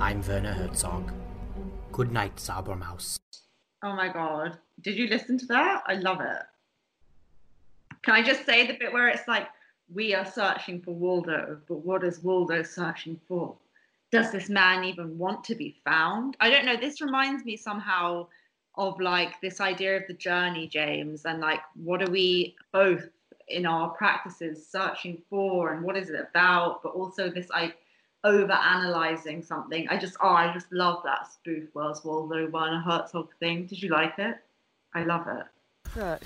I'm 0.01 0.21
Werner 0.27 0.51
Herzog. 0.51 1.13
Good 1.93 2.11
night, 2.11 2.35
Sabermaus. 2.35 3.17
Oh 3.81 3.95
my 3.95 4.11
god. 4.11 4.57
Did 4.81 4.97
you 4.97 5.07
listen 5.07 5.37
to 5.37 5.45
that? 5.45 5.83
I 5.87 5.93
love 5.93 6.19
it. 6.19 6.43
Can 8.01 8.15
I 8.15 8.21
just 8.21 8.45
say 8.45 8.67
the 8.67 8.73
bit 8.73 8.91
where 8.91 9.07
it's 9.07 9.29
like, 9.29 9.47
we 9.87 10.13
are 10.13 10.25
searching 10.25 10.81
for 10.81 10.91
Waldo, 10.91 11.61
but 11.69 11.85
what 11.85 12.03
is 12.03 12.19
Waldo 12.19 12.63
searching 12.63 13.17
for? 13.29 13.55
Does 14.11 14.31
this 14.31 14.49
man 14.49 14.83
even 14.83 15.17
want 15.17 15.43
to 15.45 15.55
be 15.55 15.75
found? 15.85 16.35
I 16.39 16.49
don't 16.49 16.65
know. 16.65 16.75
This 16.75 17.01
reminds 17.01 17.45
me 17.45 17.55
somehow 17.55 18.27
of 18.75 18.99
like 18.99 19.39
this 19.41 19.61
idea 19.61 19.97
of 19.97 20.03
the 20.07 20.13
journey, 20.13 20.67
James, 20.67 21.25
and 21.25 21.39
like, 21.39 21.61
what 21.75 22.01
are 22.01 22.11
we 22.11 22.55
both 22.73 23.07
in 23.47 23.65
our 23.65 23.89
practices 23.89 24.65
searching 24.65 25.21
for 25.29 25.73
and 25.73 25.83
what 25.83 25.97
is 25.97 26.09
it 26.09 26.19
about? 26.19 26.83
But 26.83 26.89
also 26.89 27.29
this 27.29 27.49
like 27.49 27.77
over 28.23 28.51
analyzing 28.51 29.41
something. 29.43 29.87
I 29.89 29.97
just, 29.97 30.15
oh, 30.21 30.29
I 30.29 30.53
just 30.53 30.71
love 30.71 31.01
that 31.03 31.31
spoof 31.31 31.69
Where's 31.73 32.03
Waldo 32.03 32.49
Werner 32.49 32.79
Herzog 32.81 33.29
thing. 33.39 33.65
Did 33.65 33.81
you 33.81 33.89
like 33.89 34.19
it? 34.19 34.35
I 34.93 35.03
love 35.03 35.27
it. 35.27 35.45
Good. 35.93 36.19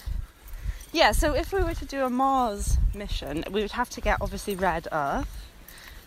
Yeah, 0.91 1.11
so 1.11 1.33
if 1.33 1.53
we 1.53 1.61
were 1.61 1.73
to 1.73 1.85
do 1.85 2.03
a 2.03 2.09
Mars 2.09 2.77
mission, 2.93 3.43
we 3.51 3.61
would 3.61 3.73
have 3.73 3.89
to 3.91 4.01
get 4.01 4.17
obviously 4.21 4.55
red 4.55 4.87
Earth. 4.91 5.44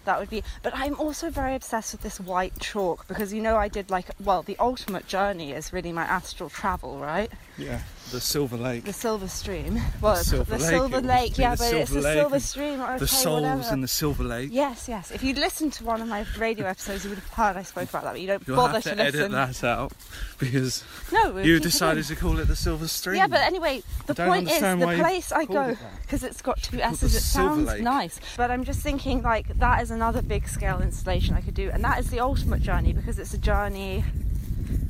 That 0.09 0.19
would 0.21 0.31
be. 0.31 0.43
But 0.63 0.73
I'm 0.75 0.99
also 0.99 1.29
very 1.29 1.55
obsessed 1.55 1.93
with 1.93 2.01
this 2.01 2.19
white 2.19 2.59
chalk 2.61 3.07
because 3.09 3.31
you 3.35 3.43
know 3.43 3.57
I 3.57 3.69
did 3.69 3.91
like 3.91 4.07
well 4.25 4.41
the 4.43 4.57
ultimate 4.59 5.07
journey 5.07 5.53
is 5.53 5.71
really 5.71 5.93
my 5.93 6.05
astral 6.05 6.49
travel, 6.49 6.97
right? 6.99 7.31
Yeah, 7.59 7.81
the 8.13 8.21
Silver 8.21 8.57
Lake. 8.57 8.85
The 8.85 8.93
Silver 8.93 9.29
Stream. 9.29 9.81
Well, 10.01 10.15
it's 10.15 10.29
Silver 10.29 10.57
the 10.57 10.63
Lake, 10.63 10.71
Silver 10.71 10.99
it 10.99 11.05
Lake, 11.05 11.35
the 11.35 11.43
yeah, 11.43 11.57
but 11.57 11.75
it's 11.75 11.91
the 11.91 12.03
Silver 12.03 12.41
Stream. 12.41 12.81
Okay, 12.81 12.99
the 12.99 13.07
souls 13.09 13.43
whatever. 13.43 13.73
in 13.75 13.81
the 13.81 13.89
Silver 13.89 14.23
Lake. 14.25 14.51
Yes, 14.53 14.89
yes. 14.89 15.11
If 15.11 15.23
you'd 15.25 15.39
listened 15.39 15.73
to 15.75 15.85
one 15.85 16.01
of 16.01 16.09
my 16.09 16.25
radio 16.39 16.67
episodes, 16.67 17.05
you 17.05 17.11
would 17.11 17.19
have 17.19 17.29
heard 17.31 17.57
I 17.57 17.65
spoke 17.65 17.91
about 17.91 18.05
that. 18.05 18.13
But 18.13 18.21
you 18.21 18.29
don't 18.29 18.47
You'll 18.47 18.57
bother 18.57 18.75
have 18.75 18.83
to, 18.85 18.95
to 18.95 19.03
edit 19.03 19.15
listen. 19.15 19.33
that 19.33 19.65
out 19.65 19.93
because 20.39 20.85
No, 21.13 21.37
you 21.39 21.59
decided 21.59 22.05
to 22.05 22.17
call 22.17 22.39
it 22.39 22.47
the 22.47 22.57
Silver 22.57 22.87
Stream. 22.89 23.17
Yeah, 23.17 23.27
but 23.27 23.41
anyway, 23.41 23.83
the 24.07 24.15
point 24.15 24.49
is 24.51 24.61
the 24.61 24.77
place 24.97 25.33
I 25.33 25.45
go 25.45 25.77
because 26.03 26.23
it's 26.23 26.41
got 26.41 26.63
two 26.63 26.81
S's. 26.81 27.13
the 27.13 27.19
It 27.19 27.23
sounds 27.23 27.81
nice, 27.81 28.21
but 28.37 28.51
I'm 28.51 28.65
just 28.65 28.81
thinking 28.81 29.23
like 29.23 29.59
that 29.59 29.83
is 29.83 29.91
another 29.99 30.23
big 30.23 30.47
scale 30.47 30.81
installation 30.81 31.35
I 31.35 31.41
could 31.41 31.55
do, 31.55 31.71
and 31.71 31.83
that 31.83 31.99
is 31.99 32.09
the 32.09 32.21
ultimate 32.21 32.63
journey 32.63 32.93
because 32.93 33.19
it's 33.19 33.35
a 33.35 33.39
journey 33.39 34.05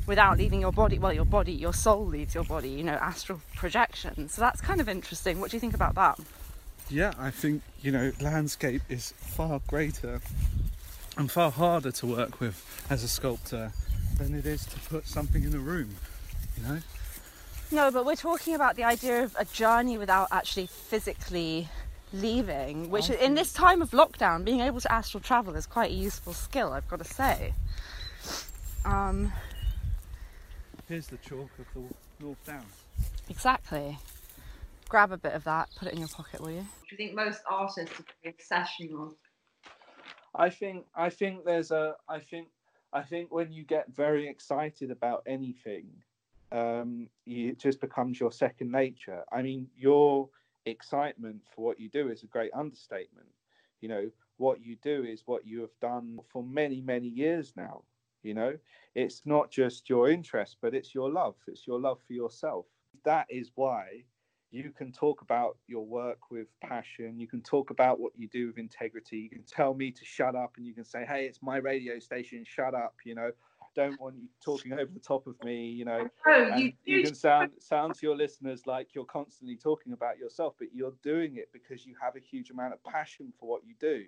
without 0.06 0.36
leaving 0.36 0.61
your 0.61 0.70
body. 0.70 0.98
Well, 0.98 1.14
your 1.14 1.24
body, 1.24 1.52
your 1.52 1.72
soul 1.72 2.04
leaves 2.04 2.34
your 2.34 2.44
body. 2.44 2.68
You 2.68 2.84
know, 2.84 2.92
astral 2.92 3.40
projection. 3.56 4.28
So 4.28 4.42
that's 4.42 4.61
kind 4.61 4.82
of 4.82 4.88
interesting. 4.88 5.40
What 5.40 5.50
do 5.50 5.56
you 5.56 5.61
think 5.61 5.72
about 5.72 5.94
that? 5.94 6.20
Yeah, 6.90 7.14
I 7.18 7.30
think, 7.30 7.62
you 7.80 7.90
know, 7.90 8.12
landscape 8.20 8.82
is 8.90 9.12
far 9.16 9.62
greater 9.66 10.20
and 11.16 11.30
far 11.30 11.50
harder 11.50 11.90
to 11.90 12.06
work 12.06 12.38
with 12.38 12.86
as 12.90 13.02
a 13.02 13.09
sculptor 13.09 13.72
than 14.18 14.34
it 14.34 14.44
is 14.44 14.66
to 14.66 14.78
put 14.90 15.06
something 15.06 15.42
in 15.42 15.54
a 15.54 15.59
room, 15.59 15.94
you 16.56 16.68
know? 16.68 16.78
No, 17.70 17.90
but 17.90 18.04
we're 18.04 18.14
talking 18.14 18.54
about 18.54 18.76
the 18.76 18.84
idea 18.84 19.22
of 19.22 19.34
a 19.38 19.46
journey 19.46 19.96
without 19.96 20.28
actually 20.30 20.66
physically 20.66 21.68
leaving, 22.12 22.90
which 22.90 23.11
in 23.11 23.34
this 23.34 23.52
time 23.52 23.82
of 23.82 23.90
lockdown, 23.90 24.44
being 24.44 24.61
able 24.61 24.80
to 24.80 24.92
astral 24.92 25.20
travel 25.20 25.54
is 25.54 25.66
quite 25.66 25.90
a 25.90 25.94
useful 25.94 26.32
skill, 26.32 26.72
I've 26.72 26.88
got 26.88 26.98
to 26.98 27.04
say. 27.04 27.52
Um, 28.84 29.32
Here's 30.88 31.09
the 31.09 31.18
chalk 31.18 31.50
of 31.59 31.66
the 31.74 32.24
North 32.24 32.44
Downs. 32.46 32.84
exactly. 33.28 33.98
Grab 34.88 35.12
a 35.12 35.18
bit 35.18 35.34
of 35.34 35.44
that, 35.44 35.68
put 35.76 35.88
it 35.88 35.94
in 35.94 36.00
your 36.00 36.09
pocket, 36.09 36.40
will 36.40 36.50
you? 36.50 36.62
Do 36.62 36.66
you 36.90 36.96
think 36.96 37.14
most 37.14 37.42
artists 37.50 38.00
are 38.00 38.04
very 38.22 38.34
obsessional? 38.34 39.14
I 40.34 40.48
think 40.50 40.86
I 40.94 41.11
think 41.11 41.44
there's 41.44 41.70
a 41.70 41.94
I 42.09 42.20
think 42.20 42.48
I 42.92 43.02
think 43.02 43.32
when 43.32 43.52
you 43.52 43.64
get 43.64 43.86
very 43.94 44.28
excited 44.28 44.90
about 44.90 45.22
anything, 45.26 45.88
um, 46.52 47.09
you, 47.26 47.50
it 47.50 47.59
just 47.59 47.80
becomes 47.80 48.18
your 48.18 48.32
second 48.32 48.70
nature. 48.70 49.24
I 49.30 49.42
mean, 49.42 49.68
your 49.76 50.30
excitement 50.70 51.42
for 51.54 51.64
what 51.64 51.80
you 51.80 51.88
do 51.88 52.08
is 52.10 52.22
a 52.22 52.26
great 52.26 52.52
understatement. 52.54 53.28
You 53.80 53.88
know, 53.88 54.10
what 54.36 54.60
you 54.60 54.76
do 54.82 55.04
is 55.04 55.22
what 55.26 55.46
you 55.46 55.60
have 55.60 55.78
done 55.80 56.18
for 56.28 56.42
many 56.42 56.80
many 56.80 57.08
years 57.08 57.52
now. 57.56 57.82
You 58.22 58.34
know, 58.34 58.58
it's 58.94 59.22
not 59.24 59.50
just 59.50 59.88
your 59.88 60.10
interest, 60.10 60.56
but 60.60 60.74
it's 60.74 60.94
your 60.94 61.10
love. 61.10 61.36
It's 61.46 61.66
your 61.66 61.78
love 61.78 62.00
for 62.06 62.12
yourself. 62.12 62.66
That 63.04 63.26
is 63.30 63.52
why 63.54 64.04
you 64.50 64.70
can 64.70 64.92
talk 64.92 65.20
about 65.20 65.56
your 65.66 65.84
work 65.84 66.30
with 66.30 66.46
passion 66.62 67.18
you 67.18 67.26
can 67.26 67.42
talk 67.42 67.70
about 67.70 68.00
what 68.00 68.12
you 68.16 68.28
do 68.28 68.46
with 68.46 68.58
integrity 68.58 69.18
you 69.18 69.28
can 69.28 69.42
tell 69.42 69.74
me 69.74 69.90
to 69.90 70.04
shut 70.04 70.34
up 70.34 70.54
and 70.56 70.66
you 70.66 70.72
can 70.74 70.84
say 70.84 71.04
hey 71.06 71.26
it's 71.26 71.42
my 71.42 71.58
radio 71.58 71.98
station 71.98 72.44
shut 72.46 72.74
up 72.74 72.94
you 73.04 73.14
know 73.14 73.30
don't 73.79 74.01
want 74.01 74.16
you 74.16 74.29
talking 74.45 74.72
over 74.72 74.91
the 74.93 75.01
top 75.01 75.26
of 75.26 75.37
me 75.45 75.66
you 75.66 75.85
know. 75.85 76.09
You, 76.57 76.72
you 76.85 77.05
can 77.05 77.14
sound 77.14 77.51
sound 77.61 77.95
to 77.95 78.07
your 78.07 78.16
listeners 78.16 78.66
like 78.66 78.89
you're 78.95 79.05
constantly 79.05 79.57
talking 79.57 79.93
about 79.93 80.18
yourself 80.18 80.55
but 80.59 80.68
you're 80.74 80.95
doing 81.03 81.37
it 81.37 81.49
because 81.53 81.87
you 81.87 81.95
have 82.03 82.16
a 82.16 82.20
huge 82.20 82.51
amount 82.51 82.74
of 82.74 82.83
passion 82.83 83.33
for 83.39 83.49
what 83.49 83.62
you 83.64 83.74
do 83.79 84.05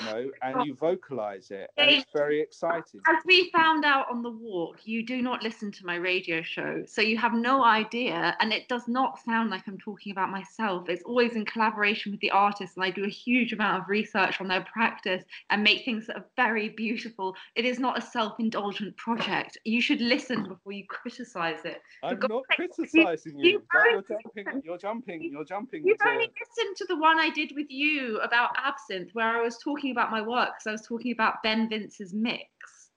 you 0.00 0.06
know 0.06 0.30
and 0.42 0.64
you 0.66 0.74
vocalize 0.74 1.50
it 1.50 1.70
and 1.76 1.90
it's 1.90 2.04
very 2.14 2.40
exciting 2.40 3.00
As 3.06 3.22
we 3.26 3.50
found 3.50 3.84
out 3.84 4.06
on 4.10 4.22
the 4.22 4.30
walk, 4.30 4.78
you 4.84 5.04
do 5.04 5.22
not 5.22 5.42
listen 5.42 5.70
to 5.72 5.86
my 5.86 5.96
radio 5.96 6.42
show, 6.42 6.82
so 6.86 7.00
you 7.02 7.16
have 7.18 7.34
no 7.34 7.64
idea, 7.64 8.36
and 8.40 8.52
it 8.52 8.68
does 8.68 8.86
not 8.88 9.18
sound 9.24 9.50
like 9.50 9.64
I'm 9.66 9.78
talking 9.78 10.12
about 10.12 10.30
myself. 10.30 10.88
It's 10.88 11.02
always 11.02 11.32
in 11.34 11.44
collaboration 11.44 12.12
with 12.12 12.20
the 12.20 12.30
artist, 12.30 12.76
and 12.76 12.84
I 12.84 12.90
do 12.90 13.04
a 13.04 13.08
huge 13.08 13.52
amount 13.52 13.82
of 13.82 13.88
research 13.88 14.40
on 14.40 14.48
their 14.48 14.64
practice 14.72 15.22
and 15.50 15.62
make 15.62 15.84
things 15.84 16.06
that 16.06 16.16
are 16.16 16.26
very 16.36 16.68
beautiful. 16.70 17.34
It 17.54 17.64
is 17.64 17.78
not 17.78 17.98
a 17.98 18.00
self-indulgent 18.00 18.96
project. 18.96 19.58
You 19.64 19.80
should 19.80 20.00
listen 20.00 20.38
before 20.48 20.72
you 20.72 20.84
criticize 20.86 21.60
it. 21.64 21.80
i'm 22.04 22.18
not 22.28 22.42
criticizing 22.50 23.38
you- 23.38 23.50
you 23.50 23.62
you're 23.92 24.02
jumping 24.02 24.62
you're 24.64 24.78
jumping 24.78 25.18
you're 25.32 25.44
jumping 25.54 25.80
You've 25.86 25.98
only 26.12 26.30
listened 26.40 26.76
to 26.80 26.84
the 26.86 26.96
one 27.08 27.18
I 27.18 27.30
did 27.30 27.50
with 27.54 27.70
you 27.70 28.18
about 28.20 28.50
absinthe, 28.56 29.10
where 29.14 29.30
I 29.38 29.40
was 29.48 29.56
talking 29.58 29.81
about 29.90 30.10
my 30.10 30.22
work 30.22 30.50
because 30.54 30.66
I 30.66 30.72
was 30.72 30.82
talking 30.82 31.12
about 31.12 31.42
Ben 31.42 31.68
Vince's 31.68 32.14
mix. 32.14 32.90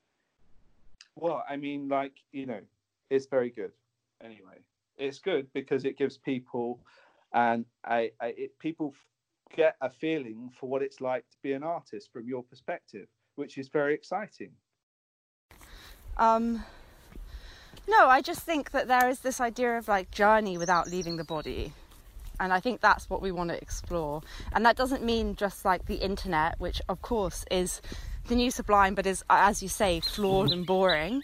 Well, 1.16 1.44
I 1.50 1.56
mean, 1.56 1.88
like 1.88 2.14
you 2.32 2.46
know, 2.46 2.62
it's 3.10 3.26
very 3.26 3.50
good. 3.50 3.72
Anyway, 4.24 4.60
it's 4.98 5.20
good 5.20 5.48
because 5.54 5.86
it 5.86 5.98
gives 5.98 6.18
people, 6.18 6.80
and 7.34 7.66
I, 7.84 8.12
I 8.22 8.28
it, 8.38 8.60
people 8.60 8.94
get 9.56 9.76
a 9.82 9.90
feeling 9.90 10.52
for 10.60 10.68
what 10.70 10.82
it's 10.82 11.02
like 11.02 11.30
to 11.30 11.38
be 11.42 11.54
an 11.54 11.64
artist 11.64 12.12
from 12.12 12.28
your 12.28 12.44
perspective, 12.44 13.08
which 13.36 13.58
is 13.58 13.70
very 13.70 13.94
exciting. 13.94 14.52
Um, 16.18 16.64
no, 17.88 18.08
I 18.08 18.22
just 18.22 18.42
think 18.42 18.72
that 18.72 18.88
there 18.88 19.10
is 19.10 19.20
this 19.20 19.40
idea 19.40 19.78
of 19.78 19.88
like 19.88 20.12
journey 20.12 20.58
without 20.58 20.90
leaving 20.90 21.18
the 21.18 21.24
body. 21.24 21.74
And 22.40 22.52
I 22.54 22.60
think 22.60 22.82
that's 22.82 23.10
what 23.10 23.22
we 23.22 23.32
want 23.32 23.50
to 23.50 23.62
explore. 23.62 24.22
And 24.54 24.66
that 24.66 24.76
doesn't 24.76 25.04
mean 25.04 25.36
just 25.36 25.66
like 25.66 25.86
the 25.86 25.96
internet, 25.96 26.60
which 26.60 26.82
of 26.90 27.02
course 27.02 27.46
is 27.52 27.82
the 28.28 28.36
new 28.36 28.52
sublime, 28.52 28.96
but 28.96 29.06
is, 29.06 29.24
as 29.30 29.62
you 29.64 29.70
say, 29.70 30.00
flawed 30.00 30.52
and 30.52 30.66
boring. 30.66 31.24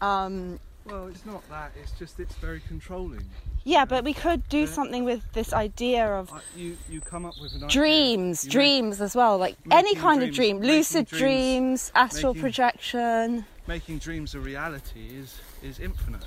Um, 0.00 0.60
Well, 0.86 1.08
it's 1.08 1.24
not 1.26 1.46
that. 1.50 1.72
It's 1.80 1.92
just 1.92 2.18
it's 2.20 2.34
very 2.36 2.60
controlling. 2.66 3.24
yeah, 3.64 3.84
but 3.84 4.02
we 4.04 4.14
could 4.14 4.48
do 4.48 4.60
Yeah. 4.60 4.66
something 4.66 5.04
with 5.04 5.22
this 5.34 5.52
idea 5.52 6.06
of 6.06 6.32
I- 6.32 6.40
You 6.56 6.76
you 6.88 7.00
come 7.00 7.24
up 7.26 7.34
with 7.40 7.52
an 7.52 7.64
idea, 7.64 7.68
dreams, 7.68 8.44
make- 8.44 8.52
dreams 8.52 9.00
as 9.00 9.14
well, 9.14 9.36
like 9.38 9.56
any 9.70 9.94
kind 9.94 10.22
of 10.22 10.32
dream, 10.32 10.60
lucid 10.60 11.06
dreams- 11.06 11.20
dreams, 11.20 11.92
astral 11.94 12.32
making- 12.34 12.42
projection. 12.42 13.44
making 13.66 13.98
dreams 13.98 14.34
a 14.34 14.40
reality 14.40 15.08
is 15.20 15.38
is 15.62 15.78
infinite. 15.78 16.24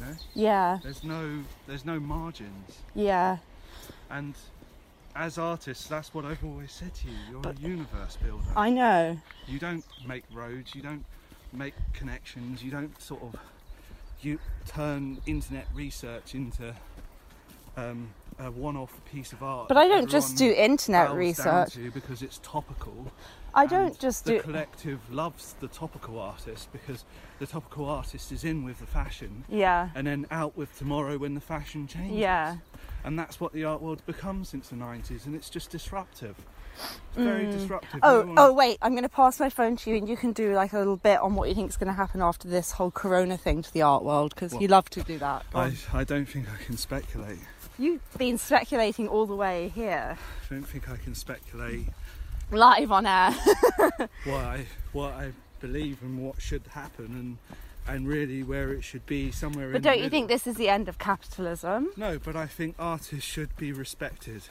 Know, 0.00 0.14
Yeah, 0.34 0.78
there's 0.82 1.04
no 1.04 1.42
there's 1.66 1.84
no 1.84 2.00
margins. 2.00 2.78
yeah. 2.94 3.38
And 4.08 4.34
as 5.14 5.38
artists, 5.38 5.86
that's 5.86 6.14
what 6.14 6.24
I've 6.24 6.44
always 6.44 6.72
said 6.72 6.94
to 6.94 7.08
you. 7.08 7.16
You're 7.30 7.40
But- 7.40 7.58
a 7.58 7.60
universe 7.60 8.16
builder. 8.16 8.44
I 8.56 8.70
know. 8.70 9.18
You 9.46 9.58
don't 9.58 9.84
make 10.06 10.24
roads. 10.32 10.74
You 10.74 10.82
don't 10.82 11.04
make 11.52 11.74
connections. 11.92 12.62
You 12.62 12.70
don't 12.70 13.00
sort 13.00 13.22
of 13.22 13.36
you 14.22 14.38
turn 14.66 15.20
internet 15.26 15.66
research 15.74 16.34
into 16.34 16.74
um, 17.76 18.08
a 18.38 18.50
one-off 18.50 19.00
piece 19.10 19.32
of 19.32 19.42
art. 19.42 19.68
But 19.68 19.76
I 19.78 19.88
don't 19.88 20.10
just 20.10 20.36
do 20.36 20.50
internet 20.50 21.12
research. 21.12 21.76
because 21.94 22.20
it's 22.22 22.38
topical. 22.42 23.12
I 23.54 23.66
don't 23.66 23.98
just 23.98 24.24
the 24.24 24.32
do. 24.32 24.40
collective 24.40 25.00
loves 25.12 25.54
the 25.60 25.68
topical 25.68 26.18
artist 26.18 26.70
because 26.72 27.04
the 27.38 27.46
topical 27.46 27.86
artist 27.86 28.32
is 28.32 28.44
in 28.44 28.64
with 28.64 28.80
the 28.80 28.86
fashion 28.86 29.44
Yeah, 29.48 29.90
and 29.94 30.06
then 30.06 30.26
out 30.30 30.56
with 30.56 30.76
tomorrow 30.78 31.18
when 31.18 31.34
the 31.34 31.40
fashion 31.40 31.86
changes. 31.86 32.18
yeah. 32.18 32.56
And 33.02 33.18
that's 33.18 33.40
what 33.40 33.52
the 33.54 33.64
art 33.64 33.80
world's 33.80 34.02
become 34.02 34.44
since 34.44 34.68
the 34.68 34.76
90s, 34.76 35.24
and 35.24 35.34
it's 35.34 35.48
just 35.48 35.70
disruptive. 35.70 36.36
It's 36.74 37.16
very 37.16 37.44
mm. 37.44 37.52
disruptive. 37.52 38.00
Oh, 38.02 38.34
oh, 38.36 38.52
wait! 38.52 38.78
I'm 38.82 38.92
going 38.92 39.04
to 39.04 39.08
pass 39.08 39.40
my 39.40 39.50
phone 39.50 39.76
to 39.76 39.90
you, 39.90 39.96
and 39.96 40.08
you 40.08 40.16
can 40.16 40.32
do 40.32 40.54
like 40.54 40.72
a 40.72 40.78
little 40.78 40.96
bit 40.96 41.18
on 41.20 41.34
what 41.34 41.48
you 41.48 41.54
think 41.54 41.70
is 41.70 41.76
going 41.76 41.88
to 41.88 41.94
happen 41.94 42.22
after 42.22 42.48
this 42.48 42.72
whole 42.72 42.90
Corona 42.90 43.36
thing 43.36 43.62
to 43.62 43.72
the 43.72 43.82
art 43.82 44.04
world, 44.04 44.34
because 44.34 44.54
you 44.60 44.68
love 44.68 44.88
to 44.90 45.02
do 45.02 45.18
that. 45.18 45.44
I. 45.54 45.72
I 45.92 46.04
don't 46.04 46.26
think 46.26 46.46
I 46.48 46.62
can 46.62 46.76
speculate. 46.76 47.38
You've 47.78 48.18
been 48.18 48.36
speculating 48.36 49.08
all 49.08 49.24
the 49.24 49.34
way 49.34 49.72
here, 49.74 50.18
I 50.18 50.54
don't 50.54 50.64
think 50.64 50.90
I 50.90 50.96
can 50.96 51.14
speculate 51.14 51.88
live 52.50 52.90
on 52.92 53.06
air. 53.06 53.30
what 54.24 54.44
I 54.44 54.66
what 54.92 55.12
I 55.12 55.32
believe 55.60 56.02
and 56.02 56.18
what 56.18 56.40
should 56.40 56.62
happen, 56.72 57.06
and 57.06 57.94
and 57.94 58.06
really 58.06 58.42
where 58.42 58.72
it 58.72 58.84
should 58.84 59.04
be 59.06 59.30
somewhere 59.32 59.66
in 59.66 59.72
but 59.72 59.82
the 59.82 59.88
don't 59.88 59.96
you 59.98 60.04
middle. 60.04 60.18
think 60.18 60.28
this 60.28 60.46
is 60.46 60.56
the 60.56 60.68
end 60.68 60.88
of 60.88 60.98
capitalism? 60.98 61.90
No, 61.96 62.18
but 62.18 62.36
I 62.36 62.46
think 62.46 62.74
artists 62.78 63.24
should 63.24 63.56
be 63.56 63.72
respected 63.72 64.42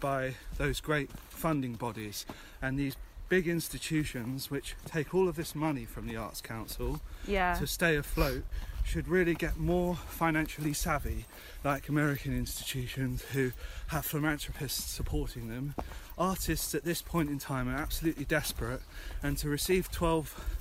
by 0.00 0.34
those 0.56 0.80
great 0.80 1.10
funding 1.28 1.74
bodies 1.74 2.24
and 2.62 2.78
these 2.78 2.96
big 3.28 3.46
institutions 3.46 4.50
which 4.50 4.74
take 4.86 5.14
all 5.14 5.28
of 5.28 5.36
this 5.36 5.54
money 5.54 5.84
from 5.84 6.06
the 6.06 6.16
Arts 6.16 6.40
Council 6.40 7.00
Yeah. 7.26 7.54
to 7.54 7.66
stay 7.66 7.94
afloat 7.96 8.42
should 8.88 9.06
really 9.06 9.34
get 9.34 9.58
more 9.58 9.94
financially 9.96 10.72
savvy, 10.72 11.26
like 11.62 11.88
American 11.90 12.34
institutions 12.36 13.22
who 13.32 13.52
have 13.88 14.04
philanthropists 14.06 14.90
supporting 14.90 15.48
them. 15.48 15.74
Artists 16.16 16.74
at 16.74 16.84
this 16.84 17.02
point 17.02 17.28
in 17.28 17.38
time 17.38 17.68
are 17.68 17.76
absolutely 17.76 18.24
desperate, 18.24 18.80
and 19.22 19.36
to 19.38 19.48
receive 19.48 19.90
12 19.90 20.54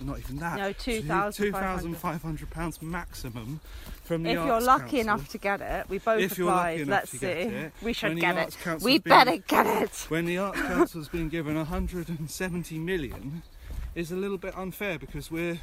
not 0.00 0.18
even 0.18 0.36
that, 0.38 0.58
No, 0.58 0.72
to 0.72 1.02
£2,500. 1.02 1.94
£2,500 1.94 2.82
maximum 2.82 3.60
from 4.04 4.24
the 4.24 4.30
If 4.30 4.38
Arts 4.40 4.48
you're 4.48 4.60
lucky 4.60 4.82
Council. 4.82 5.00
enough 5.00 5.28
to 5.28 5.38
get 5.38 5.60
it, 5.60 5.88
we 5.88 5.98
both 5.98 6.20
If 6.20 6.32
applied. 6.32 6.88
Let's 6.88 7.12
see. 7.12 7.24
it, 7.26 7.72
we 7.80 7.92
should 7.92 8.18
get 8.18 8.36
it. 8.36 8.56
Council's 8.60 8.82
We 8.84 8.98
been- 8.98 9.08
better 9.10 9.36
get 9.36 9.66
it. 9.82 10.06
when 10.08 10.26
the 10.26 10.36
Arts 10.36 10.60
Council's 10.60 11.08
been 11.08 11.28
given 11.28 11.54
170 11.56 12.78
million 12.80 13.44
is 13.94 14.10
a 14.10 14.16
little 14.16 14.36
bit 14.36 14.52
unfair 14.58 14.98
because 14.98 15.30
we're 15.30 15.60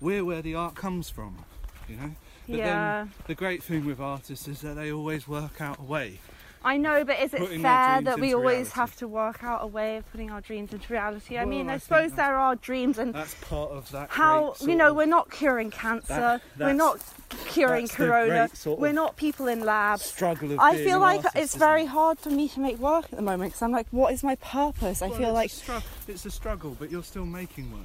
we're 0.00 0.24
where 0.24 0.42
the 0.42 0.54
art 0.54 0.74
comes 0.74 1.10
from, 1.10 1.44
you 1.88 1.96
know. 1.96 2.10
But 2.48 2.56
Yeah. 2.56 2.64
then 3.04 3.12
the 3.26 3.34
great 3.34 3.62
thing 3.62 3.84
with 3.84 4.00
artists 4.00 4.48
is 4.48 4.60
that 4.62 4.74
they 4.74 4.90
always 4.90 5.28
work 5.28 5.60
out 5.60 5.78
a 5.78 5.82
way. 5.82 6.20
I 6.64 6.76
know, 6.76 7.04
but 7.04 7.20
is 7.20 7.32
it 7.34 7.38
fair 7.62 8.00
that 8.02 8.18
we 8.18 8.34
always 8.34 8.56
reality. 8.56 8.70
have 8.74 8.96
to 8.96 9.06
work 9.06 9.44
out 9.44 9.62
a 9.62 9.66
way 9.66 9.96
of 9.98 10.10
putting 10.10 10.28
our 10.32 10.40
dreams 10.40 10.72
into 10.72 10.92
reality? 10.92 11.36
I 11.38 11.42
Well, 11.44 11.50
mean, 11.50 11.70
I 11.70 11.74
I, 11.74 11.78
suppose 11.78 12.12
there 12.12 12.36
are 12.36 12.56
dreams 12.56 12.98
and 12.98 13.14
That's 13.14 13.34
part 13.34 13.70
of 13.70 13.88
that. 13.92 14.10
how 14.10 14.56
you 14.60 14.74
know 14.74 14.88
of- 14.90 14.96
we're 14.96 15.06
not 15.06 15.30
curing 15.30 15.70
cancer 15.70 16.40
That- 16.56 16.66
we're 16.66 16.72
not 16.72 17.00
curing 17.46 17.86
corona 17.86 18.48
sort 18.54 18.80
we're 18.80 18.92
not 18.92 19.16
people 19.16 19.46
in 19.46 19.60
labs 19.60 20.02
struggle 20.02 20.50
of 20.52 20.58
i 20.60 20.74
feel 20.78 20.98
like 20.98 21.18
artist, 21.18 21.36
it's 21.36 21.54
very 21.54 21.82
it? 21.82 21.88
hard 21.88 22.18
for 22.18 22.30
me 22.30 22.48
to 22.48 22.58
make 22.58 22.78
work 22.78 23.04
at 23.04 23.10
the 23.16 23.22
moment 23.22 23.50
because 23.52 23.60
i'm 23.62 23.70
like 23.70 23.86
what 23.90 24.12
is 24.14 24.24
my 24.24 24.34
purpose 24.36 25.02
i 25.02 25.08
Well, 25.08 25.18
feel 25.18 25.36
it's 25.38 25.68
like 25.68 25.82
a 25.82 26.10
it's 26.10 26.24
a 26.24 26.30
struggle, 26.30 26.74
but 26.78 26.90
you're 26.90 27.02
still 27.04 27.26
making 27.26 27.70
work. 27.70 27.82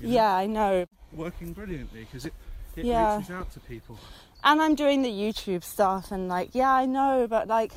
you 0.00 0.06
know? 0.08 0.14
yeah 0.14 0.32
i 0.32 0.46
know 0.46 0.86
working 1.16 1.52
brilliantly 1.52 2.00
because 2.00 2.26
it 2.26 2.34
it 2.76 2.84
Yeah. 2.84 3.16
reaches 3.16 3.30
out 3.30 3.50
to 3.52 3.60
people. 3.60 3.98
and 4.42 4.60
i'm 4.60 4.74
doing 4.74 5.02
the 5.02 5.10
youtube 5.10 5.62
stuff 5.64 6.10
and 6.10 6.28
like 6.28 6.50
yeah 6.54 6.72
i 6.72 6.86
know 6.86 7.26
but 7.28 7.46
like 7.48 7.72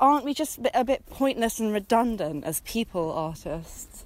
aren't 0.00 0.24
we 0.24 0.34
just 0.34 0.58
a 0.58 0.60
bit, 0.62 0.72
a 0.74 0.84
bit 0.84 1.06
pointless 1.06 1.58
and 1.60 1.72
redundant 1.72 2.44
as 2.44 2.60
people 2.62 3.12
artists 3.12 4.04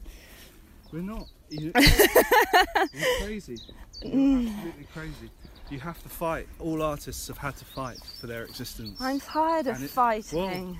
We're 0.92 1.00
not. 1.02 1.26
You, 1.48 1.72
you're 2.92 3.18
crazy. 3.26 3.58
You're 4.02 4.12
Mm. 4.12 4.48
absolutely 4.54 4.84
crazy. 4.92 5.30
you 5.70 5.78
have 5.80 6.02
to 6.02 6.08
fight. 6.08 6.48
All 6.58 6.82
artists 6.82 7.28
have 7.28 7.38
had 7.38 7.56
to 7.58 7.64
fight 7.64 7.98
for 8.20 8.26
their 8.26 8.42
existence. 8.44 8.98
I'm 9.00 9.20
tired 9.20 9.66
of 9.68 9.82
it- 9.82 9.90
fighting. 9.90 10.38
well, 10.38 10.76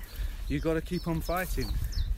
you 0.47 0.59
got 0.59 0.73
to 0.73 0.81
keep 0.81 1.07
on 1.07 1.21
fighting. 1.21 1.69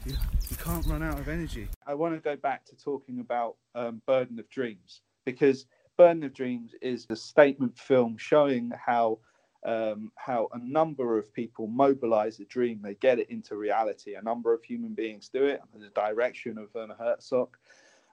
You, 0.04 0.14
you 0.50 0.56
can't 0.56 0.84
run 0.86 1.02
out 1.02 1.18
of 1.18 1.28
energy. 1.28 1.68
I 1.86 1.94
want 1.94 2.14
to 2.14 2.20
go 2.20 2.34
back 2.36 2.64
to 2.66 2.76
talking 2.76 3.20
about 3.20 3.56
um, 3.74 4.00
Burden 4.06 4.38
of 4.38 4.48
Dreams 4.50 5.02
because 5.26 5.66
Burden 5.98 6.24
of 6.24 6.32
Dreams 6.32 6.74
is 6.80 7.06
a 7.10 7.16
statement 7.16 7.78
film 7.78 8.16
showing 8.16 8.72
how 8.74 9.18
um, 9.64 10.12
how 10.14 10.48
a 10.52 10.58
number 10.58 11.18
of 11.18 11.32
people 11.34 11.66
mobilize 11.66 12.38
a 12.38 12.44
dream, 12.44 12.80
they 12.82 12.94
get 12.94 13.18
it 13.18 13.28
into 13.30 13.56
reality. 13.56 14.14
A 14.14 14.22
number 14.22 14.54
of 14.54 14.62
human 14.62 14.94
beings 14.94 15.28
do 15.28 15.44
it 15.44 15.60
under 15.74 15.84
the 15.84 15.90
direction 15.90 16.56
of 16.56 16.72
Werner 16.72 16.94
Herzog. 16.96 17.56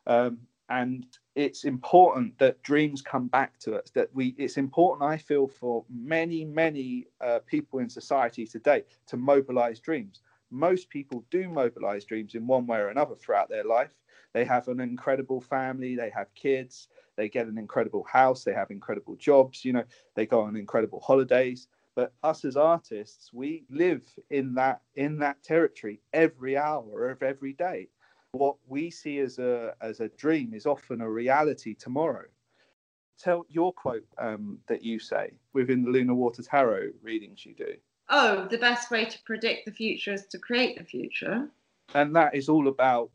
Um, 0.08 0.40
and 0.70 1.06
it's 1.36 1.64
important 1.64 2.40
that 2.40 2.64
dreams 2.64 3.04
come 3.04 3.28
back 3.28 3.60
to 3.60 3.76
us. 3.76 3.92
That 3.92 4.10
we, 4.16 4.34
it's 4.40 4.58
important, 4.58 5.08
I 5.08 5.18
feel, 5.18 5.48
for 5.48 5.86
many, 5.94 6.44
many 6.44 7.06
uh, 7.22 7.40
people 7.46 7.80
in 7.80 7.90
society 7.90 8.48
today 8.48 8.84
to 9.08 9.18
mobilize 9.18 9.80
dreams 9.80 10.22
most 10.54 10.90
people 10.90 11.26
do 11.32 11.50
mobilize 11.50 12.06
dreams 12.06 12.36
in 12.36 12.46
one 12.46 12.68
way 12.68 12.78
or 12.78 12.90
another 12.90 13.16
throughout 13.16 13.50
their 13.50 13.64
life. 13.64 13.94
They 14.34 14.46
have 14.46 14.68
an 14.68 14.80
incredible 14.80 15.42
family, 15.42 15.96
they 15.96 16.12
have 16.12 16.34
kids, 16.36 16.88
they 17.16 17.30
get 17.30 17.48
an 17.48 17.58
incredible 17.58 18.04
house, 18.04 18.44
they 18.44 18.54
have 18.54 18.72
incredible 18.72 19.16
jobs, 19.16 19.64
you 19.64 19.74
know, 19.74 19.84
they 20.16 20.26
go 20.26 20.42
on 20.42 20.56
incredible 20.56 21.00
holidays. 21.00 21.68
But 21.96 22.14
us 22.24 22.44
as 22.44 22.58
artists, 22.58 23.32
we 23.34 23.66
live 23.70 24.02
in 24.32 24.56
that 24.56 24.82
in 24.96 25.20
that 25.20 25.44
territory 25.44 26.02
every 26.12 26.58
hour 26.58 27.10
of 27.10 27.22
every 27.22 27.54
day. 27.54 27.90
What 28.32 28.56
we 28.68 28.90
see 28.90 29.20
as 29.20 29.38
a 29.38 29.76
as 29.80 30.00
a 30.00 30.10
dream 30.10 30.54
is 30.56 30.66
often 30.66 31.02
a 31.02 31.10
reality 31.10 31.76
tomorrow. 31.76 32.26
Tell 33.20 33.46
your 33.48 33.72
quote 33.74 34.08
um, 34.18 34.58
that 34.68 34.84
you 34.84 34.98
say 34.98 35.38
within 35.54 35.84
the 35.84 35.92
Lunar 35.92 36.16
Water 36.16 36.42
Tarot 36.42 36.90
readings 37.04 37.46
you 37.46 37.54
do. 37.54 37.76
Oh, 38.10 38.48
the 38.50 38.58
best 38.58 38.90
way 38.90 39.06
to 39.06 39.20
predict 39.24 39.66
the 39.66 39.72
future 39.72 40.14
is 40.14 40.26
to 40.28 40.40
create 40.40 40.78
the 40.78 40.84
future. 40.84 41.48
and 41.94 42.16
that 42.16 42.34
is 42.34 42.50
all 42.50 42.68
about 42.68 43.12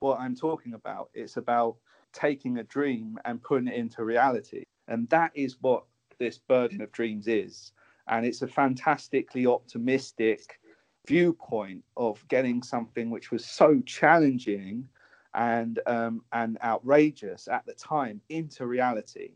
what 0.00 0.18
I'm 0.18 0.34
talking 0.34 0.74
about. 0.74 1.10
It's 1.14 1.36
about 1.36 1.76
taking 2.12 2.58
a 2.58 2.64
dream 2.64 3.18
and 3.24 3.42
putting 3.42 3.68
it 3.68 3.74
into 3.74 4.04
reality, 4.04 4.64
and 4.88 5.08
that 5.10 5.32
is 5.34 5.56
what 5.60 5.84
this 6.18 6.38
burden 6.38 6.80
of 6.82 6.92
dreams 6.92 7.26
is. 7.28 7.72
And 8.08 8.26
it's 8.26 8.42
a 8.42 8.48
fantastically 8.48 9.46
optimistic 9.46 10.58
viewpoint 11.06 11.84
of 11.96 12.26
getting 12.28 12.62
something 12.62 13.10
which 13.10 13.30
was 13.30 13.44
so 13.44 13.80
challenging 13.86 14.88
and 15.34 15.80
um, 15.86 16.22
and 16.32 16.58
outrageous 16.62 17.48
at 17.48 17.64
the 17.66 17.74
time 17.74 18.20
into 18.28 18.66
reality. 18.66 19.30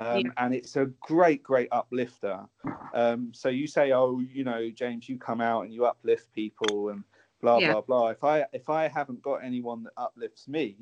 Um, 0.00 0.24
Yeah. 0.24 0.30
And 0.38 0.54
it's 0.54 0.76
a 0.76 0.86
great, 1.00 1.42
great 1.42 1.68
uplifter. 1.70 2.40
Um, 2.94 3.32
so 3.34 3.48
you 3.48 3.66
say, 3.66 3.92
oh, 3.92 4.20
you 4.20 4.44
know, 4.44 4.70
James, 4.70 5.08
you 5.08 5.18
come 5.18 5.40
out 5.40 5.64
and 5.64 5.72
you 5.72 5.84
uplift 5.84 6.32
people 6.32 6.90
and 6.90 7.04
blah 7.40 7.60
Yeah. 7.60 7.72
blah 7.72 7.80
blah. 7.82 8.08
If 8.08 8.24
I 8.24 8.46
if 8.52 8.68
I 8.68 8.88
haven't 8.88 9.22
got 9.22 9.44
anyone 9.44 9.82
that 9.84 9.92
uplifts 9.96 10.48
me, 10.48 10.76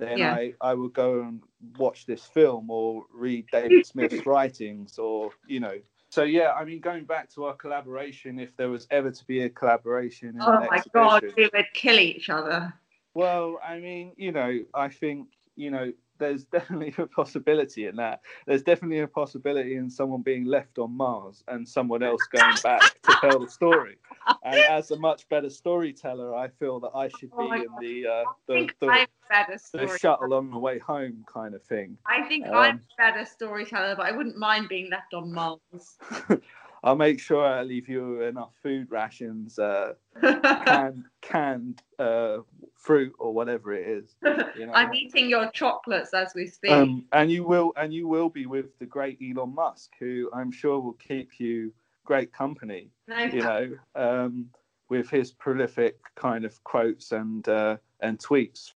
then 0.00 0.18
Yeah. 0.18 0.34
I 0.34 0.54
I 0.60 0.74
will 0.74 0.88
go 0.88 1.20
and 1.22 1.40
watch 1.78 2.06
this 2.06 2.24
film 2.24 2.70
or 2.70 3.04
read 3.12 3.46
David 3.52 3.86
Smith's 3.86 4.26
writings 4.26 4.98
or 4.98 5.30
you 5.46 5.60
know. 5.60 5.78
So 6.10 6.24
yeah, 6.24 6.52
I 6.52 6.64
mean, 6.64 6.80
going 6.80 7.04
back 7.04 7.30
to 7.34 7.44
our 7.44 7.54
collaboration, 7.54 8.40
if 8.40 8.56
there 8.56 8.68
was 8.68 8.86
ever 8.90 9.10
to 9.12 9.24
be 9.26 9.42
a 9.42 9.48
collaboration, 9.48 10.36
Oh 10.40 10.66
my 10.68 10.82
god, 10.92 11.22
we 11.36 11.48
would 11.52 11.66
kill 11.72 11.98
each 12.00 12.28
other. 12.30 12.72
well, 13.14 13.60
I 13.64 13.78
mean, 13.78 14.12
you 14.16 14.32
know, 14.32 14.58
I 14.74 14.88
think, 14.88 15.28
you 15.56 15.70
know, 15.70 15.92
there's 16.20 16.44
definitely 16.44 16.94
a 16.98 17.06
possibility 17.06 17.86
in 17.86 17.96
that. 17.96 18.20
There's 18.46 18.62
definitely 18.62 19.00
a 19.00 19.08
possibility 19.08 19.74
in 19.76 19.90
someone 19.90 20.22
being 20.22 20.44
left 20.44 20.78
on 20.78 20.96
Mars 20.96 21.42
and 21.48 21.68
someone 21.68 22.02
else 22.02 22.20
going 22.30 22.54
back 22.62 22.82
to 23.02 23.16
tell 23.20 23.40
the 23.40 23.48
story. 23.50 23.96
And 24.44 24.56
as 24.56 24.90
a 24.92 24.98
much 24.98 25.28
better 25.28 25.50
storyteller, 25.50 26.34
I 26.34 26.48
feel 26.48 26.78
that 26.80 26.92
I 26.94 27.08
should 27.08 27.30
Oh 27.36 27.48
be 27.50 27.62
in 27.62 27.66
God. 27.66 27.80
the 27.80 28.06
uh, 28.06 28.24
the, 28.46 28.68
the, 28.80 28.86
I'm 28.86 29.06
a 29.06 29.28
better 29.28 29.58
the 29.72 29.98
shuttle 29.98 30.34
on 30.34 30.50
the 30.50 30.58
way 30.58 30.78
home 30.78 31.24
kind 31.32 31.54
of 31.54 31.62
thing. 31.64 31.96
I 32.06 32.22
think 32.28 32.46
Um, 32.46 32.54
I'm 32.54 32.76
a 32.76 32.80
better 32.96 33.24
storyteller, 33.24 33.96
but 33.96 34.06
I 34.06 34.12
wouldn't 34.12 34.36
mind 34.36 34.68
being 34.68 34.90
left 34.90 35.14
on 35.14 35.32
Mars. 35.32 35.98
I'll 36.82 36.96
make 36.96 37.20
sure 37.20 37.44
I 37.44 37.62
leave 37.62 37.88
you 37.88 38.22
enough 38.22 38.52
food 38.62 38.90
rations, 38.90 39.58
uh, 39.58 39.94
canned, 40.22 41.04
canned 41.20 41.82
uh, 41.98 42.38
fruit 42.74 43.12
or 43.18 43.34
whatever 43.34 43.72
it 43.74 43.86
is. 43.86 44.16
You 44.56 44.66
know? 44.66 44.72
I'm 44.72 44.94
eating 44.94 45.28
your 45.28 45.50
chocolates 45.50 46.14
as 46.14 46.32
we 46.34 46.46
speak. 46.46 46.70
Um, 46.70 47.04
and 47.12 47.30
you 47.30 47.44
will, 47.44 47.72
and 47.76 47.92
you 47.92 48.08
will 48.08 48.30
be 48.30 48.46
with 48.46 48.78
the 48.78 48.86
great 48.86 49.18
Elon 49.22 49.54
Musk, 49.54 49.92
who 49.98 50.30
I'm 50.32 50.50
sure 50.50 50.80
will 50.80 50.94
keep 50.94 51.38
you 51.38 51.72
great 52.04 52.32
company. 52.32 52.90
No, 53.06 53.18
You 53.18 53.42
know, 53.42 53.70
um, 53.94 54.46
with 54.88 55.08
his 55.08 55.30
prolific 55.32 55.98
kind 56.16 56.44
of 56.44 56.62
quotes 56.64 57.12
and 57.12 57.48
uh, 57.48 57.76
and 58.00 58.18
tweets. 58.18 58.72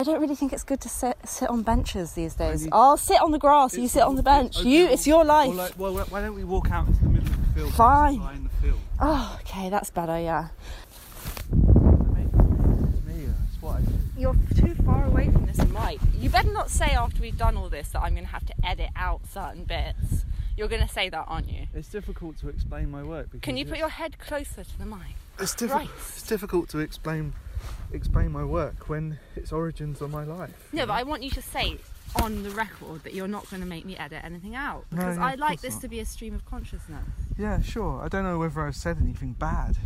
I 0.00 0.02
don't 0.02 0.20
really 0.20 0.34
think 0.34 0.52
it's 0.52 0.64
good 0.64 0.80
to 0.80 0.88
sit 0.88 1.16
sit 1.24 1.48
on 1.48 1.62
benches 1.62 2.14
these 2.14 2.34
days. 2.34 2.64
need- 2.64 2.70
I'll 2.72 2.96
sit 2.96 3.22
on 3.22 3.30
the 3.30 3.38
grass. 3.38 3.74
You 3.74 3.84
It's- 3.84 3.92
sit 3.92 4.02
on 4.02 4.16
the 4.16 4.24
bench. 4.24 4.58
okay, 4.58 4.68
you, 4.68 4.88
it's 4.88 5.06
your 5.06 5.24
life. 5.24 5.54
Like, 5.54 5.78
well, 5.78 5.94
why 5.94 6.20
don't 6.20 6.34
we 6.34 6.42
walk 6.42 6.72
out 6.72 6.88
into 6.88 7.00
the 7.04 7.10
middle 7.10 7.28
of 7.28 7.46
the 7.46 7.52
field? 7.60 7.74
Fine. 7.74 8.18
lie 8.18 8.36
the 8.42 8.48
field. 8.60 8.80
Oh, 8.98 9.38
okay, 9.42 9.70
that's 9.70 9.90
better. 9.90 10.18
Yeah. 10.18 10.48
It's 11.52 13.04
me. 13.06 13.26
That's 13.26 13.62
what 13.62 13.76
I 13.76 13.80
do. 13.82 13.92
You're 14.16 14.34
too 14.56 14.74
far 14.84 15.04
away 15.04 15.30
from 15.30 15.46
this 15.46 15.58
mic. 15.68 16.00
You 16.18 16.28
better 16.28 16.50
not 16.52 16.70
say 16.70 16.86
after 16.86 17.20
we've 17.22 17.38
done 17.38 17.56
all 17.56 17.68
this 17.68 17.90
that 17.90 18.00
I'm 18.02 18.14
going 18.14 18.26
to 18.26 18.32
have 18.32 18.46
to 18.46 18.54
edit 18.66 18.90
out 18.96 19.20
certain 19.32 19.62
bits. 19.62 20.24
You're 20.56 20.66
going 20.68 20.82
to 20.82 20.92
say 20.92 21.08
that, 21.08 21.24
aren't 21.28 21.48
you? 21.48 21.68
It's 21.72 21.88
difficult 21.88 22.36
to 22.38 22.48
explain 22.48 22.90
my 22.90 23.04
work. 23.04 23.26
Because 23.30 23.44
Can 23.44 23.56
you 23.56 23.64
put 23.64 23.78
your 23.78 23.90
head 23.90 24.18
closer 24.18 24.64
to 24.64 24.76
the 24.78 24.86
mic? 24.86 25.14
It's 25.38 25.54
difficult. 25.54 25.88
It's 26.08 26.26
difficult 26.26 26.68
to 26.70 26.78
explain 26.80 27.32
explain 27.92 28.32
my 28.32 28.44
work 28.44 28.88
when 28.88 29.18
its 29.36 29.52
origins 29.52 30.00
are 30.02 30.08
my 30.08 30.24
life. 30.24 30.68
No, 30.72 30.86
but 30.86 30.92
I 30.94 31.02
want 31.02 31.22
you 31.22 31.30
to 31.30 31.42
say 31.42 31.76
on 32.22 32.42
the 32.44 32.50
record 32.50 33.02
that 33.04 33.12
you're 33.14 33.26
not 33.28 33.48
going 33.50 33.60
to 33.62 33.66
make 33.68 33.84
me 33.84 33.96
edit 33.96 34.20
anything 34.24 34.54
out 34.54 34.84
because 34.90 35.16
no, 35.16 35.22
I 35.24 35.32
of 35.32 35.40
like 35.40 35.60
this 35.60 35.74
not. 35.74 35.82
to 35.82 35.88
be 35.88 36.00
a 36.00 36.04
stream 36.04 36.34
of 36.34 36.44
consciousness. 36.46 37.04
Yeah, 37.38 37.60
sure. 37.60 38.00
I 38.02 38.08
don't 38.08 38.22
know 38.24 38.38
whether 38.38 38.60
I've 38.60 38.76
said 38.76 38.98
anything 39.00 39.32
bad. 39.32 39.76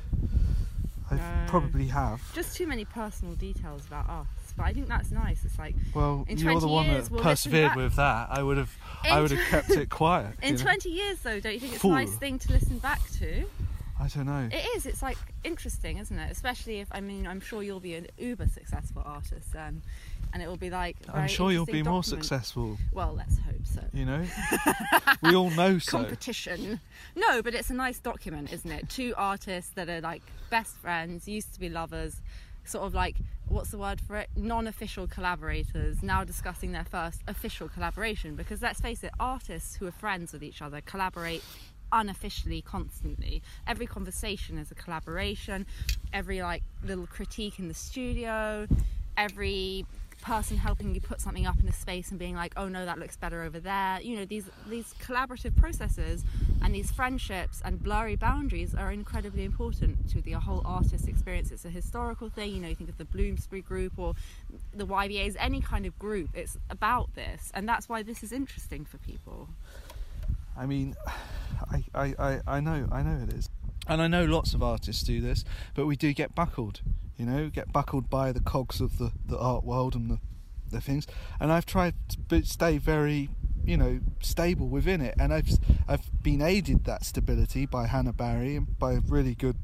I 1.10 1.14
No. 1.16 1.22
probably 1.46 1.86
have. 1.86 2.20
Just 2.34 2.54
too 2.54 2.66
many 2.66 2.84
personal 2.84 3.34
details 3.34 3.86
about 3.86 4.10
us, 4.10 4.26
but 4.56 4.64
I 4.66 4.74
think 4.74 4.88
that's 4.88 5.10
nice. 5.10 5.42
It's 5.42 5.58
like 5.58 5.74
Well, 5.94 6.26
In 6.28 6.36
you're 6.36 6.60
the 6.60 6.68
one 6.68 6.84
years, 6.84 7.04
that 7.04 7.12
we'll 7.14 7.22
persevered 7.22 7.76
with 7.76 7.96
that. 7.96 8.28
I 8.30 8.42
would 8.42 8.58
have. 8.58 8.76
I 9.04 9.20
would 9.22 9.30
have 9.30 9.40
kept 9.48 9.70
it 9.70 9.88
quiet. 9.88 10.34
in 10.42 10.56
know? 10.56 10.60
20 10.62 10.90
years, 10.90 11.18
though, 11.20 11.40
don't 11.40 11.54
you 11.54 11.60
think 11.60 11.72
it's 11.74 11.80
Fool. 11.82 11.92
a 11.92 12.04
nice 12.04 12.14
thing 12.16 12.38
to 12.40 12.52
listen 12.52 12.78
back 12.78 13.00
to? 13.20 13.46
I 14.00 14.06
don't 14.08 14.26
know. 14.26 14.48
It 14.50 14.64
is. 14.76 14.86
It's 14.86 15.02
like 15.02 15.18
interesting, 15.42 15.98
isn't 15.98 16.18
it? 16.18 16.30
Especially 16.30 16.80
if 16.80 16.88
I 16.92 17.00
mean, 17.00 17.26
I'm 17.26 17.40
sure 17.40 17.62
you'll 17.62 17.80
be 17.80 17.94
an 17.94 18.06
uber 18.16 18.46
successful 18.46 19.02
artist 19.04 19.52
then, 19.52 19.82
and 20.32 20.42
it 20.42 20.48
will 20.48 20.56
be 20.56 20.70
like. 20.70 20.96
I'm 21.12 21.28
sure 21.28 21.50
you'll 21.50 21.66
be 21.66 21.80
interesting 21.80 21.92
more 21.92 22.04
successful. 22.04 22.78
Well, 22.92 23.14
let's 23.16 23.38
hope 23.38 23.64
so. 23.64 23.82
You 23.92 24.04
know, 24.04 24.24
we 25.22 25.34
all 25.34 25.50
know 25.50 25.78
so. 25.78 25.90
competition. 25.90 26.80
No, 27.16 27.42
but 27.42 27.54
it's 27.54 27.70
a 27.70 27.74
nice 27.74 27.98
document, 27.98 28.52
isn't 28.52 28.70
it? 28.70 28.88
Two 28.88 29.14
artists 29.16 29.72
that 29.74 29.88
are 29.88 30.00
like 30.00 30.22
best 30.48 30.76
friends, 30.76 31.26
used 31.26 31.52
to 31.54 31.60
be 31.60 31.68
lovers, 31.68 32.20
sort 32.64 32.86
of 32.86 32.94
like 32.94 33.16
what's 33.48 33.70
the 33.70 33.78
word 33.78 34.00
for 34.00 34.16
it? 34.16 34.28
Non-official 34.36 35.06
collaborators 35.06 36.02
now 36.02 36.22
discussing 36.22 36.72
their 36.72 36.84
first 36.84 37.22
official 37.26 37.68
collaboration. 37.68 38.34
Because 38.34 38.62
let's 38.62 38.80
face 38.80 39.02
it, 39.02 39.10
artists 39.18 39.76
who 39.76 39.86
are 39.86 39.92
friends 39.92 40.32
with 40.32 40.42
each 40.42 40.62
other 40.62 40.80
collaborate 40.82 41.42
unofficially 41.92 42.62
constantly. 42.62 43.42
Every 43.66 43.86
conversation 43.86 44.58
is 44.58 44.70
a 44.70 44.74
collaboration. 44.74 45.66
Every 46.12 46.42
like 46.42 46.62
little 46.84 47.06
critique 47.06 47.58
in 47.58 47.68
the 47.68 47.74
studio. 47.74 48.66
Every 49.16 49.86
person 50.20 50.56
helping 50.56 50.94
you 50.94 51.00
put 51.00 51.20
something 51.20 51.46
up 51.46 51.58
in 51.62 51.68
a 51.68 51.72
space 51.72 52.10
and 52.10 52.18
being 52.18 52.34
like 52.34 52.52
oh 52.56 52.68
no 52.68 52.84
that 52.84 52.98
looks 52.98 53.16
better 53.16 53.42
over 53.42 53.60
there. 53.60 54.00
You 54.00 54.16
know 54.16 54.24
these 54.24 54.44
these 54.68 54.94
collaborative 55.00 55.56
processes 55.56 56.24
and 56.62 56.74
these 56.74 56.90
friendships 56.90 57.62
and 57.64 57.82
blurry 57.82 58.16
boundaries 58.16 58.74
are 58.74 58.90
incredibly 58.90 59.44
important 59.44 60.10
to 60.10 60.20
the 60.20 60.32
whole 60.32 60.62
artist 60.64 61.08
experience. 61.08 61.52
It's 61.52 61.64
a 61.64 61.70
historical 61.70 62.28
thing. 62.28 62.50
You 62.54 62.60
know 62.60 62.68
you 62.68 62.74
think 62.74 62.90
of 62.90 62.98
the 62.98 63.04
bloomsbury 63.04 63.62
group 63.62 63.92
or 63.96 64.14
the 64.74 64.86
ybas 64.86 65.36
any 65.38 65.60
kind 65.60 65.86
of 65.86 65.98
group 65.98 66.30
it's 66.34 66.58
about 66.68 67.14
this. 67.14 67.50
And 67.54 67.68
that's 67.68 67.88
why 67.88 68.02
this 68.02 68.22
is 68.22 68.32
interesting 68.32 68.84
for 68.84 68.98
people 68.98 69.48
I 70.58 70.66
mean, 70.66 70.94
I, 71.70 71.84
I, 71.94 72.14
I, 72.18 72.40
I 72.56 72.60
know, 72.60 72.88
I 72.90 73.02
know 73.02 73.22
it 73.22 73.32
is, 73.32 73.48
and 73.86 74.02
I 74.02 74.06
know 74.08 74.24
lots 74.24 74.54
of 74.54 74.62
artists 74.62 75.02
do 75.02 75.20
this, 75.20 75.44
but 75.74 75.86
we 75.86 75.96
do 75.96 76.12
get 76.12 76.34
buckled. 76.34 76.80
You 77.16 77.26
know, 77.26 77.48
get 77.48 77.72
buckled 77.72 78.08
by 78.08 78.30
the 78.32 78.40
cogs 78.40 78.80
of 78.80 78.98
the, 78.98 79.10
the 79.26 79.36
art 79.38 79.64
world 79.64 79.96
and 79.96 80.08
the, 80.08 80.18
the 80.70 80.80
things. 80.80 81.04
And 81.40 81.50
I've 81.50 81.66
tried 81.66 81.94
to 82.10 82.18
be- 82.20 82.42
stay 82.44 82.78
very, 82.78 83.28
you 83.64 83.76
know, 83.76 83.98
stable 84.20 84.68
within 84.68 85.00
it, 85.00 85.14
and 85.18 85.32
I've 85.34 85.48
I've 85.88 86.22
been 86.22 86.40
aided 86.42 86.84
that 86.84 87.04
stability 87.04 87.66
by 87.66 87.86
Hannah 87.88 88.12
Barry 88.12 88.54
and 88.56 88.78
by 88.78 88.92
a 88.94 89.00
really 89.00 89.34
good 89.34 89.56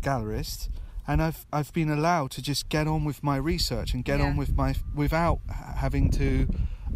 gallerist. 0.00 0.68
And 1.06 1.22
I've 1.22 1.46
I've 1.52 1.72
been 1.72 1.90
allowed 1.90 2.30
to 2.32 2.42
just 2.42 2.68
get 2.68 2.86
on 2.88 3.04
with 3.04 3.22
my 3.22 3.36
research 3.36 3.94
and 3.94 4.04
get 4.04 4.18
Yeah. 4.20 4.26
on 4.26 4.36
with 4.36 4.54
my 4.56 4.74
without 4.94 5.40
having 5.76 6.10
to 6.12 6.48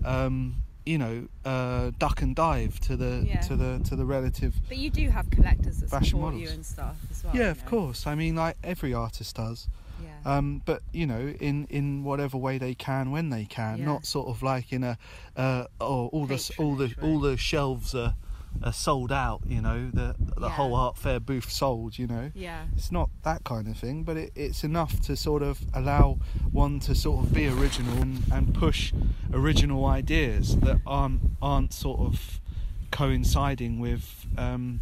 um, 0.05 0.64
you 0.87 0.99
know, 0.99 1.27
uh, 1.45 1.91
duck 1.99 2.21
and 2.23 2.35
dive 2.37 2.79
to 2.81 2.97
the 2.97 3.25
Yeah. 3.27 3.41
to 3.43 3.57
the 3.57 3.81
to 3.89 3.97
the 3.97 4.05
relative. 4.05 4.55
But 4.69 4.79
you 4.79 4.91
do 4.91 5.09
have 5.11 5.31
collectors 5.31 5.79
that 5.81 6.05
support 6.05 6.35
you 6.35 6.49
and 6.49 6.65
stuff 6.65 6.97
as 7.11 7.25
well. 7.25 7.35
yeah, 7.37 7.51
of 7.51 7.63
know? 7.65 7.71
course. 7.71 8.07
I 8.07 8.15
mean, 8.15 8.35
like 8.37 8.57
every 8.63 8.93
artist 8.93 9.37
does. 9.37 9.69
Yeah. 10.03 10.37
Um, 10.37 10.61
but 10.65 10.83
you 10.93 11.07
know, 11.07 11.35
in, 11.41 11.67
in 11.71 12.03
whatever 12.05 12.37
way 12.37 12.59
they 12.59 12.75
can, 12.75 13.11
when 13.11 13.31
they 13.31 13.45
can, 13.45 13.79
Yeah. 13.79 13.85
not 13.87 14.05
sort 14.07 14.29
of 14.29 14.43
like 14.43 14.73
in 14.73 14.83
a 14.85 14.99
uh, 15.37 15.65
oh 15.81 16.09
all 16.09 16.27
the 16.27 16.55
all 16.59 16.75
the 16.77 16.95
all 17.03 17.21
the 17.21 17.37
shelves 17.37 17.95
are, 17.95 18.15
are 18.63 18.73
sold 18.73 19.11
out. 19.13 19.43
You 19.47 19.61
know, 19.61 19.91
the 19.93 20.15
the 20.19 20.49
Yeah. 20.49 20.49
whole 20.51 20.75
art 20.75 20.97
fair 20.97 21.21
booth 21.21 21.51
sold. 21.51 21.99
You 21.99 22.07
know, 22.07 22.31
Yeah. 22.35 22.65
it's 22.77 22.91
not 22.93 23.11
that 23.23 23.45
kind 23.45 23.69
of 23.69 23.77
thing, 23.77 24.05
but 24.05 24.17
it, 24.17 24.33
it's 24.35 24.65
enough 24.65 25.01
to 25.03 25.17
sort 25.17 25.43
of 25.43 25.61
allow 25.75 26.19
one 26.53 26.81
to 26.81 26.95
sort 26.95 27.25
of 27.25 27.33
be 27.35 27.47
original 27.49 28.01
and, 28.03 28.23
and 28.33 28.55
push 28.55 28.93
original 29.33 29.85
ideas 29.87 30.57
that 30.59 30.81
aren't 30.87 31.21
aren't 31.43 31.73
sort 31.73 32.01
of 32.01 32.41
coinciding 32.91 33.81
with 33.81 34.27
um, 34.39 34.81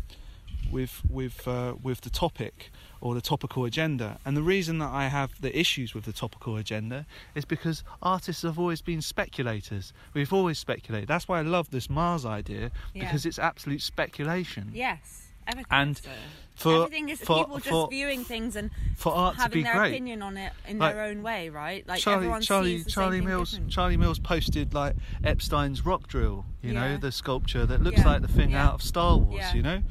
with 0.70 1.02
with 1.08 1.46
uh, 1.48 1.74
with 1.82 2.02
the 2.02 2.10
topic 2.10 2.70
or 3.02 3.14
the 3.14 3.20
topical 3.20 3.64
agenda. 3.66 4.18
And 4.24 4.36
the 4.36 4.42
reason 4.42 4.78
that 4.78 4.90
I 4.90 5.08
have 5.08 5.32
the 5.40 5.56
issues 5.58 5.92
with 5.92 6.04
the 6.04 6.12
topical 6.12 6.56
agenda 6.56 7.04
is 7.34 7.44
because 7.44 7.82
artists 8.00 8.42
have 8.44 8.58
always 8.58 8.80
been 8.80 9.02
speculators. 9.02 9.92
We've 10.14 10.32
always 10.32 10.58
speculated. 10.58 11.08
That's 11.08 11.26
why 11.28 11.40
I 11.40 11.42
love 11.42 11.70
this 11.70 11.90
Mars 11.90 12.24
idea 12.24 12.70
Yeah. 12.94 13.04
because 13.04 13.26
it's 13.26 13.38
absolute 13.40 13.82
speculation. 13.82 14.70
Yes. 14.72 15.18
Everything 15.48 15.66
And 15.72 15.96
is 15.98 16.02
so. 16.04 16.10
for 16.54 16.74
Everything 16.84 17.08
is 17.08 17.18
for, 17.18 17.38
people 17.38 17.56
just 17.56 17.68
for, 17.70 17.88
viewing 17.88 18.22
things 18.22 18.54
and 18.54 18.70
for 18.96 19.12
art 19.12 19.34
to 19.34 19.40
having 19.42 19.58
be 19.58 19.62
their 19.64 19.74
great. 19.74 19.90
opinion 19.90 20.22
on 20.22 20.36
it 20.36 20.52
in 20.68 20.78
Like, 20.78 20.94
their 20.94 21.02
own 21.06 21.24
way, 21.24 21.48
right? 21.48 21.84
Like 21.88 22.00
Charlie, 22.00 22.18
everyone 22.18 22.42
Charlie, 22.42 22.76
sees 22.76 22.84
the 22.84 22.90
Charlie 22.92 23.18
same 23.18 23.24
Mills, 23.24 23.50
different. 23.50 23.72
Charlie 23.72 23.96
Mills 23.96 24.20
posted 24.20 24.72
like 24.72 24.94
Epstein's 25.24 25.84
rock 25.84 26.06
drill. 26.06 26.44
You 26.62 26.72
know, 26.74 26.96
the 26.96 27.10
sculpture 27.10 27.66
that 27.66 27.82
looks 27.82 27.98
Yeah, 27.98 28.06
like 28.06 28.22
the 28.22 28.28
thing 28.28 28.52
yeah. 28.52 28.68
out 28.68 28.74
of 28.74 28.82
Star 28.82 29.16
Wars. 29.18 29.34
Yeah. 29.40 29.54
You 29.54 29.62
know, 29.62 29.82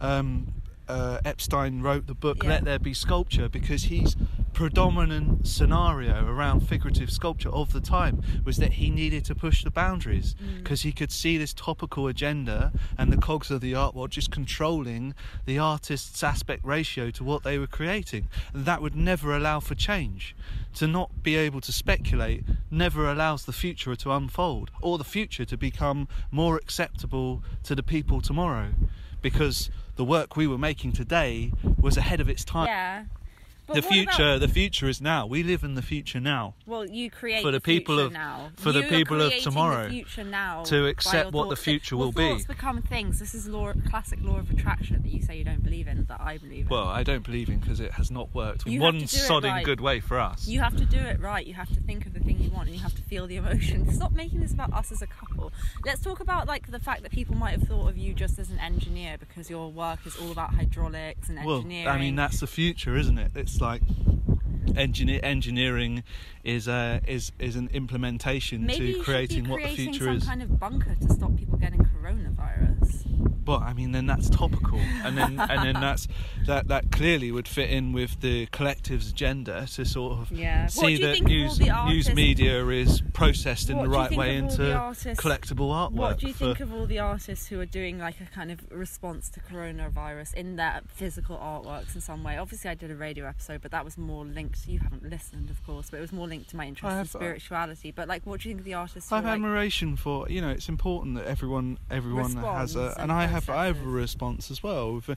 um, 0.00 0.46
uh, 0.88 1.18
Epstein 1.24 1.80
wrote 1.82 2.06
the 2.06 2.14
book 2.14 2.42
Yeah. 2.42 2.50
"Let 2.50 2.64
There 2.64 2.78
Be 2.78 2.94
Sculpture" 2.94 3.48
because 3.48 3.84
his 3.84 4.16
predominant 4.52 5.46
scenario 5.48 6.24
around 6.26 6.60
figurative 6.60 7.10
sculpture 7.10 7.48
of 7.50 7.72
the 7.72 7.80
time 7.80 8.22
was 8.44 8.56
that 8.58 8.74
he 8.74 8.88
needed 8.88 9.24
to 9.24 9.34
push 9.34 9.64
the 9.64 9.70
boundaries 9.70 10.36
Mm. 10.36 10.58
because 10.58 10.82
he 10.82 10.92
could 10.92 11.10
see 11.10 11.36
this 11.36 11.52
topical 11.52 12.06
agenda 12.06 12.72
and 12.96 13.12
the 13.12 13.16
cogs 13.16 13.50
of 13.50 13.60
the 13.60 13.74
art 13.74 13.96
world 13.96 14.12
just 14.12 14.30
controlling 14.30 15.12
the 15.44 15.58
artist's 15.58 16.22
aspect 16.22 16.64
ratio 16.64 17.10
to 17.10 17.24
what 17.24 17.42
they 17.42 17.58
were 17.58 17.66
creating. 17.66 18.28
And 18.52 18.64
that 18.64 18.80
would 18.80 18.94
never 18.94 19.34
allow 19.36 19.58
for 19.60 19.74
change. 19.74 20.36
To 20.74 20.86
not 20.86 21.22
be 21.22 21.34
able 21.36 21.60
to 21.60 21.72
speculate 21.72 22.44
never 22.70 23.10
allows 23.10 23.44
the 23.44 23.52
future 23.52 23.96
to 23.96 24.12
unfold 24.12 24.70
or 24.80 24.98
the 24.98 25.04
future 25.04 25.44
to 25.44 25.56
become 25.56 26.06
more 26.30 26.56
acceptable 26.56 27.42
to 27.64 27.74
the 27.74 27.82
people 27.82 28.20
tomorrow 28.20 28.68
because 29.20 29.68
the 29.96 30.04
work 30.04 30.36
we 30.36 30.46
were 30.46 30.58
making 30.58 30.92
today 30.92 31.52
was 31.80 31.96
ahead 31.96 32.20
of 32.20 32.28
its 32.28 32.44
time. 32.44 32.66
Yeah. 32.66 33.04
But 33.66 33.76
the 33.76 33.82
future 33.82 34.10
about- 34.10 34.40
the 34.40 34.48
future 34.48 34.88
is 34.88 35.00
now. 35.00 35.26
We 35.26 35.42
live 35.42 35.64
in 35.64 35.74
the 35.74 35.82
future 35.82 36.20
now. 36.20 36.54
Well, 36.66 36.84
you 36.84 37.10
create 37.10 37.42
for 37.42 37.50
the 37.50 37.60
future 37.60 37.80
people 37.80 37.98
of- 37.98 38.12
now. 38.12 38.50
for 38.56 38.72
the 38.72 38.80
You 38.80 38.86
are 38.86 38.88
people 38.90 39.22
of 39.22 39.32
tomorrow 39.38 39.84
the 39.84 39.90
future 39.90 40.24
now 40.24 40.64
to 40.64 40.86
accept 40.86 41.32
what 41.32 41.48
the 41.48 41.56
future 41.56 41.96
well, 41.96 42.08
will 42.08 42.12
be. 42.12 42.28
Thoughts 42.30 42.44
become 42.44 42.82
things. 42.82 43.18
This 43.20 43.34
is 43.34 43.48
law, 43.48 43.72
classic 43.88 44.20
law 44.22 44.38
of 44.38 44.50
attraction 44.50 45.02
that 45.02 45.10
you 45.10 45.22
say 45.22 45.38
you 45.38 45.44
don't 45.44 45.62
believe 45.62 45.88
in, 45.88 46.04
that 46.04 46.20
I 46.20 46.36
believe 46.38 46.66
in. 46.66 46.68
Well, 46.68 46.86
I 46.88 47.02
don't 47.02 47.24
believe 47.24 47.48
in 47.48 47.58
because 47.58 47.80
it 47.80 47.92
has 47.92 48.10
not 48.10 48.34
worked 48.34 48.66
in 48.66 48.80
one 48.80 48.94
to 48.94 48.98
do 48.98 49.04
it 49.04 49.08
sodding 49.08 49.52
right. 49.52 49.64
good 49.64 49.80
way 49.80 50.00
for 50.00 50.18
us. 50.18 50.46
You 50.46 50.60
have 50.60 50.76
to 50.76 50.84
do 50.84 50.98
it 50.98 51.20
right. 51.20 51.46
You 51.46 51.54
have 51.54 51.68
to 51.70 51.80
think 51.80 52.04
of 52.06 52.12
the 52.12 52.20
thing 52.20 52.38
you 52.40 52.50
want, 52.50 52.68
and 52.68 52.76
you 52.76 52.82
have 52.82 52.94
to 52.94 53.02
feel 53.02 53.26
the 53.26 53.36
emotion. 53.36 53.90
Stop 53.94 54.12
making 54.12 54.40
this 54.40 54.52
about 54.52 54.72
us 54.74 54.92
as 54.92 55.00
a 55.00 55.06
couple. 55.06 55.52
Let's 55.84 56.02
talk 56.02 56.20
about 56.20 56.46
like 56.46 56.70
the 56.70 56.80
fact 56.80 57.02
that 57.02 57.12
people 57.12 57.34
might 57.34 57.52
have 57.52 57.62
thought 57.62 57.88
of 57.88 57.96
you 57.96 58.12
just 58.12 58.38
as 58.38 58.50
an 58.50 58.58
engineer 58.58 59.16
because 59.18 59.48
your 59.48 59.70
work 59.70 60.00
is 60.06 60.16
all 60.16 60.30
about 60.30 60.54
hydraulics 60.54 61.28
and 61.28 61.38
engineering. 61.38 61.86
well. 61.86 61.94
I 61.94 61.98
mean 61.98 62.14
that's 62.16 62.40
the 62.40 62.46
future, 62.46 62.96
isn't 62.96 63.18
it? 63.18 63.32
It's 63.34 63.53
like 63.60 63.82
engineer 64.76 65.20
engineering 65.22 66.02
is 66.42 66.68
uh, 66.68 67.00
is 67.06 67.32
is 67.38 67.56
an 67.56 67.68
implementation 67.72 68.66
Maybe 68.66 68.94
to 68.94 69.00
creating 69.00 69.44
be 69.44 69.50
what 69.50 69.56
the 69.58 69.62
creating 69.64 69.92
future 69.92 70.04
some 70.06 70.16
is. 70.16 70.24
kind 70.26 70.42
of 70.42 70.58
bunker 70.58 70.94
to 70.94 71.08
stop 71.12 71.36
people 71.36 71.58
getting 71.58 71.80
coronavirus. 71.80 73.02
But 73.44 73.60
I 73.60 73.74
mean, 73.74 73.92
then 73.92 74.06
that's 74.06 74.30
topical, 74.30 74.78
and 74.78 75.18
then 75.18 75.38
and 75.38 75.62
then 75.62 75.74
that's 75.74 76.08
that 76.46 76.68
that 76.68 76.90
clearly 76.90 77.30
would 77.30 77.46
fit 77.46 77.68
in 77.68 77.92
with 77.92 78.20
the 78.22 78.46
collective's 78.46 79.10
agenda 79.10 79.66
to 79.74 79.84
sort 79.84 80.18
of 80.18 80.32
Yeah. 80.32 80.66
See 80.66 80.96
that 80.96 81.18
think 81.18 81.26
of 81.26 81.30
all 81.30 81.36
news 81.88 82.06
news 82.06 82.14
media 82.14 82.66
is 82.68 83.02
processed 83.12 83.68
in 83.68 83.76
the 83.78 83.88
right 83.88 84.16
way 84.16 84.36
into 84.36 84.74
artists- 84.74 85.22
collectible 85.22 85.68
artwork. 85.70 85.92
What 85.92 86.18
do 86.20 86.28
you 86.28 86.32
think 86.32 86.60
of 86.60 86.72
all 86.72 86.86
the 86.86 86.98
artists 87.00 87.48
who 87.48 87.60
are 87.60 87.66
doing 87.66 87.98
like 87.98 88.18
a 88.22 88.24
kind 88.34 88.50
of 88.50 88.60
response 88.70 89.28
to 89.30 89.40
coronavirus 89.40 90.32
in 90.34 90.56
their 90.56 90.80
physical 90.88 91.36
artworks 91.36 91.94
in 91.94 92.00
some 92.00 92.24
way? 92.24 92.38
Obviously, 92.38 92.70
I 92.70 92.74
did 92.74 92.90
a 92.90 92.96
radio 92.96 93.26
episode, 93.26 93.60
but 93.60 93.70
that 93.72 93.84
was 93.84 93.98
more 93.98 94.24
linked. 94.24 94.53
You 94.66 94.78
haven't 94.78 95.08
listened, 95.08 95.50
of 95.50 95.64
course, 95.66 95.90
but 95.90 95.98
it 95.98 96.00
was 96.00 96.12
more 96.12 96.26
linked 96.26 96.50
to 96.50 96.56
my 96.56 96.66
interest 96.66 96.90
in 96.92 96.96
have, 96.98 97.06
uh, 97.14 97.18
spirituality. 97.18 97.90
But 97.90 98.08
like, 98.08 98.24
what 98.24 98.40
do 98.40 98.48
you 98.48 98.54
think 98.54 98.60
of 98.60 98.64
the 98.64 98.74
artists? 98.74 99.10
Who 99.10 99.16
I 99.16 99.18
have 99.18 99.24
like, 99.26 99.34
admiration 99.34 99.96
for 99.96 100.28
you 100.28 100.40
know 100.40 100.50
it's 100.50 100.68
important 100.68 101.16
that 101.16 101.26
everyone 101.26 101.78
everyone 101.90 102.36
has 102.36 102.76
a 102.76 102.94
and 102.98 103.12
I 103.12 103.26
have 103.26 103.48
I 103.50 103.66
have 103.66 103.80
a 103.84 103.88
response 103.88 104.50
as 104.50 104.62
well. 104.62 104.94
With, 104.94 105.08
a- 105.10 105.16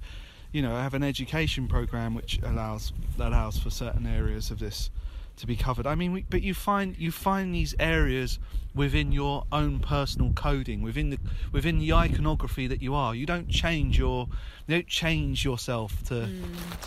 you 0.51 0.61
know 0.61 0.75
I 0.75 0.81
have 0.83 0.93
an 0.93 1.03
education 1.03 1.67
program 1.67 2.15
which 2.15 2.39
allows 2.43 2.93
that 3.17 3.27
allows 3.29 3.59
for 3.59 3.69
certain 3.69 4.05
areas 4.05 4.49
of 4.51 4.59
this 4.59 4.89
to 5.37 5.45
be 5.45 5.55
covered. 5.55 5.85
I 5.85 5.93
mean, 5.93 6.13
we, 6.13 6.25
but 6.29 6.41
you 6.41 6.53
find 6.53 6.97
you 6.97 7.11
find 7.11 7.53
these 7.53 7.75
areas 7.79 8.39
within 8.73 9.11
your 9.11 9.43
own 9.51 9.79
personal 9.79 10.31
coding, 10.33 10.81
within 10.81 11.09
the 11.11 11.19
within 11.51 11.79
the 11.79 11.93
iconography 11.93 12.67
that 12.67 12.81
you 12.81 12.95
are. 12.95 13.13
You 13.13 13.25
don't 13.25 13.49
change 13.49 13.97
your 13.99 14.27
you 14.67 14.75
don't 14.75 14.87
change 14.87 15.45
yourself 15.45 16.03
to 16.05 16.27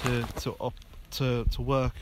to 0.02 0.22
to 0.40 0.50
op, 0.58 0.74
to 1.12 1.44
to 1.44 1.62
work 1.62 1.94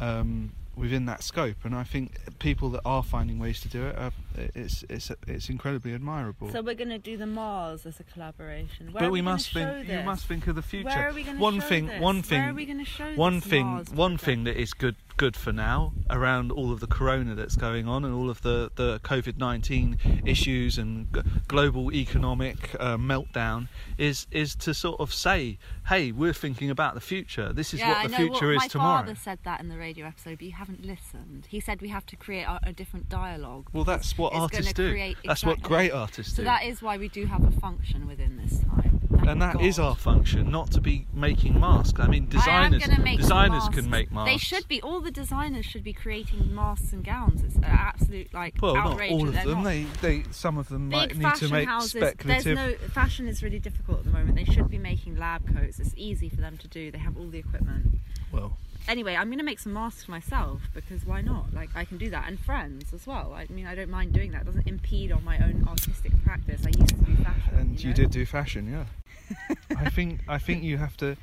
um, 0.00 0.52
within 0.76 1.06
that 1.06 1.22
scope. 1.22 1.56
And 1.64 1.74
I 1.74 1.84
think 1.84 2.38
people 2.38 2.70
that 2.70 2.82
are 2.84 3.02
finding 3.02 3.38
ways 3.38 3.60
to 3.60 3.68
do 3.68 3.86
it, 3.86 3.96
are, 3.96 4.12
it's 4.54 4.84
it's 4.88 5.10
it's 5.26 5.48
incredibly 5.48 5.94
admirable. 5.94 6.50
So 6.50 6.62
we're 6.62 6.74
going 6.74 6.88
to 6.90 6.98
do 6.98 7.16
the 7.16 7.26
Mars 7.26 7.86
as 7.86 8.00
a 8.00 8.04
collaboration. 8.04 8.92
Where 8.92 9.00
but 9.00 9.08
are 9.08 9.10
we 9.10 9.20
gonna 9.20 9.32
must 9.32 9.50
show 9.50 9.74
think. 9.74 9.88
You 9.88 10.02
must 10.02 10.26
think 10.26 10.46
of 10.46 10.56
the 10.56 10.62
future. 10.62 10.88
Where 10.88 11.08
are 11.08 11.12
we 11.12 11.22
gonna 11.22 11.38
one 11.38 11.60
show 11.60 11.66
thing. 11.66 11.86
this? 11.86 12.00
One 12.00 12.22
thing. 12.22 12.40
Where 12.40 12.50
are 12.50 12.54
we 12.54 12.66
gonna 12.66 12.84
show 12.84 13.14
one 13.14 13.36
this 13.36 13.44
thing. 13.44 13.66
Mars 13.66 13.88
one 13.90 14.12
project? 14.12 14.24
thing 14.24 14.44
that 14.44 14.56
is 14.60 14.72
good 14.74 14.96
good 15.16 15.36
for 15.36 15.52
now 15.52 15.92
around 16.10 16.52
all 16.52 16.70
of 16.70 16.78
the 16.78 16.86
corona 16.86 17.34
that's 17.34 17.56
going 17.56 17.88
on 17.88 18.04
and 18.04 18.14
all 18.14 18.30
of 18.30 18.40
the 18.42 18.70
the 18.76 19.00
COVID 19.00 19.36
nineteen 19.36 19.98
issues 20.24 20.78
and 20.78 21.12
g- 21.12 21.20
global 21.48 21.92
economic 21.92 22.76
uh, 22.78 22.96
meltdown 22.96 23.66
is 23.98 24.26
is 24.30 24.54
to 24.54 24.72
sort 24.72 25.00
of 25.00 25.12
say, 25.12 25.58
hey, 25.88 26.12
we're 26.12 26.32
thinking 26.32 26.70
about 26.70 26.94
the 26.94 27.00
future. 27.00 27.52
This 27.52 27.74
is 27.74 27.80
yeah, 27.80 27.88
what 27.88 27.96
I 27.96 28.02
the 28.04 28.10
know 28.10 28.16
future 28.18 28.46
what, 28.46 28.54
is 28.54 28.62
my 28.62 28.68
tomorrow. 28.68 28.96
My 28.98 29.02
father 29.02 29.14
said 29.16 29.38
that 29.42 29.60
in 29.60 29.68
the 29.68 29.76
radio 29.76 30.06
episode, 30.06 30.38
but 30.38 30.42
you 30.42 30.52
haven't 30.52 30.84
listened. 30.84 31.46
He 31.48 31.58
said 31.60 31.80
we 31.82 31.88
have 31.88 32.06
to 32.06 32.16
create 32.16 32.44
a, 32.44 32.60
a 32.62 32.72
different 32.72 33.08
dialogue. 33.08 33.68
Well, 33.72 33.84
that's 33.84 34.16
what 34.16 34.27
Artists 34.32 34.72
do. 34.72 34.90
create- 34.90 35.16
That's 35.24 35.44
what 35.44 35.60
great 35.62 35.90
artists 35.92 36.32
So 36.34 36.42
do. 36.42 36.42
So 36.42 36.44
that 36.44 36.64
is 36.64 36.82
why 36.82 36.96
we 36.96 37.08
do 37.08 37.26
have 37.26 37.44
a 37.44 37.50
function 37.50 38.06
within 38.06 38.36
this 38.36 38.58
time. 38.60 39.00
Thank 39.10 39.26
and 39.30 39.42
that 39.42 39.60
is 39.60 39.78
God. 39.78 39.84
our 39.88 39.96
function, 39.96 40.50
not 40.50 40.70
to 40.72 40.80
be 40.80 41.06
making 41.12 41.58
masks. 41.58 41.98
I 41.98 42.06
mean, 42.06 42.28
designers 42.28 42.86
gonna 42.86 43.00
make 43.02 43.18
designers 43.18 43.64
masks. 43.64 43.74
can 43.74 43.90
make 43.90 44.12
masks. 44.12 44.30
They 44.30 44.38
should 44.38 44.68
be. 44.68 44.80
All 44.82 45.00
the 45.00 45.10
designers 45.10 45.66
should 45.66 45.82
be 45.82 45.92
creating 45.92 46.54
masks 46.54 46.92
and 46.92 47.04
gowns. 47.04 47.42
It's 47.42 47.56
an 47.56 47.64
absolute 47.64 48.32
like 48.32 48.54
Well, 48.62 48.74
not 48.74 49.00
all 49.10 49.26
of 49.28 49.34
they're 49.34 49.44
them. 49.44 49.62
not. 49.62 49.64
They, 49.64 49.82
they, 50.00 50.24
some 50.30 50.56
of 50.56 50.68
them 50.68 50.88
might 50.90 51.16
need 51.16 51.34
to 51.36 51.48
make 51.48 51.66
houses. 51.68 51.90
speculative. 51.92 52.56
There's 52.56 52.80
no 52.82 52.88
fashion 52.88 53.26
is 53.26 53.42
really 53.42 53.58
difficult 53.58 53.98
at 53.98 54.04
the 54.04 54.10
moment. 54.10 54.36
They 54.36 54.44
should 54.44 54.70
be 54.70 54.78
making 54.78 55.16
lab 55.16 55.52
coats. 55.54 55.80
It's 55.80 55.94
easy 55.96 56.28
for 56.28 56.40
them 56.40 56.56
to 56.58 56.68
do. 56.68 56.90
They 56.90 56.98
have 56.98 57.16
all 57.16 57.28
the 57.28 57.38
equipment. 57.38 57.98
Well, 58.30 58.56
Anyway, 58.88 59.14
I'm 59.14 59.30
gonna 59.30 59.42
make 59.42 59.58
some 59.58 59.74
masks 59.74 60.04
for 60.04 60.10
myself 60.12 60.62
because 60.74 61.04
why 61.04 61.20
not? 61.20 61.52
Like 61.52 61.68
I 61.74 61.84
can 61.84 61.98
do 61.98 62.08
that, 62.08 62.26
and 62.26 62.40
friends 62.40 62.94
as 62.94 63.06
well. 63.06 63.34
I 63.36 63.46
mean, 63.52 63.66
I 63.66 63.74
don't 63.74 63.90
mind 63.90 64.14
doing 64.14 64.32
that. 64.32 64.42
It 64.42 64.46
doesn't 64.46 64.66
impede 64.66 65.12
on 65.12 65.22
my 65.22 65.36
own 65.38 65.66
artistic 65.68 66.12
practice. 66.24 66.62
I 66.64 66.70
used 66.70 66.88
to 66.88 66.94
do 66.94 67.16
fashion. 67.16 67.54
and 67.54 67.80
you, 67.80 67.88
you 67.88 67.94
did 67.94 68.10
do 68.10 68.24
fashion, 68.24 68.70
yeah. 68.70 69.54
I 69.76 69.90
think 69.90 70.20
I 70.26 70.38
think 70.38 70.62
you 70.62 70.78
have 70.78 70.96
to. 70.98 71.16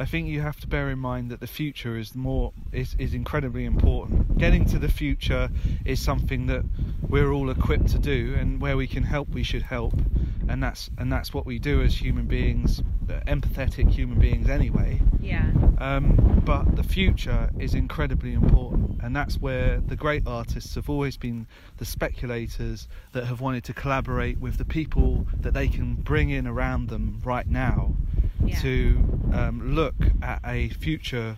I 0.00 0.04
think 0.04 0.28
you 0.28 0.40
have 0.42 0.60
to 0.60 0.68
bear 0.68 0.90
in 0.90 1.00
mind 1.00 1.28
that 1.32 1.40
the 1.40 1.48
future 1.48 1.98
is 1.98 2.14
more 2.14 2.52
is, 2.70 2.94
is 3.00 3.14
incredibly 3.14 3.64
important. 3.64 4.38
Getting 4.38 4.64
to 4.66 4.78
the 4.78 4.88
future 4.88 5.50
is 5.84 6.00
something 6.00 6.46
that 6.46 6.62
we're 7.08 7.32
all 7.32 7.50
equipped 7.50 7.88
to 7.88 7.98
do, 7.98 8.36
and 8.38 8.60
where 8.60 8.76
we 8.76 8.86
can 8.86 9.02
help, 9.02 9.28
we 9.30 9.42
should 9.42 9.62
help, 9.62 9.94
and 10.48 10.62
that's 10.62 10.88
and 10.98 11.12
that's 11.12 11.34
what 11.34 11.46
we 11.46 11.58
do 11.58 11.82
as 11.82 11.96
human 11.96 12.26
beings, 12.26 12.80
uh, 13.10 13.20
empathetic 13.26 13.90
human 13.90 14.20
beings 14.20 14.48
anyway. 14.48 15.00
Yeah. 15.20 15.50
Um, 15.78 16.42
but 16.44 16.76
the 16.76 16.84
future 16.84 17.50
is 17.58 17.74
incredibly 17.74 18.34
important, 18.34 19.00
and 19.02 19.16
that's 19.16 19.38
where 19.38 19.80
the 19.80 19.96
great 19.96 20.22
artists 20.28 20.76
have 20.76 20.88
always 20.88 21.16
been 21.16 21.48
the 21.78 21.84
speculators 21.84 22.86
that 23.14 23.24
have 23.24 23.40
wanted 23.40 23.64
to 23.64 23.72
collaborate 23.72 24.38
with 24.38 24.58
the 24.58 24.64
people 24.64 25.26
that 25.40 25.54
they 25.54 25.66
can 25.66 25.96
bring 25.96 26.30
in 26.30 26.46
around 26.46 26.88
them 26.88 27.20
right 27.24 27.48
now 27.48 27.96
Yeah. 28.44 28.58
to 28.60 28.98
um, 29.32 29.74
look 29.74 29.94
at 30.22 30.40
a 30.44 30.68
future 30.70 31.36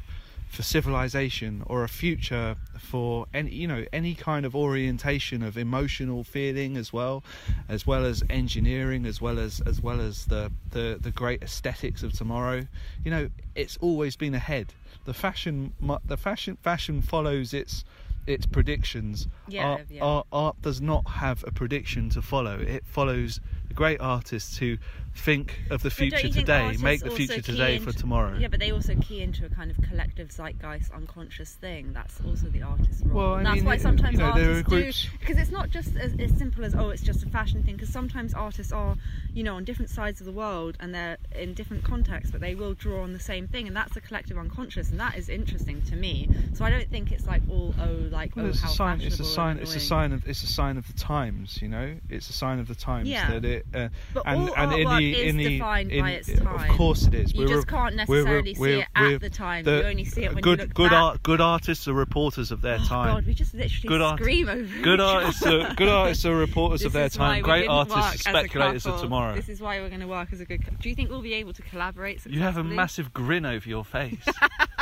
for 0.48 0.62
civilization 0.62 1.62
or 1.66 1.84
a 1.84 1.88
future 1.88 2.56
for 2.78 3.26
any 3.32 3.50
you 3.52 3.68
know 3.68 3.84
any 3.92 4.14
kind 4.16 4.44
of 4.44 4.56
orientation 4.56 5.42
of 5.44 5.56
emotional 5.56 6.24
feeling 6.24 6.76
as 6.76 6.92
well 6.92 7.22
as 7.68 7.86
well 7.86 8.04
as 8.04 8.22
engineering 8.28 9.06
as 9.06 9.20
well 9.20 9.38
as 9.38 9.60
as 9.64 9.80
well 9.80 10.00
as 10.00 10.24
the 10.26 10.50
the, 10.72 10.98
the 11.00 11.12
great 11.12 11.40
aesthetics 11.42 12.02
of 12.02 12.12
tomorrow 12.12 12.66
you 13.04 13.10
know 13.12 13.28
it's 13.54 13.76
always 13.80 14.16
been 14.16 14.34
ahead 14.34 14.74
the 15.04 15.14
fashion 15.14 15.72
the 16.04 16.16
fashion 16.16 16.58
fashion 16.62 17.00
follows 17.00 17.54
its 17.54 17.84
its 18.26 18.44
predictions 18.44 19.28
Yeah, 19.48 19.66
art, 19.70 19.80
yeah. 19.88 20.02
art 20.02 20.26
art 20.32 20.62
does 20.62 20.80
not 20.80 21.06
have 21.08 21.44
a 21.46 21.52
prediction 21.52 22.10
to 22.10 22.22
follow 22.22 22.58
it 22.58 22.84
follows 22.84 23.40
the 23.70 23.74
great 23.74 24.00
artists 24.00 24.58
who 24.58 24.76
think 25.14 25.60
of 25.70 25.82
the 25.82 25.90
future 25.90 26.28
today 26.28 26.76
make 26.80 27.00
the 27.00 27.10
future 27.10 27.40
today 27.40 27.78
for 27.78 27.92
tomorrow 27.92 28.36
Yeah, 28.38 28.48
but 28.48 28.60
they 28.60 28.70
also 28.70 28.94
key 28.96 29.22
into 29.22 29.44
a 29.44 29.48
kind 29.48 29.70
of 29.70 29.76
collective 29.88 30.28
zeitgeist, 30.28 30.92
unconscious 30.92 31.54
thing. 31.54 31.92
That's 31.92 32.20
also 32.24 32.46
the 32.48 32.62
artist's 32.62 33.02
role. 33.02 33.16
Well, 33.16 33.34
And 33.36 33.46
that's 33.46 33.56
mean, 33.56 33.64
why 33.64 33.76
sometimes 33.76 34.14
you 34.14 34.24
know, 34.24 34.30
artists 34.30 34.68
do 34.68 35.08
because 35.18 35.38
it's 35.38 35.50
not 35.50 35.70
just 35.70 35.96
as, 35.96 36.14
as 36.18 36.36
simple 36.36 36.64
as 36.64 36.74
oh, 36.74 36.90
it's 36.90 37.02
just 37.02 37.22
a 37.22 37.28
fashion 37.28 37.62
thing. 37.62 37.76
Because 37.76 37.92
sometimes 37.92 38.34
artists 38.34 38.72
are, 38.72 38.96
you 39.32 39.42
know, 39.42 39.56
on 39.56 39.64
different 39.64 39.90
sides 39.90 40.20
of 40.20 40.26
the 40.26 40.32
world 40.32 40.76
and 40.80 40.94
they're 40.94 41.18
in 41.34 41.54
different 41.54 41.84
contexts, 41.84 42.30
but 42.30 42.40
they 42.40 42.54
will 42.54 42.74
draw 42.74 43.02
on 43.02 43.12
the 43.12 43.20
same 43.20 43.46
thing, 43.46 43.66
and 43.68 43.76
that's 43.76 43.94
the 43.94 44.00
collective 44.00 44.36
unconscious, 44.36 44.90
and 44.90 44.98
that 44.98 45.16
is 45.16 45.28
interesting 45.28 45.80
to 45.82 45.96
me. 45.96 46.28
So 46.54 46.64
I 46.64 46.70
don't 46.70 46.90
think 46.90 47.12
it's 47.12 47.26
like 47.26 47.42
all 47.48 47.74
oh, 47.80 48.08
like 48.10 48.34
Well, 48.34 48.46
oh, 48.46 48.48
it's 48.48 48.62
a 48.62 48.66
how 48.66 48.72
sign. 48.72 49.00
It's 49.00 49.20
a 49.20 49.24
sign. 49.24 49.58
It's 49.58 49.76
a 49.76 49.80
sign 49.80 50.12
of. 50.12 50.26
It's 50.26 50.42
a 50.42 50.48
sign 50.48 50.76
of 50.76 50.86
the 50.86 50.94
times. 50.94 51.60
You 51.62 51.68
know, 51.68 51.96
it's 52.08 52.30
a 52.30 52.32
sign 52.32 52.58
of 52.58 52.68
the 52.68 52.74
times 52.74 53.08
Yeah. 53.08 53.30
that 53.32 53.44
it. 53.44 53.59
Uh, 53.74 53.88
But 54.14 54.22
and 54.26 54.48
all 54.48 54.54
and 54.56 54.72
in 54.72 54.88
the 54.88 55.20
is 55.20 55.28
in 55.30 55.36
the 55.36 55.48
defined 55.58 55.92
in, 55.92 56.00
by 56.04 56.10
its 56.12 56.32
time. 56.32 56.70
Of 56.70 56.76
course 56.76 57.06
it 57.06 57.14
is. 57.14 57.32
You 57.34 57.40
We're- 57.44 57.54
just 57.54 57.66
can't 57.68 57.94
we're- 58.08 58.22
necessarily 58.22 58.54
see 58.54 58.60
we're- 58.60 58.80
it 58.80 58.86
at 58.94 59.02
we're- 59.02 59.18
the 59.18 59.30
time. 59.30 59.66
You 59.66 59.82
only 59.82 60.04
see 60.04 60.22
it 60.24 60.28
when 60.28 60.38
you 60.38 60.42
good 60.42 60.58
look 60.60 60.74
good 60.74 60.90
back. 60.90 61.02
art 61.02 61.22
good 61.22 61.40
artists 61.40 61.86
are 61.88 61.92
reporters 61.94 62.50
of 62.50 62.60
their 62.62 62.78
Oh, 62.80 62.84
time. 62.86 63.14
God, 63.14 63.26
we 63.26 63.34
just 63.34 63.54
literally 63.54 63.88
good 63.88 64.00
art- 64.02 64.18
scream 64.20 64.48
over 64.48 64.82
Good 64.82 64.94
each 65.00 65.00
artists 65.00 65.46
other. 65.46 65.60
are 65.66 65.74
good 65.74 65.88
artists 65.88 66.24
are 66.26 66.34
reporters 66.36 66.82
of 66.84 66.92
their 66.92 67.08
time. 67.08 67.42
Great 67.42 67.68
artists 67.68 68.26
are 68.26 68.30
speculators 68.30 68.86
of 68.86 69.00
tomorrow. 69.00 69.34
This 69.34 69.48
is 69.48 69.60
why 69.60 69.80
we're 69.80 69.88
going 69.88 70.00
to 70.00 70.08
work 70.08 70.32
as 70.32 70.40
a 70.40 70.44
good. 70.44 70.62
Do 70.80 70.88
you 70.88 70.94
think 70.94 71.10
we'll 71.10 71.22
be 71.22 71.34
able 71.34 71.52
to 71.52 71.62
collaborate? 71.62 72.24
You 72.26 72.40
have 72.40 72.56
a 72.56 72.64
massive 72.64 73.12
grin 73.12 73.44
over 73.46 73.68
your 73.68 73.84
face. 73.84 74.18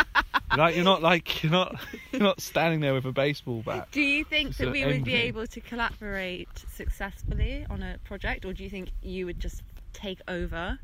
like 0.57 0.77
you're 0.77 0.85
not 0.85 1.03
like 1.03 1.43
you're 1.43 1.53
not 1.53 1.77
you're 2.13 2.23
not 2.23 2.41
standing 2.41 2.81
there 2.81 2.95
with 2.95 3.05
a 3.05 3.13
baseball 3.13 3.63
bat. 3.65 3.89
Do 3.93 4.01
you 4.01 4.25
think 4.25 4.57
that 4.57 4.71
we 4.71 4.85
would 4.85 5.05
be 5.05 5.15
able 5.15 5.47
to 5.47 5.61
collaborate 5.61 6.49
successfully 6.73 7.67
on 7.69 7.83
a 7.83 7.99
project, 8.05 8.45
or 8.45 8.53
do 8.53 8.63
you 8.65 8.71
think 8.71 8.91
you 9.03 9.27
would 9.27 9.41
just 9.41 9.63
take 9.93 10.21
over 10.29 10.79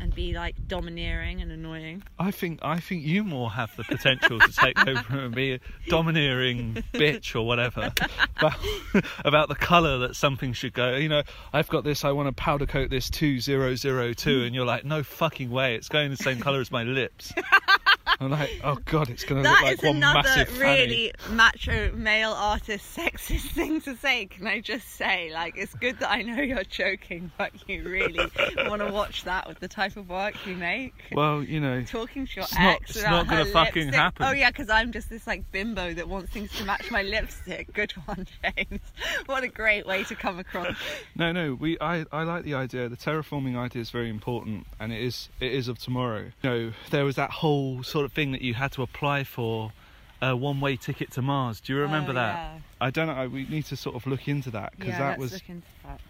and 0.00 0.14
be 0.14 0.32
like 0.32 0.54
domineering 0.68 1.40
and 1.40 1.50
annoying? 1.50 2.02
I 2.18 2.30
think 2.30 2.60
I 2.62 2.80
think 2.80 3.04
you 3.04 3.24
more 3.24 3.50
have 3.50 3.74
the 3.76 3.84
potential 3.84 4.38
to 4.38 4.52
take 4.52 4.78
over 4.86 5.18
and 5.18 5.34
be 5.34 5.54
a 5.54 5.60
domineering 5.88 6.82
bitch 6.92 7.34
or 7.34 7.46
whatever 7.46 7.92
about, 8.38 8.58
about 9.24 9.48
the 9.48 9.54
colour 9.54 9.98
that 9.98 10.16
something 10.16 10.52
should 10.52 10.72
go. 10.72 10.96
You 10.96 11.08
know, 11.08 11.22
I've 11.52 11.68
got 11.68 11.84
this. 11.84 12.04
I 12.04 12.12
want 12.12 12.28
to 12.28 12.32
powder 12.32 12.66
coat 12.66 12.90
this 12.90 13.10
two 13.10 13.40
zero 13.40 13.74
zero 13.74 14.12
two, 14.12 14.42
and 14.42 14.54
you're 14.54 14.66
like, 14.66 14.84
no 14.84 15.02
fucking 15.02 15.50
way, 15.50 15.74
it's 15.74 15.88
going 15.88 16.10
the 16.10 16.16
same 16.16 16.40
colour 16.40 16.60
as 16.60 16.70
my 16.70 16.84
lips. 16.84 17.32
I'm 18.20 18.30
like, 18.30 18.50
oh 18.64 18.76
god, 18.84 19.10
it's 19.10 19.22
going 19.24 19.42
to 19.42 19.48
look 19.48 19.58
That 19.58 19.64
like 19.64 19.74
is 19.78 19.82
one 19.84 19.96
another 19.96 20.22
massive 20.24 20.48
fanny. 20.48 20.80
really 20.80 21.12
macho 21.30 21.92
male 21.92 22.32
artist 22.32 22.96
sexist 22.96 23.50
thing 23.52 23.80
to 23.82 23.96
say. 23.96 24.26
Can 24.26 24.46
I 24.46 24.60
just 24.60 24.88
say, 24.88 25.30
like, 25.32 25.54
it's 25.56 25.72
good 25.74 26.00
that 26.00 26.10
I 26.10 26.22
know 26.22 26.42
you're 26.42 26.64
joking, 26.64 27.30
but 27.38 27.52
you 27.68 27.84
really 27.84 28.28
want 28.66 28.82
to 28.82 28.90
watch 28.92 29.22
that 29.24 29.46
with 29.48 29.60
the 29.60 29.68
type 29.68 29.96
of 29.96 30.08
work 30.08 30.34
you 30.46 30.56
make. 30.56 30.94
Well, 31.12 31.44
you 31.44 31.60
know, 31.60 31.82
Talking 31.84 32.26
to 32.26 32.32
your 32.34 32.44
it's 32.44 32.54
not- 32.58 32.74
ex 32.74 32.90
it's 32.90 33.00
about 33.00 33.10
not 33.10 33.28
gonna 33.28 33.44
her 33.44 33.50
fucking 33.52 33.82
lipstick. 33.86 33.94
happen. 34.00 34.26
Oh 34.26 34.32
yeah, 34.32 34.50
because 34.50 34.68
I'm 34.68 34.90
just 34.90 35.08
this 35.10 35.26
like 35.26 35.50
bimbo 35.52 35.94
that 35.94 36.08
wants 36.08 36.32
things 36.32 36.50
to 36.56 36.64
match 36.64 36.90
my 36.90 37.02
lipstick. 37.02 37.72
Good 37.72 37.92
one, 38.06 38.26
James. 38.42 38.80
What 39.26 39.44
a 39.44 39.48
great 39.48 39.86
way 39.86 40.02
to 40.04 40.14
come 40.14 40.38
across. 40.38 40.76
No, 41.14 41.32
no, 41.32 41.54
we. 41.54 41.76
I, 41.80 42.04
I 42.12 42.22
like 42.22 42.44
the 42.44 42.54
idea. 42.54 42.88
The 42.88 42.96
terraforming 42.96 43.56
idea 43.56 43.82
is 43.82 43.90
very 43.90 44.08
important, 44.08 44.66
and 44.78 44.92
it 44.92 45.00
is 45.02 45.28
it 45.40 45.52
is 45.52 45.66
of 45.68 45.78
tomorrow. 45.78 46.30
You 46.42 46.50
know, 46.50 46.72
there 46.90 47.04
was 47.04 47.16
that 47.16 47.30
whole 47.30 47.82
sort 47.82 48.04
of 48.04 48.07
thing 48.08 48.32
that 48.32 48.42
you 48.42 48.54
had 48.54 48.72
to 48.72 48.82
apply 48.82 49.24
for 49.24 49.72
a 50.20 50.34
one-way 50.36 50.76
ticket 50.76 51.10
to 51.12 51.22
Mars. 51.22 51.60
Do 51.60 51.72
you 51.74 51.78
remember 51.80 52.10
Oh, 52.10 52.14
that? 52.14 52.34
yeah. 52.34 52.58
I 52.80 52.90
don't 52.90 53.06
know. 53.06 53.28
We 53.28 53.46
need 53.46 53.64
to 53.66 53.76
sort 53.76 53.94
of 53.96 54.06
look 54.06 54.26
into 54.28 54.50
that 54.50 54.72
because 54.72 54.94
yeah, 54.94 54.98
that 55.10 55.18
was, 55.18 55.32
look 55.32 55.48
into 55.48 55.66
that. 55.84 56.00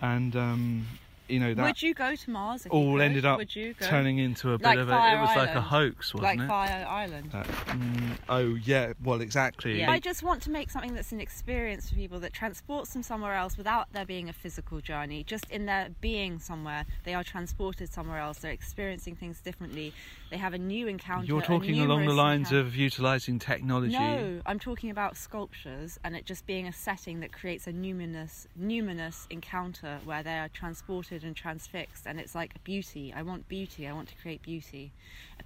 and 0.00 0.36
um, 0.36 0.86
you 1.30 1.40
know 1.40 1.54
that 1.54 1.62
Would 1.64 1.82
you 1.82 1.94
go 1.94 2.14
to 2.14 2.30
Mars? 2.30 2.66
If 2.66 2.72
all 2.72 2.92
could? 2.94 3.02
ended 3.02 3.24
up 3.24 3.38
Would 3.38 3.54
you 3.54 3.74
go? 3.74 3.86
turning 3.86 4.18
into 4.18 4.52
a 4.52 4.58
bit 4.58 4.64
Like 4.64 4.78
of 4.78 4.88
a. 4.88 4.92
Fire 4.92 5.16
It 5.18 5.20
was 5.20 5.36
like 5.36 5.54
a 5.54 5.60
hoax, 5.60 6.14
wasn't 6.14 6.22
like 6.38 6.40
it? 6.40 6.48
Fire 6.48 6.86
Island. 6.88 7.30
That- 7.32 7.46
mm, 7.46 8.16
oh 8.28 8.54
yeah, 8.54 8.92
well 9.02 9.20
exactly. 9.20 9.84
I 9.84 9.98
just 9.98 10.22
want 10.22 10.42
to 10.42 10.50
make 10.50 10.70
something 10.70 10.94
that's 10.94 11.12
an 11.12 11.20
experience 11.20 11.88
for 11.88 11.94
people 11.94 12.20
that 12.20 12.32
transports 12.32 12.92
them 12.92 13.02
somewhere 13.02 13.34
else 13.34 13.56
without 13.56 13.92
there 13.92 14.04
being 14.06 14.28
a 14.28 14.32
physical 14.32 14.80
journey. 14.80 15.24
Just 15.24 15.50
in 15.50 15.66
their 15.66 15.88
being 16.00 16.38
somewhere, 16.38 16.86
they 17.04 17.14
are 17.14 17.24
transported 17.24 17.92
somewhere 17.92 18.18
else. 18.18 18.38
They're 18.38 18.52
experiencing 18.52 19.16
things 19.16 19.40
differently. 19.40 19.92
They 20.30 20.36
have 20.36 20.54
a 20.54 20.58
new 20.58 20.86
encounter. 20.86 21.26
You're 21.26 21.42
talking 21.42 21.80
along 21.80 22.06
the 22.06 22.12
lines 22.12 22.48
encounter. 22.50 22.66
of 22.68 22.76
utilising 22.76 23.38
technology. 23.38 23.92
No, 23.98 24.40
I'm 24.46 24.58
talking 24.58 24.90
about 24.90 25.16
sculptures 25.16 25.98
and 26.04 26.14
it 26.16 26.24
just 26.26 26.46
being 26.46 26.66
a 26.66 26.72
setting 26.72 27.20
that 27.20 27.32
creates 27.32 27.66
a 27.66 27.72
numinous, 27.72 28.46
numinous 28.60 29.26
encounter 29.30 29.98
where 30.04 30.22
they 30.22 30.38
are 30.38 30.48
transported 30.48 31.19
and 31.24 31.36
transfixed, 31.36 32.06
and 32.06 32.18
it's 32.20 32.34
like 32.34 32.62
beauty. 32.64 33.12
I 33.16 33.22
want 33.22 33.48
beauty. 33.48 33.86
I 33.86 33.92
want 33.92 34.08
to 34.08 34.14
create 34.16 34.42
beauty, 34.42 34.92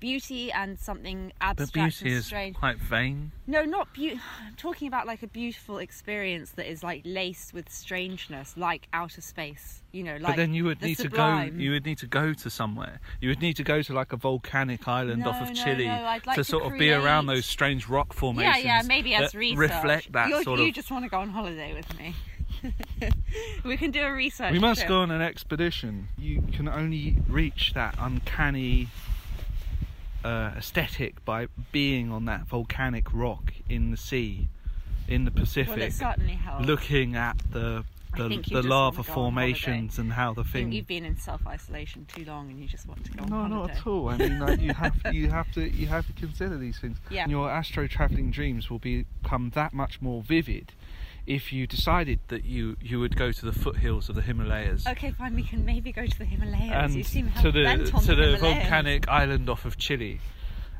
beauty 0.00 0.50
and 0.52 0.78
something 0.78 1.32
But 1.38 1.46
abstract 1.60 1.72
beauty 2.00 2.08
and 2.10 2.18
is 2.18 2.26
strange. 2.26 2.56
quite 2.56 2.78
vain. 2.78 3.32
No, 3.46 3.62
not 3.64 3.92
beauty. 3.94 4.20
I'm 4.46 4.54
talking 4.56 4.88
about 4.88 5.06
like 5.06 5.22
a 5.22 5.26
beautiful 5.28 5.78
experience 5.78 6.50
that 6.52 6.70
is 6.70 6.82
like 6.82 7.02
laced 7.04 7.54
with 7.54 7.70
strangeness, 7.70 8.56
like 8.56 8.88
outer 8.92 9.20
space. 9.20 9.80
You 9.92 10.02
know, 10.02 10.14
like. 10.14 10.22
but 10.32 10.36
then 10.36 10.54
you 10.54 10.64
would 10.64 10.80
the 10.80 10.86
need 10.88 10.96
sublime. 10.98 11.50
to 11.52 11.56
go. 11.56 11.62
You 11.62 11.70
would 11.70 11.86
need 11.86 11.98
to 11.98 12.08
go 12.08 12.32
to 12.34 12.50
somewhere. 12.50 12.98
You 13.20 13.28
would 13.28 13.40
need 13.40 13.54
to 13.56 13.62
go 13.62 13.80
to 13.80 13.92
like 13.92 14.12
a 14.12 14.16
volcanic 14.16 14.88
island 14.88 15.22
No, 15.22 15.30
off 15.30 15.40
of 15.42 15.54
no, 15.54 15.64
Chile 15.64 15.86
no, 15.86 16.02
like 16.02 16.24
to 16.24 16.34
to 16.34 16.44
sort 16.44 16.64
of 16.64 16.76
be 16.76 16.90
around 16.92 17.26
those 17.26 17.46
strange 17.46 17.88
rock 17.88 18.12
formations. 18.12 18.64
yeah, 18.64 18.80
yeah 18.80 18.82
maybe 18.86 19.14
as 19.14 19.30
that 19.32 19.38
research. 19.38 19.58
reflect 19.58 20.12
that 20.12 20.28
You're, 20.30 20.42
sort 20.42 20.58
you 20.58 20.66
of. 20.68 20.74
just 20.74 20.90
want 20.90 21.04
to 21.04 21.08
go 21.10 21.18
on 21.18 21.28
holiday 21.30 21.72
with 21.74 21.96
me. 21.96 22.12
we 23.64 23.76
can 23.76 23.90
do 23.90 24.02
a 24.02 24.12
research. 24.12 24.52
We 24.52 24.58
must 24.58 24.80
trip. 24.80 24.88
go 24.88 25.00
on 25.00 25.10
an 25.10 25.22
expedition. 25.22 26.08
You 26.18 26.42
can 26.52 26.68
only 26.68 27.16
reach 27.28 27.72
that 27.74 27.94
uncanny 27.98 28.88
uh, 30.24 30.52
aesthetic 30.56 31.24
by 31.24 31.48
being 31.70 32.10
on 32.10 32.24
that 32.24 32.46
volcanic 32.46 33.12
rock 33.12 33.52
in 33.68 33.90
the 33.90 33.96
sea, 33.96 34.48
in 35.06 35.24
the 35.24 35.30
Pacific, 35.30 35.76
Well, 35.76 35.86
it 35.86 35.92
certainly 35.92 36.34
helps. 36.34 36.66
looking 36.66 37.14
at 37.14 37.36
the 37.50 37.84
the, 38.16 38.28
the 38.28 38.62
lava 38.62 38.62
wanna 38.62 38.68
go 38.68 38.68
on 38.70 38.94
holiday. 38.94 39.12
formations 39.12 39.98
and 39.98 40.12
how 40.12 40.32
the 40.34 40.44
thing. 40.44 40.70
you've 40.70 40.86
been 40.86 41.04
in 41.04 41.16
self 41.16 41.44
isolation 41.46 42.06
too 42.06 42.24
long, 42.24 42.48
and 42.48 42.60
you 42.60 42.68
just 42.68 42.86
want 42.86 43.04
to 43.04 43.10
go 43.12 43.24
No, 43.24 43.48
not 43.48 43.70
at 43.70 43.86
all. 43.86 44.08
I 44.08 44.16
mean, 44.16 44.38
like, 44.38 44.60
you 44.60 44.72
have 44.74 44.94
you 45.12 45.28
have 45.30 45.50
to 45.54 45.68
you 45.68 45.88
have 45.88 46.06
to 46.06 46.12
consider 46.12 46.56
these 46.56 46.78
things. 46.78 46.98
Yeah. 47.10 47.22
And 47.24 47.32
your 47.32 47.50
astro 47.50 47.88
traveling 47.88 48.30
dreams 48.30 48.70
will 48.70 48.78
become 48.78 49.50
that 49.54 49.72
much 49.74 50.00
more 50.00 50.22
vivid 50.22 50.72
if 51.26 51.52
you 51.52 51.66
decided 51.66 52.20
that 52.28 52.44
you 52.44 52.76
you 52.82 53.00
would 53.00 53.16
go 53.16 53.32
to 53.32 53.46
the 53.46 53.52
foothills 53.52 54.08
of 54.08 54.14
the 54.14 54.22
Himalayas 54.22 54.86
Okay, 54.86 55.10
fine. 55.12 55.34
We 55.34 55.42
can 55.42 55.64
maybe 55.64 55.90
go 55.92 56.06
to 56.06 56.18
the 56.18 56.24
Himalayas. 56.24 56.72
and 56.72 56.94
you 56.94 57.04
seem 57.04 57.32
to 57.42 57.50
the 57.50 57.64
to 57.76 58.14
the, 58.14 58.36
Himalayas. 58.36 58.40
volcanic 58.40 59.08
island 59.08 59.48
off 59.48 59.64
of 59.64 59.76
Chile. 59.78 60.20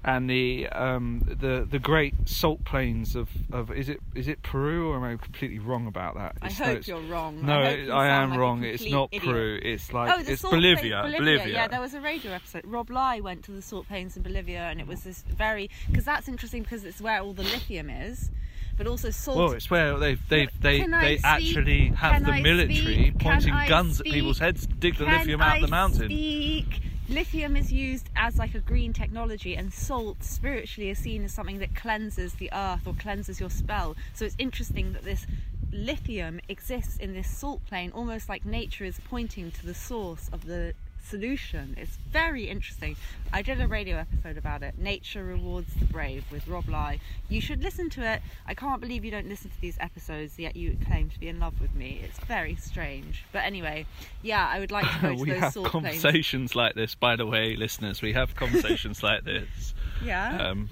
And 0.07 0.29
the 0.29 0.69
um, 0.69 1.23
the 1.27 1.67
the 1.69 1.79
great 1.79 2.29
salt 2.29 2.63
plains 2.67 3.17
of, 3.17 3.31
of 3.51 3.73
is 3.73 3.89
it 3.89 4.01
is 4.15 4.29
it 4.29 4.43
Peru 4.43 4.91
or 4.91 4.97
am 4.97 5.03
I 5.05 5.17
completely 5.17 5.59
wrong 5.59 5.87
about 5.87 6.17
that? 6.17 6.37
I 6.43 6.51
hope 6.53 6.87
no, 6.87 6.99
you're 6.99 7.09
wrong. 7.11 7.47
No, 7.47 7.61
I, 7.61 7.69
it- 7.69 7.89
I 7.91 8.09
am 8.09 8.29
like 8.31 8.39
wrong. 8.39 8.65
It's 8.65 8.85
not 8.91 9.09
idiot. 9.13 9.33
Peru. 9.33 9.59
It's 9.63 9.95
like 9.95 10.13
oh, 10.13 10.23
the 10.23 10.33
it's 10.33 10.43
Bolivia. 10.43 11.01
plains- 11.01 11.17
Bolivia. 11.17 11.55
Yeah, 11.55 11.69
there 11.69 11.81
was 11.81 11.95
a 11.95 12.03
radio 12.03 12.33
episode. 12.33 12.67
Rob 12.67 12.91
Lai 12.91 13.21
went 13.21 13.45
to 13.45 13.53
the 13.53 13.63
salt 13.63 13.89
plains 13.89 14.15
in 14.15 14.23
Bolivia, 14.23 14.65
and 14.65 14.79
it 14.79 14.87
was 14.87 15.05
this 15.05 15.23
very 15.23 15.71
because 15.89 16.05
that's 16.05 16.29
interesting 16.29 16.65
because 16.65 16.85
it's 16.85 17.01
where 17.01 17.21
all 17.23 17.33
the 17.33 17.43
lithium 17.43 17.89
is, 17.89 18.29
but 18.77 18.87
also 18.87 19.11
salt. 19.11 19.39
Well, 19.39 19.53
it's 19.53 19.71
where 19.71 19.99
they 19.99 20.15
they 20.29 20.49
they, 20.61 20.81
Can 20.81 20.91
they 20.91 21.19
actually 21.23 21.89
have 21.89 22.15
Can 22.15 22.23
the 22.25 22.33
I 22.33 22.43
military 22.43 23.11
speak? 23.11 23.19
Pointing 23.19 23.55
guns 23.69 24.01
at 24.01 24.07
people's 24.07 24.39
heads, 24.39 24.67
to 24.67 24.73
dig 24.75 24.97
the 24.97 25.05
lithium 25.05 25.41
out 25.41 25.57
I 25.57 25.61
the 25.61 25.69
mountain. 25.69 26.07
Speak? 26.07 26.81
Lithium 27.09 27.55
is 27.55 27.71
used 27.71 28.09
as 28.17 28.39
like 28.39 28.55
a 28.55 28.61
green 28.61 28.93
technology, 28.93 29.57
and 29.57 29.73
salt 29.73 30.25
spiritually 30.25 30.91
is 30.91 30.99
seen 30.99 31.25
as 31.25 31.33
something 31.33 31.59
that 31.59 31.75
cleanses 31.75 32.35
the 32.35 32.51
earth 32.53 32.87
or 32.87 32.95
cleanses 32.95 33.39
your 33.39 33.51
spell. 33.51 33.95
So 34.15 34.25
it's 34.25 34.37
interesting 34.39 34.95
that 34.95 35.05
this 35.05 35.27
lithium 35.71 36.41
exists 36.49 36.97
in 36.97 37.13
this 37.13 37.29
salt 37.29 37.61
plain, 37.67 37.91
almost 37.93 38.29
like 38.29 38.47
nature 38.47 38.85
is 38.85 38.99
pointing 39.05 39.51
to 39.51 39.67
the 39.67 39.75
source 39.75 40.31
of 40.33 40.47
the 40.47 40.73
solution. 41.05 41.75
It's 41.79 41.97
very 42.11 42.49
interesting. 42.49 42.97
I 43.33 43.43
did 43.43 43.61
a 43.61 43.69
radio 43.69 43.97
episode 43.99 44.37
about 44.37 44.63
it. 44.63 44.79
Nature 44.79 45.25
rewards 45.25 45.73
the 45.75 45.85
brave 45.85 46.25
with 46.31 46.47
Rob 46.49 46.69
Lai. 46.69 47.01
You 47.29 47.41
should 47.41 47.63
listen 47.63 47.91
to 47.91 48.03
it. 48.03 48.23
I 48.47 48.55
can't 48.55 48.81
believe 48.81 49.05
you 49.05 49.11
don't 49.11 49.29
listen 49.29 49.51
to 49.51 49.61
these 49.61 49.77
episodes 49.81 50.39
yet 50.39 50.57
you 50.57 50.77
claim 50.87 51.11
to 51.11 51.19
be 51.21 51.29
in 51.29 51.39
love 51.41 51.61
with 51.61 51.75
me. 51.75 52.01
It's 52.03 52.19
very 52.21 52.57
strange. 52.57 53.25
But 53.33 53.45
anyway, 53.45 53.87
yeah, 54.23 54.49
I 54.51 54.61
would 54.61 54.71
like 54.71 54.91
to 54.91 54.99
go 55.03 55.15
to 55.15 55.21
we 55.23 55.31
those 55.31 55.41
have 55.41 55.65
conversations 55.65 56.55
like 56.57 56.75
this, 56.75 56.95
by 56.95 57.17
the 57.17 57.27
way, 57.27 57.57
listeners. 57.57 58.03
We 58.03 58.13
have 58.13 58.35
conversations 58.35 59.03
like 59.03 59.25
this. 59.25 59.75
Yeah. 60.05 60.49
Um, 60.51 60.69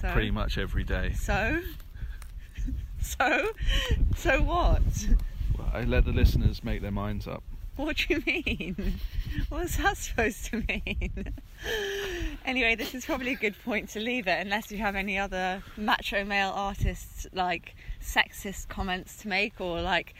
So? 0.00 0.10
pretty 0.12 0.30
much 0.30 0.58
every 0.58 0.84
day. 0.84 1.12
So? 1.14 1.60
So? 3.00 3.50
So 4.16 4.40
what? 4.40 4.80
Well, 5.58 5.68
I 5.74 5.82
let 5.82 6.06
the 6.06 6.12
listeners 6.12 6.64
make 6.64 6.80
their 6.80 6.90
minds 6.90 7.28
up. 7.28 7.42
What 7.76 7.96
do 7.96 8.14
you 8.14 8.22
mean? 8.24 9.00
What's 9.48 9.76
that 9.78 9.96
supposed 9.96 10.44
to 10.46 10.62
mean? 10.68 11.34
anyway, 12.44 12.76
this 12.76 12.94
is 12.94 13.04
probably 13.04 13.32
a 13.32 13.36
good 13.36 13.56
point 13.64 13.88
to 13.90 14.00
leave 14.00 14.28
it, 14.28 14.40
unless 14.40 14.70
you 14.70 14.78
have 14.78 14.94
any 14.94 15.18
other 15.18 15.62
macho 15.76 16.24
male 16.24 16.52
artists 16.54 17.26
like 17.32 17.74
sexist 18.00 18.68
comments 18.68 19.16
to 19.22 19.28
make 19.28 19.60
or 19.60 19.80
like 19.82 20.14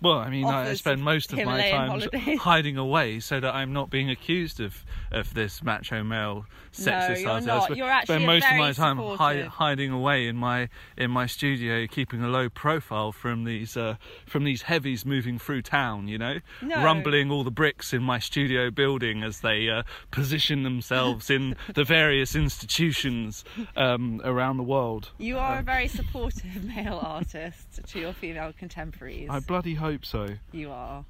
Well, 0.00 0.18
I 0.18 0.30
mean, 0.30 0.46
I, 0.46 0.72
spend 0.74 1.02
most 1.02 1.32
of 1.32 1.44
my 1.44 1.70
time 1.70 1.90
holidays. 1.90 2.38
hiding 2.40 2.78
away 2.78 3.20
so 3.20 3.38
that 3.38 3.54
I'm 3.54 3.72
not 3.72 3.90
being 3.90 4.08
accused 4.08 4.60
of, 4.60 4.84
of 5.12 5.34
this 5.34 5.62
macho 5.62 6.02
male 6.02 6.46
sexist 6.72 7.20
you're 7.20 7.30
artist. 7.30 7.76
You're 7.76 7.86
actually 7.88 8.14
spend 8.16 8.24
a 8.24 8.26
most 8.26 8.46
of 8.50 8.56
my 8.56 8.72
time 8.72 8.96
hi- 9.16 9.42
hiding 9.42 9.90
away 9.92 10.26
in 10.26 10.36
my 10.36 10.68
in 10.96 11.10
my 11.10 11.26
studio, 11.26 11.86
keeping 11.86 12.22
a 12.22 12.28
low 12.28 12.48
profile 12.48 13.12
from 13.12 13.44
these 13.44 13.76
uh, 13.76 13.96
from 14.26 14.44
these 14.44 14.62
heavies 14.62 15.04
moving 15.04 15.38
through 15.38 15.62
town. 15.62 16.08
You 16.08 16.18
know, 16.18 16.38
No. 16.62 16.82
rumbling 16.82 17.30
all 17.30 17.44
the 17.44 17.50
bricks 17.50 17.92
in 17.92 18.02
my 18.02 18.18
studio 18.18 18.70
building 18.70 19.22
as 19.22 19.40
they 19.40 19.68
uh, 19.68 19.82
position 20.10 20.62
themselves 20.62 21.30
in 21.30 21.56
the 21.74 21.84
various 21.84 22.34
institutions 22.34 23.44
um, 23.76 24.20
around 24.24 24.56
the 24.56 24.62
world. 24.62 25.10
You 25.18 25.38
are 25.38 25.58
a 25.58 25.62
very 25.62 25.88
supportive 25.88 26.64
male 26.76 26.98
artist 27.02 27.80
to 27.88 27.98
your 28.00 28.12
female 28.12 28.52
contemporaries. 28.58 29.28
I 29.30 29.40
bloody 29.40 29.74
hope 29.74 30.04
so. 30.04 30.28
You 30.52 30.70
are. 30.70 31.04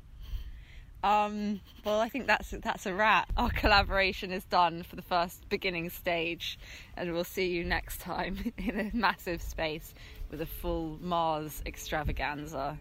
Um, 1.03 1.61
well, 1.84 1.98
I 1.98 2.09
think 2.09 2.26
that's 2.26 2.50
that's 2.50 2.86
a 2.86 2.94
wrap. 2.94 3.32
Our 3.36 3.50
collaboration 3.50 4.30
is 4.30 4.44
done 4.44 4.84
for 4.84 4.96
the 4.96 5.03
first 5.03 5.48
beginning 5.48 5.90
stage, 5.90 6.59
and 6.96 7.12
we'll 7.12 7.24
see 7.24 7.48
you 7.48 7.64
next 7.64 8.00
time 8.00 8.53
in 8.59 8.78
a 8.78 8.96
massive 8.96 9.42
space 9.42 9.94
with 10.30 10.40
a 10.40 10.46
full 10.46 10.98
Mars 11.00 11.62
extravaganza. 11.66 12.78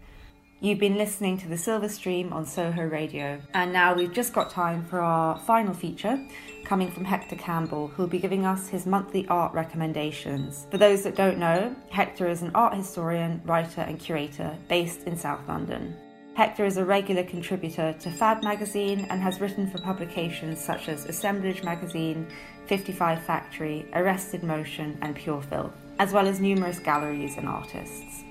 You've 0.60 0.78
been 0.78 0.96
listening 0.96 1.38
to 1.38 1.48
the 1.48 1.58
Silver 1.58 1.88
Stream 1.88 2.32
on 2.32 2.46
Soho 2.46 2.84
Radio, 2.84 3.40
and 3.52 3.72
now 3.72 3.94
we've 3.94 4.12
just 4.12 4.32
got 4.32 4.48
time 4.48 4.84
for 4.84 5.00
our 5.00 5.36
final 5.40 5.74
feature 5.74 6.24
coming 6.64 6.88
from 6.88 7.04
Hector 7.04 7.34
Campbell, 7.34 7.88
who'll 7.88 8.06
be 8.06 8.20
giving 8.20 8.46
us 8.46 8.68
his 8.68 8.86
monthly 8.86 9.26
art 9.26 9.52
recommendations. 9.54 10.68
For 10.70 10.78
those 10.78 11.02
that 11.02 11.16
don't 11.16 11.38
know, 11.38 11.74
Hector 11.90 12.28
is 12.28 12.42
an 12.42 12.52
art 12.54 12.74
historian, 12.74 13.42
writer, 13.44 13.80
and 13.80 13.98
curator 13.98 14.56
based 14.68 15.02
in 15.02 15.16
South 15.16 15.40
London. 15.48 15.96
Hector 16.34 16.64
is 16.64 16.78
a 16.78 16.84
regular 16.84 17.24
contributor 17.24 17.92
to 18.00 18.10
FAD 18.10 18.42
magazine 18.42 19.06
and 19.10 19.20
has 19.20 19.38
written 19.38 19.70
for 19.70 19.76
publications 19.78 20.58
such 20.58 20.88
as 20.88 21.04
Assemblage 21.04 21.62
magazine, 21.62 22.26
55 22.68 23.22
Factory, 23.22 23.86
Arrested 23.92 24.42
Motion, 24.42 24.96
and 25.02 25.14
Pure 25.14 25.42
Filth, 25.42 25.74
as 25.98 26.14
well 26.14 26.26
as 26.26 26.40
numerous 26.40 26.78
galleries 26.78 27.36
and 27.36 27.46
artists. 27.46 28.24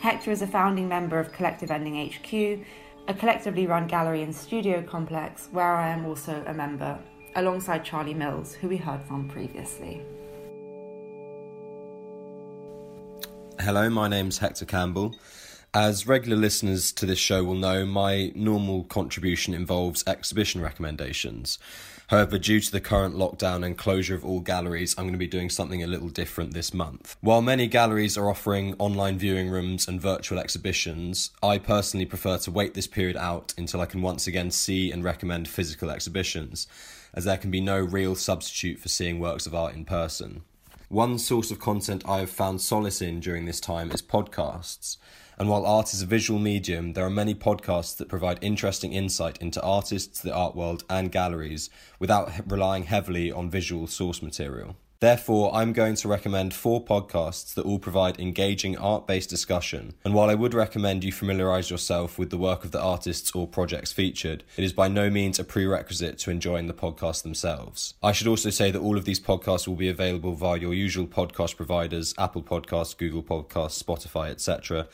Hector 0.00 0.32
is 0.32 0.42
a 0.42 0.46
founding 0.46 0.88
member 0.88 1.20
of 1.20 1.32
Collective 1.32 1.70
Ending 1.70 2.10
HQ, 2.10 2.66
a 3.06 3.14
collectively 3.14 3.68
run 3.68 3.86
gallery 3.86 4.22
and 4.22 4.34
studio 4.34 4.82
complex 4.82 5.48
where 5.52 5.76
I 5.76 5.90
am 5.90 6.04
also 6.04 6.42
a 6.48 6.52
member, 6.52 6.98
alongside 7.36 7.84
Charlie 7.84 8.12
Mills, 8.12 8.54
who 8.54 8.66
we 8.66 8.76
heard 8.76 9.02
from 9.04 9.28
previously. 9.28 10.02
Hello, 13.60 13.88
my 13.88 14.08
name's 14.08 14.38
Hector 14.38 14.64
Campbell. 14.64 15.14
As 15.76 16.06
regular 16.06 16.38
listeners 16.38 16.90
to 16.92 17.04
this 17.04 17.18
show 17.18 17.44
will 17.44 17.54
know, 17.54 17.84
my 17.84 18.32
normal 18.34 18.84
contribution 18.84 19.52
involves 19.52 20.02
exhibition 20.06 20.62
recommendations. 20.62 21.58
However, 22.06 22.38
due 22.38 22.60
to 22.60 22.72
the 22.72 22.80
current 22.80 23.14
lockdown 23.14 23.62
and 23.62 23.76
closure 23.76 24.14
of 24.14 24.24
all 24.24 24.40
galleries, 24.40 24.94
I'm 24.96 25.04
going 25.04 25.12
to 25.12 25.18
be 25.18 25.26
doing 25.26 25.50
something 25.50 25.82
a 25.82 25.86
little 25.86 26.08
different 26.08 26.54
this 26.54 26.72
month. 26.72 27.16
While 27.20 27.42
many 27.42 27.66
galleries 27.66 28.16
are 28.16 28.30
offering 28.30 28.74
online 28.78 29.18
viewing 29.18 29.50
rooms 29.50 29.86
and 29.86 30.00
virtual 30.00 30.38
exhibitions, 30.38 31.30
I 31.42 31.58
personally 31.58 32.06
prefer 32.06 32.38
to 32.38 32.50
wait 32.50 32.72
this 32.72 32.86
period 32.86 33.18
out 33.18 33.52
until 33.58 33.82
I 33.82 33.86
can 33.86 34.00
once 34.00 34.26
again 34.26 34.50
see 34.52 34.90
and 34.90 35.04
recommend 35.04 35.46
physical 35.46 35.90
exhibitions, 35.90 36.66
as 37.12 37.26
there 37.26 37.36
can 37.36 37.50
be 37.50 37.60
no 37.60 37.80
real 37.80 38.14
substitute 38.14 38.78
for 38.78 38.88
seeing 38.88 39.20
works 39.20 39.46
of 39.46 39.54
art 39.54 39.74
in 39.74 39.84
person. 39.84 40.40
One 40.88 41.18
source 41.18 41.50
of 41.50 41.58
content 41.58 42.02
I 42.08 42.20
have 42.20 42.30
found 42.30 42.62
solace 42.62 43.02
in 43.02 43.20
during 43.20 43.44
this 43.44 43.60
time 43.60 43.90
is 43.90 44.00
podcasts. 44.00 44.96
And 45.38 45.48
while 45.48 45.66
art 45.66 45.92
is 45.92 46.02
a 46.02 46.06
visual 46.06 46.40
medium, 46.40 46.94
there 46.94 47.04
are 47.04 47.10
many 47.10 47.34
podcasts 47.34 47.96
that 47.98 48.08
provide 48.08 48.38
interesting 48.40 48.92
insight 48.92 49.36
into 49.38 49.62
artists, 49.62 50.20
the 50.20 50.34
art 50.34 50.56
world, 50.56 50.84
and 50.88 51.12
galleries 51.12 51.68
without 51.98 52.32
relying 52.46 52.84
heavily 52.84 53.30
on 53.30 53.50
visual 53.50 53.86
source 53.86 54.22
material. 54.22 54.76
Therefore, 54.98 55.54
I'm 55.54 55.74
going 55.74 55.94
to 55.96 56.08
recommend 56.08 56.54
four 56.54 56.82
podcasts 56.82 57.52
that 57.54 57.66
all 57.66 57.78
provide 57.78 58.18
engaging 58.18 58.78
art 58.78 59.06
based 59.06 59.28
discussion. 59.28 59.92
And 60.04 60.14
while 60.14 60.30
I 60.30 60.34
would 60.34 60.54
recommend 60.54 61.04
you 61.04 61.12
familiarise 61.12 61.70
yourself 61.70 62.18
with 62.18 62.30
the 62.30 62.38
work 62.38 62.64
of 62.64 62.70
the 62.70 62.80
artists 62.80 63.30
or 63.32 63.46
projects 63.46 63.92
featured, 63.92 64.42
it 64.56 64.64
is 64.64 64.72
by 64.72 64.88
no 64.88 65.10
means 65.10 65.38
a 65.38 65.44
prerequisite 65.44 66.16
to 66.20 66.30
enjoying 66.30 66.66
the 66.66 66.74
podcasts 66.74 67.22
themselves. 67.22 67.92
I 68.02 68.12
should 68.12 68.26
also 68.26 68.48
say 68.48 68.70
that 68.70 68.80
all 68.80 68.96
of 68.96 69.04
these 69.04 69.20
podcasts 69.20 69.68
will 69.68 69.76
be 69.76 69.90
available 69.90 70.32
via 70.32 70.58
your 70.58 70.72
usual 70.72 71.06
podcast 71.06 71.56
providers 71.56 72.14
Apple 72.16 72.42
Podcasts, 72.42 72.96
Google 72.96 73.22
Podcasts, 73.22 73.82
Spotify, 73.82 74.30
etc. 74.30 74.88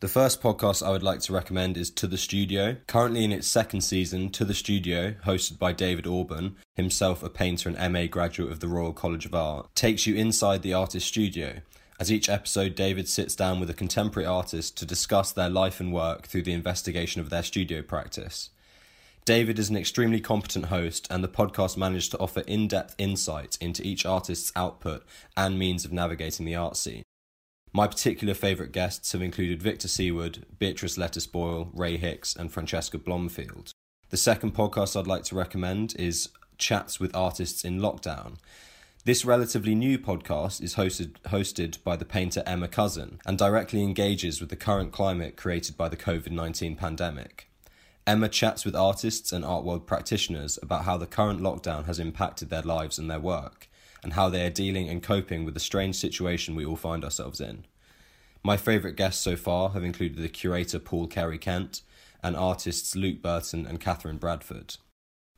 The 0.00 0.06
first 0.06 0.40
podcast 0.40 0.86
I 0.86 0.92
would 0.92 1.02
like 1.02 1.18
to 1.22 1.32
recommend 1.32 1.76
is 1.76 1.90
To 1.90 2.06
the 2.06 2.16
Studio. 2.16 2.76
Currently 2.86 3.24
in 3.24 3.32
its 3.32 3.48
second 3.48 3.80
season, 3.80 4.30
To 4.30 4.44
the 4.44 4.54
Studio, 4.54 5.16
hosted 5.24 5.58
by 5.58 5.72
David 5.72 6.06
Auburn, 6.06 6.54
himself 6.76 7.24
a 7.24 7.28
painter 7.28 7.68
and 7.68 7.92
MA 7.92 8.06
graduate 8.06 8.52
of 8.52 8.60
the 8.60 8.68
Royal 8.68 8.92
College 8.92 9.26
of 9.26 9.34
Art, 9.34 9.74
takes 9.74 10.06
you 10.06 10.14
inside 10.14 10.62
the 10.62 10.72
artist's 10.72 11.08
studio. 11.08 11.62
As 11.98 12.12
each 12.12 12.28
episode, 12.28 12.76
David 12.76 13.08
sits 13.08 13.34
down 13.34 13.58
with 13.58 13.70
a 13.70 13.74
contemporary 13.74 14.24
artist 14.24 14.78
to 14.78 14.86
discuss 14.86 15.32
their 15.32 15.50
life 15.50 15.80
and 15.80 15.92
work 15.92 16.28
through 16.28 16.42
the 16.42 16.52
investigation 16.52 17.20
of 17.20 17.28
their 17.28 17.42
studio 17.42 17.82
practice. 17.82 18.50
David 19.24 19.58
is 19.58 19.68
an 19.68 19.76
extremely 19.76 20.20
competent 20.20 20.66
host, 20.66 21.08
and 21.10 21.24
the 21.24 21.28
podcast 21.28 21.76
managed 21.76 22.12
to 22.12 22.18
offer 22.18 22.42
in 22.42 22.68
depth 22.68 22.94
insight 22.98 23.58
into 23.60 23.84
each 23.84 24.06
artist's 24.06 24.52
output 24.54 25.02
and 25.36 25.58
means 25.58 25.84
of 25.84 25.92
navigating 25.92 26.46
the 26.46 26.54
art 26.54 26.76
scene. 26.76 27.02
My 27.72 27.86
particular 27.86 28.34
favourite 28.34 28.72
guests 28.72 29.12
have 29.12 29.20
included 29.20 29.62
Victor 29.62 29.88
Seaward, 29.88 30.46
Beatrice 30.58 30.96
Lettice 30.96 31.26
Boyle, 31.26 31.70
Ray 31.74 31.98
Hicks, 31.98 32.34
and 32.34 32.50
Francesca 32.50 32.98
Blomfield. 32.98 33.72
The 34.10 34.16
second 34.16 34.54
podcast 34.54 34.98
I'd 34.98 35.06
like 35.06 35.24
to 35.24 35.34
recommend 35.34 35.94
is 35.98 36.30
Chats 36.56 36.98
with 36.98 37.14
Artists 37.14 37.64
in 37.64 37.78
Lockdown. 37.78 38.36
This 39.04 39.24
relatively 39.24 39.74
new 39.74 39.98
podcast 39.98 40.62
is 40.62 40.74
hosted, 40.74 41.12
hosted 41.26 41.82
by 41.84 41.96
the 41.96 42.04
painter 42.04 42.42
Emma 42.46 42.68
Cousin 42.68 43.20
and 43.26 43.36
directly 43.38 43.82
engages 43.82 44.40
with 44.40 44.48
the 44.50 44.56
current 44.56 44.92
climate 44.92 45.36
created 45.36 45.76
by 45.76 45.88
the 45.88 45.96
COVID 45.96 46.30
19 46.30 46.74
pandemic. 46.74 47.50
Emma 48.06 48.28
chats 48.28 48.64
with 48.64 48.74
artists 48.74 49.30
and 49.30 49.44
art 49.44 49.64
world 49.64 49.86
practitioners 49.86 50.58
about 50.62 50.84
how 50.84 50.96
the 50.96 51.06
current 51.06 51.40
lockdown 51.40 51.84
has 51.84 51.98
impacted 51.98 52.48
their 52.48 52.62
lives 52.62 52.98
and 52.98 53.10
their 53.10 53.20
work, 53.20 53.67
and 54.02 54.12
how 54.12 54.28
they 54.28 54.46
are 54.46 54.50
dealing 54.50 54.88
and 54.88 55.02
coping 55.02 55.44
with 55.44 55.54
the 55.54 55.60
strange 55.60 55.96
situation 55.96 56.54
we 56.54 56.64
all 56.64 56.76
find 56.76 57.04
ourselves 57.04 57.40
in. 57.40 57.64
My 58.42 58.56
favourite 58.56 58.96
guests 58.96 59.22
so 59.22 59.36
far 59.36 59.70
have 59.70 59.84
included 59.84 60.18
the 60.18 60.28
curator 60.28 60.78
Paul 60.78 61.06
Carey 61.06 61.38
Kent 61.38 61.82
and 62.22 62.36
artists 62.36 62.96
Luke 62.96 63.22
Burton 63.22 63.66
and 63.66 63.80
Catherine 63.80 64.18
Bradford. 64.18 64.76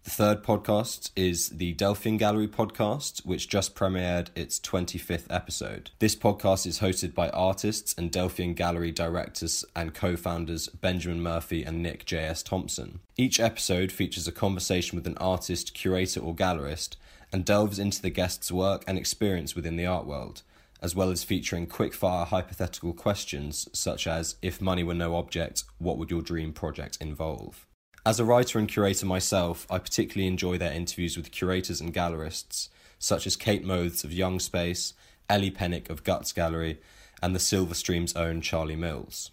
The 0.02 0.10
third 0.10 0.42
podcast 0.42 1.10
is 1.14 1.50
the 1.50 1.74
Delphian 1.74 2.16
Gallery 2.16 2.48
podcast, 2.48 3.26
which 3.26 3.50
just 3.50 3.74
premiered 3.74 4.28
its 4.34 4.58
25th 4.58 5.26
episode. 5.28 5.90
This 5.98 6.16
podcast 6.16 6.66
is 6.66 6.80
hosted 6.80 7.12
by 7.12 7.28
artists 7.28 7.94
and 7.98 8.10
Delphian 8.10 8.54
Gallery 8.54 8.92
directors 8.92 9.62
and 9.76 9.92
co 9.92 10.16
founders 10.16 10.68
Benjamin 10.68 11.22
Murphy 11.22 11.64
and 11.64 11.82
Nick 11.82 12.06
J.S. 12.06 12.42
Thompson. 12.42 13.00
Each 13.18 13.38
episode 13.38 13.92
features 13.92 14.26
a 14.26 14.32
conversation 14.32 14.96
with 14.96 15.06
an 15.06 15.18
artist, 15.18 15.74
curator, 15.74 16.20
or 16.20 16.34
gallerist 16.34 16.96
and 17.32 17.44
delves 17.44 17.78
into 17.78 18.02
the 18.02 18.10
guest's 18.10 18.50
work 18.50 18.84
and 18.86 18.98
experience 18.98 19.54
within 19.54 19.76
the 19.76 19.86
art 19.86 20.06
world, 20.06 20.42
as 20.82 20.94
well 20.94 21.10
as 21.10 21.24
featuring 21.24 21.66
quick-fire 21.66 22.24
hypothetical 22.26 22.92
questions 22.92 23.68
such 23.72 24.06
as 24.06 24.36
if 24.42 24.60
money 24.60 24.82
were 24.82 24.94
no 24.94 25.14
object, 25.14 25.64
what 25.78 25.98
would 25.98 26.10
your 26.10 26.22
dream 26.22 26.52
project 26.52 26.98
involve? 27.00 27.66
As 28.04 28.18
a 28.18 28.24
writer 28.24 28.58
and 28.58 28.66
curator 28.66 29.04
myself, 29.04 29.66
I 29.70 29.78
particularly 29.78 30.26
enjoy 30.26 30.56
their 30.56 30.72
interviews 30.72 31.16
with 31.16 31.30
curators 31.30 31.80
and 31.80 31.92
gallerists, 31.92 32.68
such 32.98 33.26
as 33.26 33.36
Kate 33.36 33.64
Mothes 33.64 34.04
of 34.04 34.12
Young 34.12 34.40
Space, 34.40 34.94
Ellie 35.28 35.50
Pennick 35.50 35.90
of 35.90 36.02
Guts 36.02 36.32
Gallery, 36.32 36.80
and 37.22 37.34
the 37.34 37.40
Silver 37.40 37.74
Stream's 37.74 38.16
own 38.16 38.40
Charlie 38.40 38.76
Mills. 38.76 39.30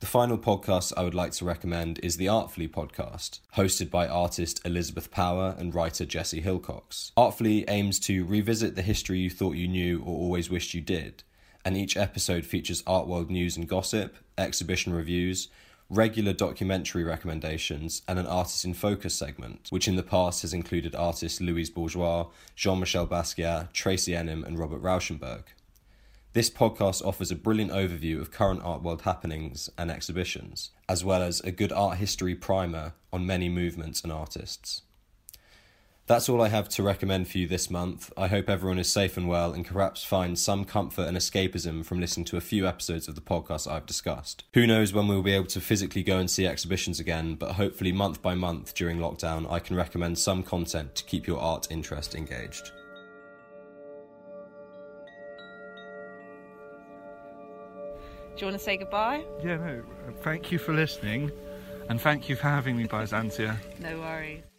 The 0.00 0.06
final 0.06 0.38
podcast 0.38 0.94
I 0.96 1.02
would 1.02 1.14
like 1.14 1.32
to 1.32 1.44
recommend 1.44 2.00
is 2.02 2.16
the 2.16 2.26
Artfully 2.26 2.68
podcast, 2.68 3.40
hosted 3.56 3.90
by 3.90 4.08
artist 4.08 4.58
Elizabeth 4.64 5.10
Power 5.10 5.54
and 5.58 5.74
writer 5.74 6.06
Jesse 6.06 6.40
Hilcox. 6.40 7.12
Artfully 7.18 7.66
aims 7.68 8.00
to 8.00 8.24
revisit 8.24 8.76
the 8.76 8.82
history 8.82 9.18
you 9.18 9.28
thought 9.28 9.56
you 9.56 9.68
knew 9.68 10.00
or 10.00 10.16
always 10.16 10.48
wished 10.48 10.72
you 10.72 10.80
did, 10.80 11.22
and 11.66 11.76
each 11.76 11.98
episode 11.98 12.46
features 12.46 12.82
art 12.86 13.08
world 13.08 13.30
news 13.30 13.58
and 13.58 13.68
gossip, 13.68 14.16
exhibition 14.38 14.94
reviews, 14.94 15.48
regular 15.90 16.32
documentary 16.32 17.04
recommendations, 17.04 18.00
and 18.08 18.18
an 18.18 18.26
Artist 18.26 18.64
in 18.64 18.72
Focus 18.72 19.14
segment, 19.14 19.66
which 19.68 19.86
in 19.86 19.96
the 19.96 20.02
past 20.02 20.40
has 20.40 20.54
included 20.54 20.94
artists 20.94 21.42
Louise 21.42 21.68
Bourgeois, 21.68 22.24
Jean 22.56 22.80
Michel 22.80 23.06
Basquiat, 23.06 23.74
Tracey 23.74 24.16
Emin, 24.16 24.44
and 24.44 24.58
Robert 24.58 24.80
Rauschenberg. 24.80 25.42
This 26.32 26.48
podcast 26.48 27.04
offers 27.04 27.32
a 27.32 27.36
brilliant 27.36 27.72
overview 27.72 28.20
of 28.20 28.30
current 28.30 28.60
art 28.62 28.84
world 28.84 29.02
happenings 29.02 29.68
and 29.76 29.90
exhibitions, 29.90 30.70
as 30.88 31.04
well 31.04 31.22
as 31.22 31.40
a 31.40 31.50
good 31.50 31.72
art 31.72 31.98
history 31.98 32.36
primer 32.36 32.92
on 33.12 33.26
many 33.26 33.48
movements 33.48 34.00
and 34.02 34.12
artists. 34.12 34.82
That's 36.06 36.28
all 36.28 36.40
I 36.40 36.48
have 36.48 36.68
to 36.70 36.84
recommend 36.84 37.26
for 37.26 37.38
you 37.38 37.48
this 37.48 37.68
month. 37.68 38.12
I 38.16 38.28
hope 38.28 38.48
everyone 38.48 38.78
is 38.78 38.90
safe 38.90 39.16
and 39.16 39.28
well 39.28 39.52
and 39.52 39.66
perhaps 39.66 40.04
find 40.04 40.38
some 40.38 40.64
comfort 40.64 41.08
and 41.08 41.16
escapism 41.16 41.84
from 41.84 41.98
listening 41.98 42.26
to 42.26 42.36
a 42.36 42.40
few 42.40 42.64
episodes 42.64 43.08
of 43.08 43.16
the 43.16 43.20
podcast 43.20 43.68
I've 43.68 43.86
discussed. 43.86 44.44
Who 44.54 44.68
knows 44.68 44.92
when 44.92 45.08
we'll 45.08 45.22
be 45.22 45.34
able 45.34 45.46
to 45.46 45.60
physically 45.60 46.04
go 46.04 46.18
and 46.18 46.30
see 46.30 46.46
exhibitions 46.46 47.00
again, 47.00 47.34
but 47.34 47.52
hopefully, 47.52 47.90
month 47.90 48.22
by 48.22 48.34
month 48.34 48.74
during 48.74 48.98
lockdown, 48.98 49.50
I 49.50 49.58
can 49.58 49.74
recommend 49.74 50.16
some 50.16 50.44
content 50.44 50.94
to 50.94 51.04
keep 51.04 51.26
your 51.26 51.40
art 51.40 51.66
interest 51.70 52.14
engaged. 52.14 52.70
Do 58.36 58.40
you 58.40 58.46
want 58.46 58.58
to 58.58 58.64
say 58.64 58.76
goodbye? 58.76 59.24
Yeah, 59.42 59.56
no, 59.56 59.82
uh, 60.08 60.12
thank 60.22 60.50
you 60.50 60.58
for 60.58 60.72
listening, 60.72 61.30
and 61.88 62.00
thank 62.00 62.28
you 62.28 62.36
for 62.36 62.48
having 62.48 62.76
me, 62.76 62.86
Byzantia. 62.86 63.56
No 63.80 63.98
worries. 63.98 64.49